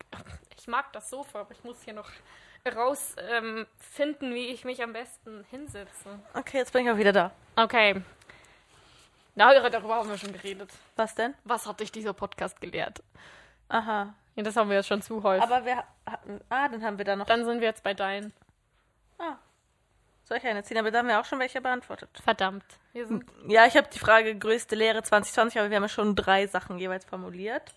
[0.58, 2.10] ich mag das Sofa, aber ich muss hier noch
[2.66, 3.66] rausfinden,
[4.28, 6.18] ähm, wie ich mich am besten hinsetze.
[6.34, 7.30] Okay, jetzt bin ich auch wieder da.
[7.56, 8.02] Okay.
[9.34, 10.70] Na, darüber haben wir schon geredet.
[10.96, 11.34] Was denn?
[11.44, 13.02] Was hat dich dieser Podcast gelehrt?
[13.68, 14.12] Aha.
[14.34, 15.42] Ja, das haben wir jetzt schon zu häufig.
[15.42, 16.40] Aber wir hatten.
[16.50, 17.26] Ah, dann haben wir da noch.
[17.26, 18.32] dann sind wir jetzt bei deinen.
[19.18, 19.36] Ah.
[20.24, 20.78] Soll ich eine ziehen?
[20.78, 22.10] Aber da haben wir auch schon welche beantwortet.
[22.22, 22.64] Verdammt.
[23.48, 26.78] Ja, ich habe die Frage größte Lehre 2020, aber wir haben ja schon drei Sachen
[26.78, 27.74] jeweils formuliert.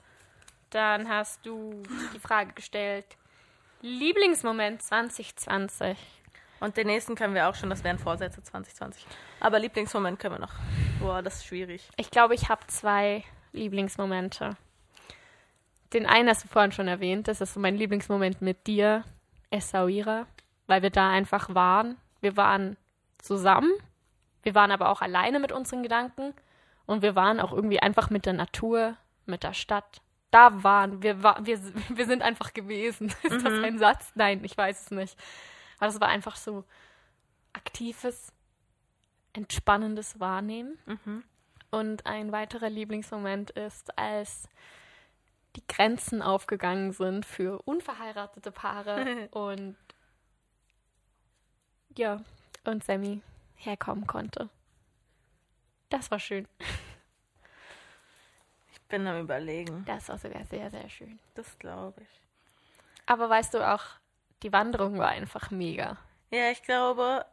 [0.69, 3.05] Dann hast du die Frage gestellt.
[3.81, 5.97] Lieblingsmoment 2020.
[6.59, 9.05] Und den nächsten können wir auch schon, das wären Vorsätze 2020.
[9.39, 10.53] Aber Lieblingsmoment können wir noch.
[10.99, 11.87] Boah, das ist schwierig.
[11.97, 14.57] Ich glaube, ich habe zwei Lieblingsmomente.
[15.93, 17.27] Den einen hast du vorhin schon erwähnt.
[17.27, 19.03] Das ist so mein Lieblingsmoment mit dir,
[19.51, 20.25] Essaouira,
[20.67, 21.97] weil wir da einfach waren.
[22.25, 22.75] Wir waren
[23.19, 23.71] zusammen.
[24.41, 26.33] Wir waren aber auch alleine mit unseren Gedanken.
[26.87, 28.97] Und wir waren auch irgendwie einfach mit der Natur,
[29.27, 30.01] mit der Stadt.
[30.31, 33.09] Da waren wir, war, wir, wir sind einfach gewesen.
[33.21, 34.11] Ist das ein Satz?
[34.15, 35.19] Nein, ich weiß es nicht.
[35.77, 36.63] Aber das war einfach so
[37.53, 38.33] aktives,
[39.33, 40.79] entspannendes Wahrnehmen.
[41.69, 44.49] Und ein weiterer Lieblingsmoment ist, als
[45.55, 49.75] die Grenzen aufgegangen sind für unverheiratete Paare und
[51.97, 52.21] ja,
[52.63, 53.21] und Sammy
[53.55, 54.49] herkommen konnte.
[55.89, 56.47] Das war schön.
[58.71, 59.83] Ich bin am Überlegen.
[59.85, 61.19] Das war sogar sehr, sehr schön.
[61.33, 62.21] Das glaube ich.
[63.05, 63.83] Aber weißt du auch,
[64.43, 65.97] die Wanderung war einfach mega.
[66.31, 67.25] Ja, ich glaube,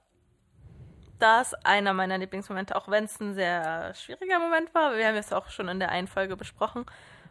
[1.19, 4.97] das ist einer meiner Lieblingsmomente, auch wenn es ein sehr schwieriger Moment war.
[4.97, 6.85] Wir haben es auch schon in der einen Folge besprochen,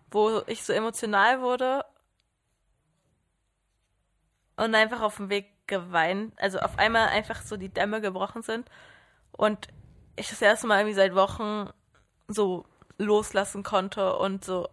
[0.09, 1.85] wo ich so emotional wurde
[4.55, 6.33] und einfach auf dem Weg geweint.
[6.39, 8.69] Also auf einmal einfach so die Dämme gebrochen sind
[9.31, 9.67] und
[10.15, 11.69] ich das erste Mal irgendwie seit Wochen
[12.27, 12.65] so
[12.97, 14.67] loslassen konnte und so.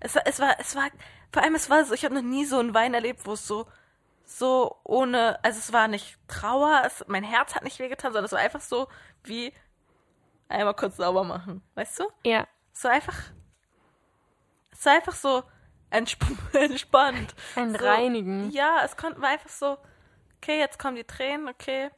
[0.00, 0.88] Es, war- es war, es war,
[1.32, 3.46] vor allem es war so, ich habe noch nie so einen Wein erlebt, wo es
[3.46, 3.66] so
[4.28, 8.32] so ohne, also es war nicht Trauer, es, mein Herz hat nicht wehgetan, sondern es
[8.32, 8.88] war einfach so
[9.22, 9.52] wie
[10.48, 12.04] einmal kurz sauber machen, weißt du?
[12.24, 12.48] Ja.
[12.82, 13.16] War einfach,
[14.72, 15.44] es war einfach so
[15.90, 16.22] entsp
[16.52, 17.34] entspannt.
[17.54, 18.50] Ein so, Reinigen.
[18.50, 19.78] Ja, es konnte, war einfach so,
[20.38, 21.90] okay, jetzt kommen die Tränen, okay.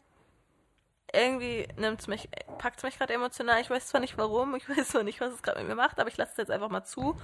[1.12, 2.28] Irgendwie nimmt's mich,
[2.59, 3.60] packt's mich gerade emotional.
[3.60, 5.98] Ich weiß zwar nicht warum, ich weiß zwar nicht, was es gerade mit mir macht,
[5.98, 7.19] aber ich lasse es jetzt einfach mal zu.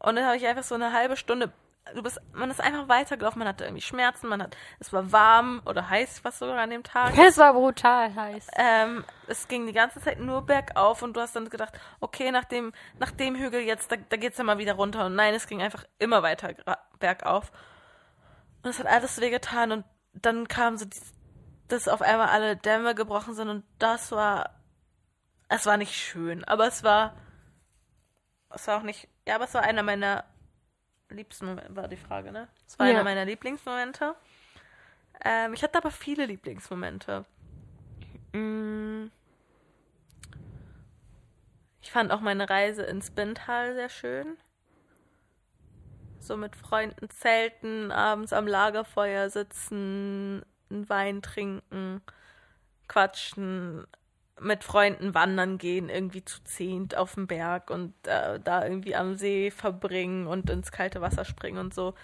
[0.00, 1.52] Und dann habe ich einfach so eine halbe Stunde.
[1.94, 5.60] Du bist, man ist einfach weitergelaufen, man hatte irgendwie Schmerzen, man hat, es war warm
[5.66, 7.16] oder heiß, was sogar an dem Tag.
[7.18, 8.46] Es war brutal heiß.
[8.56, 12.44] Ähm, es ging die ganze Zeit nur bergauf und du hast dann gedacht, okay, nach
[12.44, 15.04] dem, nach dem Hügel jetzt, da, da geht's dann mal wieder runter.
[15.06, 16.54] Und nein, es ging einfach immer weiter
[16.98, 17.52] bergauf.
[18.62, 19.84] Und es hat alles wehgetan und
[20.14, 21.12] dann kam so, dies-
[21.68, 24.50] dass auf einmal alle Dämme gebrochen sind und das war,
[25.48, 27.14] es war nicht schön, aber es war,
[28.50, 30.24] es war auch nicht, ja, aber es war einer meiner
[31.08, 32.48] liebsten Momente, war die Frage, ne?
[32.66, 32.94] Es war Ja.
[32.94, 34.14] einer meiner Lieblingsmomente.
[35.24, 37.24] Ähm, ich hatte aber viele Lieblingsmomente.
[38.32, 39.06] Mm.
[41.82, 44.36] Ich fand auch meine Reise ins Bindtal sehr schön.
[46.18, 52.00] So mit Freunden zelten, abends am Lagerfeuer sitzen, einen Wein trinken,
[52.88, 53.86] quatschen,
[54.40, 59.16] mit Freunden wandern gehen, irgendwie zu zehnt auf dem Berg und äh, da irgendwie am
[59.16, 61.94] See verbringen und ins kalte Wasser springen und so.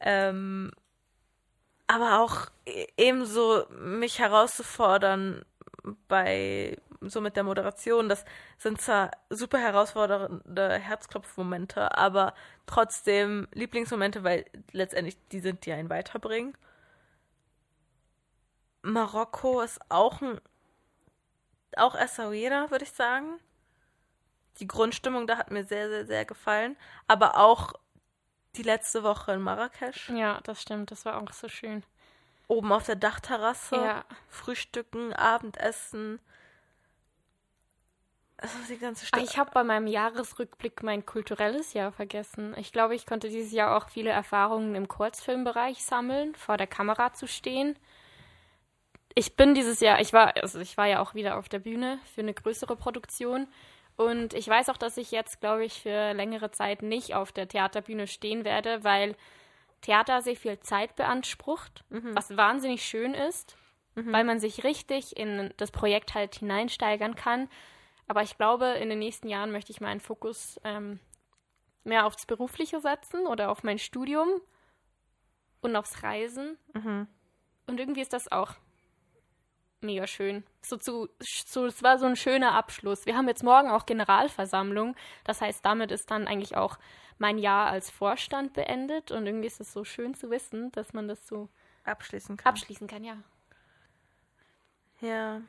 [0.00, 0.72] Ähm,
[1.86, 5.44] aber auch e- ebenso mich herauszufordern
[6.08, 8.24] bei so mit der Moderation, das
[8.58, 12.34] sind zwar super herausfordernde Herzklopfmomente, aber
[12.66, 16.54] trotzdem Lieblingsmomente, weil letztendlich die sind, die einen weiterbringen.
[18.82, 20.40] Marokko ist auch ein,
[21.76, 23.38] auch Essaouira, würde ich sagen.
[24.58, 26.76] Die Grundstimmung da hat mir sehr, sehr, sehr gefallen.
[27.06, 27.72] Aber auch
[28.56, 30.10] die letzte Woche in Marrakesch.
[30.10, 30.90] Ja, das stimmt.
[30.90, 31.84] Das war auch so schön.
[32.48, 33.76] Oben auf der Dachterrasse.
[33.76, 34.04] Ja.
[34.28, 36.18] Frühstücken, Abendessen.
[38.40, 39.22] Also die ganze Stadt.
[39.22, 42.54] Ich habe bei meinem Jahresrückblick mein kulturelles Jahr vergessen.
[42.56, 47.12] Ich glaube, ich konnte dieses Jahr auch viele Erfahrungen im Kurzfilmbereich sammeln, vor der Kamera
[47.12, 47.76] zu stehen.
[49.18, 51.98] Ich bin dieses Jahr, ich war, also ich war ja auch wieder auf der Bühne
[52.14, 53.48] für eine größere Produktion.
[53.96, 57.48] Und ich weiß auch, dass ich jetzt, glaube ich, für längere Zeit nicht auf der
[57.48, 59.16] Theaterbühne stehen werde, weil
[59.80, 63.56] Theater sehr viel Zeit beansprucht, was wahnsinnig schön ist,
[63.96, 67.48] weil man sich richtig in das Projekt halt hineinsteigern kann.
[68.06, 71.00] Aber ich glaube, in den nächsten Jahren möchte ich meinen Fokus ähm,
[71.82, 74.28] mehr aufs Berufliche setzen oder auf mein Studium
[75.60, 76.56] und aufs Reisen.
[77.66, 78.54] Und irgendwie ist das auch
[79.80, 80.44] mega schön.
[80.62, 83.06] So zu, so, es war so ein schöner Abschluss.
[83.06, 84.96] Wir haben jetzt morgen auch Generalversammlung.
[85.24, 86.78] Das heißt, damit ist dann eigentlich auch
[87.18, 89.10] mein Jahr als Vorstand beendet.
[89.10, 91.48] Und irgendwie ist es so schön zu wissen, dass man das so
[91.84, 92.50] abschließen kann.
[92.50, 93.16] abschließen kann, ja.
[95.00, 95.42] Ja.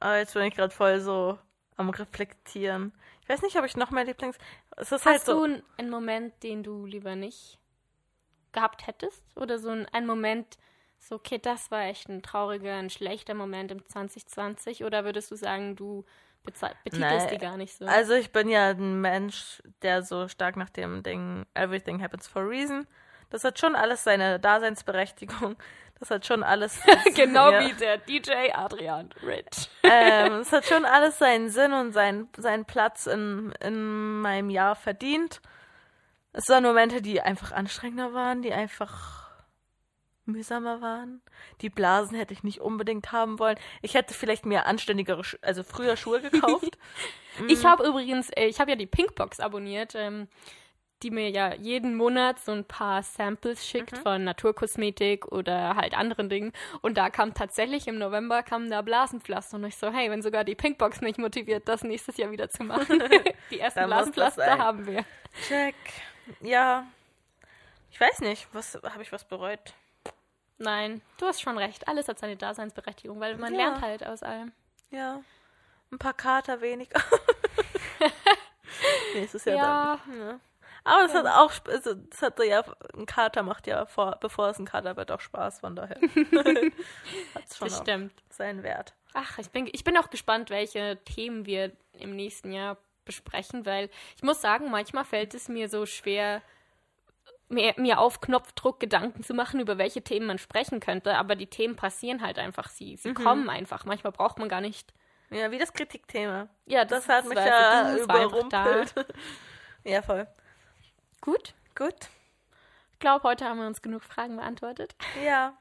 [0.00, 1.38] Aber jetzt bin ich gerade voll so
[1.76, 2.92] am Reflektieren.
[3.22, 4.38] Ich weiß nicht, ob ich noch mehr Lieblings.
[4.76, 5.46] Es ist halt Hast so.
[5.46, 7.58] du einen Moment, den du lieber nicht
[8.54, 9.22] gehabt hättest?
[9.36, 10.56] Oder so ein, ein Moment,
[11.04, 14.84] so, okay, das war echt ein trauriger, ein schlechter Moment im 2020?
[14.84, 16.04] Oder würdest du sagen, du
[16.44, 17.84] betitelst Nein, die gar nicht so?
[17.86, 22.42] Also ich bin ja ein Mensch, der so stark nach dem Ding Everything happens for
[22.42, 22.86] a reason.
[23.30, 25.56] Das hat schon alles seine Daseinsberechtigung.
[25.98, 26.80] Das hat schon alles.
[27.14, 27.60] genau ja.
[27.60, 29.70] wie der DJ Adrian Rich.
[29.82, 34.74] ähm, es hat schon alles seinen Sinn und seinen, seinen Platz in, in meinem Jahr
[34.74, 35.40] verdient.
[36.32, 39.23] Es waren Momente, die einfach anstrengender waren, die einfach
[40.26, 41.20] mühsamer waren.
[41.60, 43.58] Die Blasen hätte ich nicht unbedingt haben wollen.
[43.82, 46.78] Ich hätte vielleicht mir anständigere, Schu also früher Schuhe gekauft.
[47.48, 50.28] Ich habe übrigens, äh, ich habe ja die Pinkbox abonniert, ähm,
[51.02, 56.28] die mir ja jeden Monat so ein paar Samples schickt von Naturkosmetik oder halt anderen
[56.28, 56.52] Dingen.
[56.80, 60.44] Und da kam tatsächlich im November kamen da Blasenpflaster und ich so, hey, wenn sogar
[60.44, 63.02] die Pinkbox mich motiviert, das nächstes Jahr wieder zu machen.
[63.50, 65.04] die ersten Blasenpflaster haben wir.
[65.46, 65.74] Check.
[66.40, 66.86] Ja.
[67.90, 69.74] Ich weiß nicht, was habe ich was bereut?
[70.58, 71.88] Nein, du hast schon recht.
[71.88, 73.60] Alles hat seine Daseinsberechtigung, weil man Ja.
[73.68, 74.52] lernt halt aus allem.
[74.90, 75.20] Ja.
[75.90, 77.00] Ein paar Kater weniger.
[79.14, 79.98] Nächstes Jahr Ja.
[80.06, 80.18] dann.
[80.20, 80.40] Ja.
[80.86, 82.62] Aber das hat auch, also, das hat ja,
[82.94, 85.96] ein Kater macht ja vor, bevor es ein Kater wird, auch Spaß, von daher.
[87.34, 88.12] Hat's schon Bestimmt.
[88.28, 88.92] seinen Wert.
[89.14, 92.76] Ach, ich bin, ich bin auch gespannt, welche Themen wir im nächsten Jahr
[93.06, 96.42] besprechen, weil ich muss sagen, manchmal fällt es mir so schwer,
[97.54, 101.46] mir, mir auf Knopfdruck Gedanken zu machen, über welche Themen man sprechen könnte, aber die
[101.46, 103.84] Themen passieren halt einfach, sie, sie kommen einfach.
[103.84, 104.92] Manchmal braucht man gar nicht.
[105.30, 106.48] Ja, wie das Kritikthema.
[106.66, 108.94] Ja, Das hat mich ja das überrumpelt.
[109.86, 110.26] Ja, voll.
[111.20, 111.52] Gut.
[111.74, 112.08] Gut.
[112.92, 114.94] Ich glaube, heute haben wir uns genug Fragen beantwortet.
[115.24, 115.54] Ja.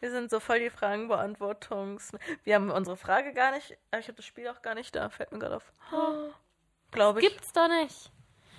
[0.00, 2.12] Wir sind so voll die Fragenbeantwortungs.
[2.44, 3.78] Wir haben unsere Frage gar nicht.
[3.98, 5.08] Ich habe das Spiel auch gar nicht da.
[5.08, 5.72] Fällt mir gerade auf.
[6.90, 7.28] Glaube ich.
[7.28, 8.12] Gibt's doch nicht.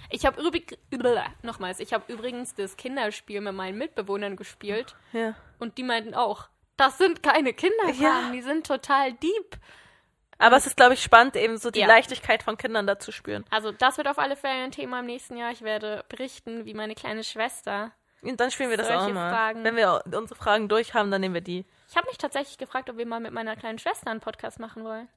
[0.09, 0.77] Ich habe übrigens,
[1.41, 4.95] nochmals, ich habe übrigens das Kinderspiel mit meinen Mitbewohnern gespielt.
[5.13, 5.35] Ja.
[5.59, 8.31] Und die meinten auch, das sind keine Kinderfragen, Ja.
[8.31, 9.57] die sind total deep.
[10.39, 11.87] Aber es ist, glaube ich, spannend, eben so die Ja.
[11.87, 13.43] Leichtigkeit von Kindern da zu spüren.
[13.49, 15.51] Also das wird auf alle Fälle ein Thema im nächsten Jahr.
[15.51, 17.91] Ich werde berichten, wie meine kleine Schwester.
[18.21, 19.31] Und dann spielen wir das auch mal.
[19.31, 19.63] Fragen.
[19.63, 21.65] Wenn wir unsere Fragen durch haben, dann nehmen wir die.
[21.89, 24.83] Ich habe mich tatsächlich gefragt, ob wir mal mit meiner kleinen Schwester einen Podcast machen
[24.83, 25.07] wollen.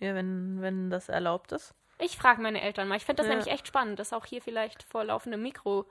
[0.00, 1.74] Ja, wenn, wenn das erlaubt ist.
[1.98, 2.96] Ich frage meine Eltern mal.
[2.96, 3.36] Ich finde das Ja.
[3.36, 5.86] nämlich echt spannend, das auch hier vielleicht vor laufendem Mikro.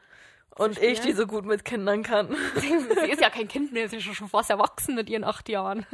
[0.55, 2.35] Und ich, die so gut mit Kindern kann.
[2.55, 5.85] sie ist ja kein Kind mehr, sie ist schon fast erwachsen mit ihren acht Jahren.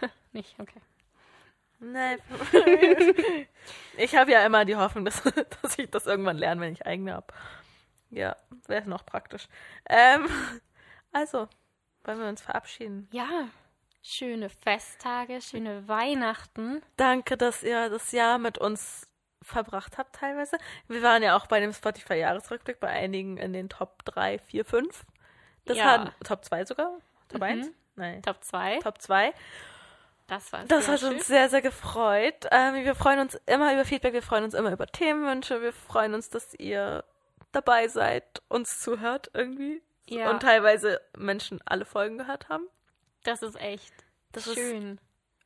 [0.32, 0.80] Nicht, okay.
[1.78, 2.18] Nein.
[3.96, 5.22] ich habe ja immer die Hoffnung, dass,
[5.62, 7.26] dass ich das irgendwann lerne, wenn ich eigene habe.
[8.10, 9.48] Ja, wäre noch praktisch.
[9.88, 10.28] Ähm,
[11.12, 11.48] also,
[12.04, 13.08] wollen wir uns verabschieden?
[13.12, 13.48] Ja,
[14.02, 16.82] schöne Festtage, schöne Weihnachten.
[16.96, 19.08] Danke, dass ihr das Jahr mit uns
[19.42, 20.56] verbracht habt teilweise.
[20.88, 25.04] Wir waren ja auch bei dem Spotify-Jahresrückblick bei einigen in den Top 3, 4, 5.
[25.64, 25.84] Das Ja.
[26.04, 26.90] hat Top 2 sogar?
[27.28, 27.42] Top Mhm.
[27.46, 27.70] 1?
[27.96, 28.22] Nein.
[28.22, 28.78] Top 2.
[28.82, 29.32] Top 2.
[30.28, 31.14] Das war Das hat schön.
[31.14, 32.46] uns sehr, sehr gefreut.
[32.50, 36.14] Ähm, wir freuen uns immer über Feedback, wir freuen uns immer über Themenwünsche, wir freuen
[36.14, 37.04] uns, dass ihr
[37.50, 39.82] dabei seid, uns zuhört irgendwie.
[40.06, 40.30] Ja.
[40.30, 42.66] Und teilweise Menschen alle Folgen gehört haben.
[43.24, 43.92] Das ist echt
[44.32, 44.98] Das ist- schön.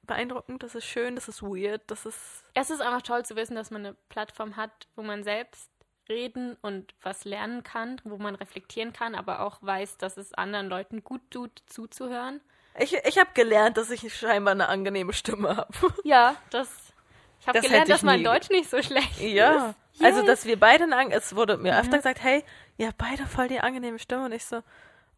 [0.07, 2.45] Beeindruckend, das ist schön, das ist weird, das ist.
[2.55, 5.71] Es ist einfach toll zu wissen, dass man eine Plattform hat, wo man selbst
[6.09, 10.69] reden und was lernen kann, wo man reflektieren kann, aber auch weiß, dass es anderen
[10.69, 12.41] Leuten gut tut, zuzuhören.
[12.79, 15.73] Ich, ich habe gelernt, dass ich scheinbar eine angenehme Stimme habe.
[16.05, 16.93] Ja, das.
[17.41, 19.71] Ich habe Das gelernt, ich dass mein nie- Deutsch nicht so schlecht Ja.
[19.71, 20.03] ist.
[20.03, 20.27] Also, Yay.
[20.27, 22.45] dass wir beide, eine es wurde mir öfter gesagt, hey,
[22.77, 24.59] ihr habt beide voll die angenehme Stimme und ich so,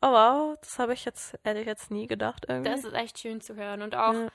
[0.01, 2.71] oh wow, das habe ich jetzt, hätte ich jetzt nie gedacht irgendwie.
[2.71, 3.83] Das ist echt schön zu hören.
[3.83, 4.29] Und auch, Ja.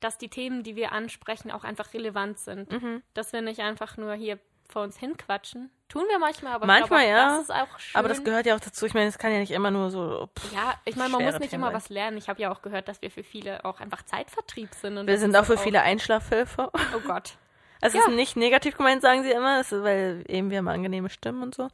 [0.00, 2.70] Dass die Themen, die wir ansprechen, auch einfach relevant sind.
[2.70, 3.02] Mhm.
[3.14, 5.70] Dass wir nicht einfach nur hier vor uns hinquatschen.
[5.88, 7.36] Tun wir manchmal, aber Manchmal, glaube, auch ja.
[7.36, 7.98] das ist auch schön.
[7.98, 8.84] Aber das gehört ja auch dazu.
[8.86, 10.28] Ich meine, es kann ja nicht immer nur so.
[10.36, 11.76] Pff, ja, ich meine, man muss nicht immer sein.
[11.76, 12.16] was lernen.
[12.16, 15.06] Ich habe ja auch gehört, dass wir für viele auch einfach Zeitvertrieb sind.
[15.06, 16.70] Wir sind auch für viele Einschlafhilfe.
[16.74, 17.34] Oh Gott.
[17.82, 18.00] Es Ja.
[18.00, 21.54] ist nicht negativ gemeint, sagen sie immer, ist, weil eben wir haben angenehme Stimmen und
[21.54, 21.68] so.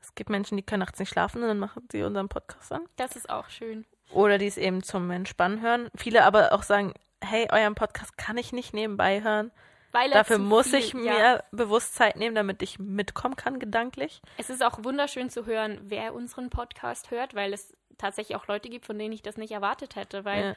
[0.00, 2.82] Es gibt Menschen, die können nachts nicht schlafen und dann machen sie unseren Podcast an.
[2.96, 3.84] Das ist auch schön.
[4.12, 5.88] Oder die es eben zum Entspannen hören.
[5.96, 9.50] Viele aber auch sagen, hey, euren Podcast kann ich nicht nebenbei hören.
[9.92, 11.00] Weil Dafür muss viel, ich ja.
[11.00, 14.22] mir bewusst Zeit nehmen, damit ich mitkommen kann, gedanklich.
[14.38, 18.68] Es ist auch wunderschön zu hören, wer unseren Podcast hört, weil es tatsächlich auch Leute
[18.68, 20.54] gibt, von denen ich das nicht erwartet hätte, weil, Ja.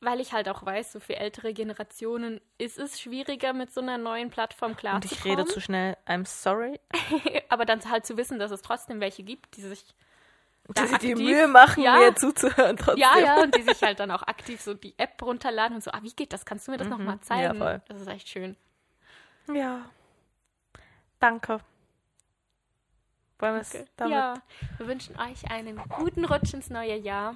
[0.00, 3.98] weil ich halt auch weiß, so für ältere Generationen ist es schwieriger, mit so einer
[3.98, 5.18] neuen Plattform Und klarzukommen.
[5.18, 5.96] ich rede zu schnell.
[6.06, 6.80] I'm sorry.
[7.50, 9.84] Aber dann halt zu wissen, dass es trotzdem welche gibt, die sich
[10.78, 11.96] da die aktiv- Mühe machen, Ja.
[11.98, 12.98] mir zuzuhören trotzdem.
[12.98, 15.90] Ja, ja, und die sich halt dann auch aktiv so die App runterladen und so,
[15.92, 16.44] ah, wie geht das?
[16.44, 17.56] Kannst du mir das noch mal zeigen?
[17.56, 17.60] Mhm.
[17.62, 17.82] Ja, voll.
[17.88, 18.56] Das ist echt schön.
[19.52, 19.80] Ja.
[21.20, 21.60] Danke.
[23.38, 24.34] Wollen wir es damit Ja,
[24.78, 27.34] wir wünschen euch einen guten Rutsch ins neue Jahr.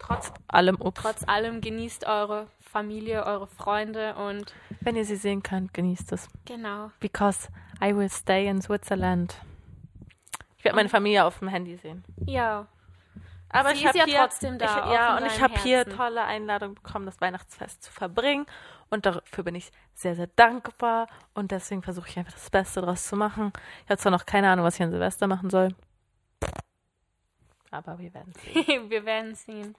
[0.00, 1.00] trotz allem ups.
[1.00, 6.28] Trotz allem genießt eure Familie, eure Freunde und Wenn ihr sie sehen könnt, genießt es.
[6.44, 6.90] genau.
[7.00, 7.48] Because
[7.82, 9.36] I will stay in Switzerland.
[10.68, 12.04] Werde meine Familie auf dem Handy sehen.
[12.26, 12.66] Ja,
[13.50, 15.84] Aber Sie ich ist habe ja hier, trotzdem da, Ich, ja, und ich habe hier
[15.88, 18.46] tolle Einladungen bekommen, das Weihnachtsfest zu verbringen.
[18.90, 21.08] Und dafür bin ich sehr, sehr dankbar.
[21.34, 23.52] Und deswegen versuche ich einfach das Beste draus zu machen.
[23.84, 25.74] Ich habe zwar noch keine Ahnung, was ich an Silvester machen soll.
[27.70, 28.64] Aber wir werden sehen.
[28.90, 29.74] wir werden sehen.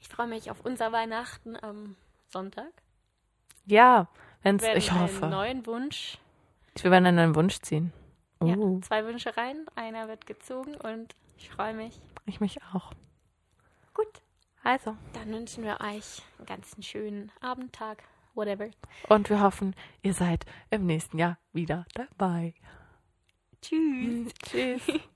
[0.00, 1.96] Ich freue mich auf unser Weihnachten am
[2.28, 2.70] Sonntag.
[3.64, 4.06] Ja,
[4.42, 5.26] wenn's, Wir werden ich einen hoffe.
[5.26, 6.18] neuen Wunsch.
[6.80, 7.92] Wir werden einen Wunsch ziehen.
[8.40, 12.00] Uh, Ja, zwei Wünsche rein, einer wird gezogen und ich freue mich.
[12.26, 12.92] ich mich auch.
[13.94, 14.20] Gut,
[14.62, 14.96] Also.
[15.14, 18.02] dann wünschen wir euch einen ganz schönen Abendtag,
[18.34, 18.68] whatever.
[19.08, 22.54] Und wir hoffen, ihr seid im nächsten Jahr wieder dabei.
[23.62, 24.32] Tschüss.
[24.44, 24.82] Tschüss.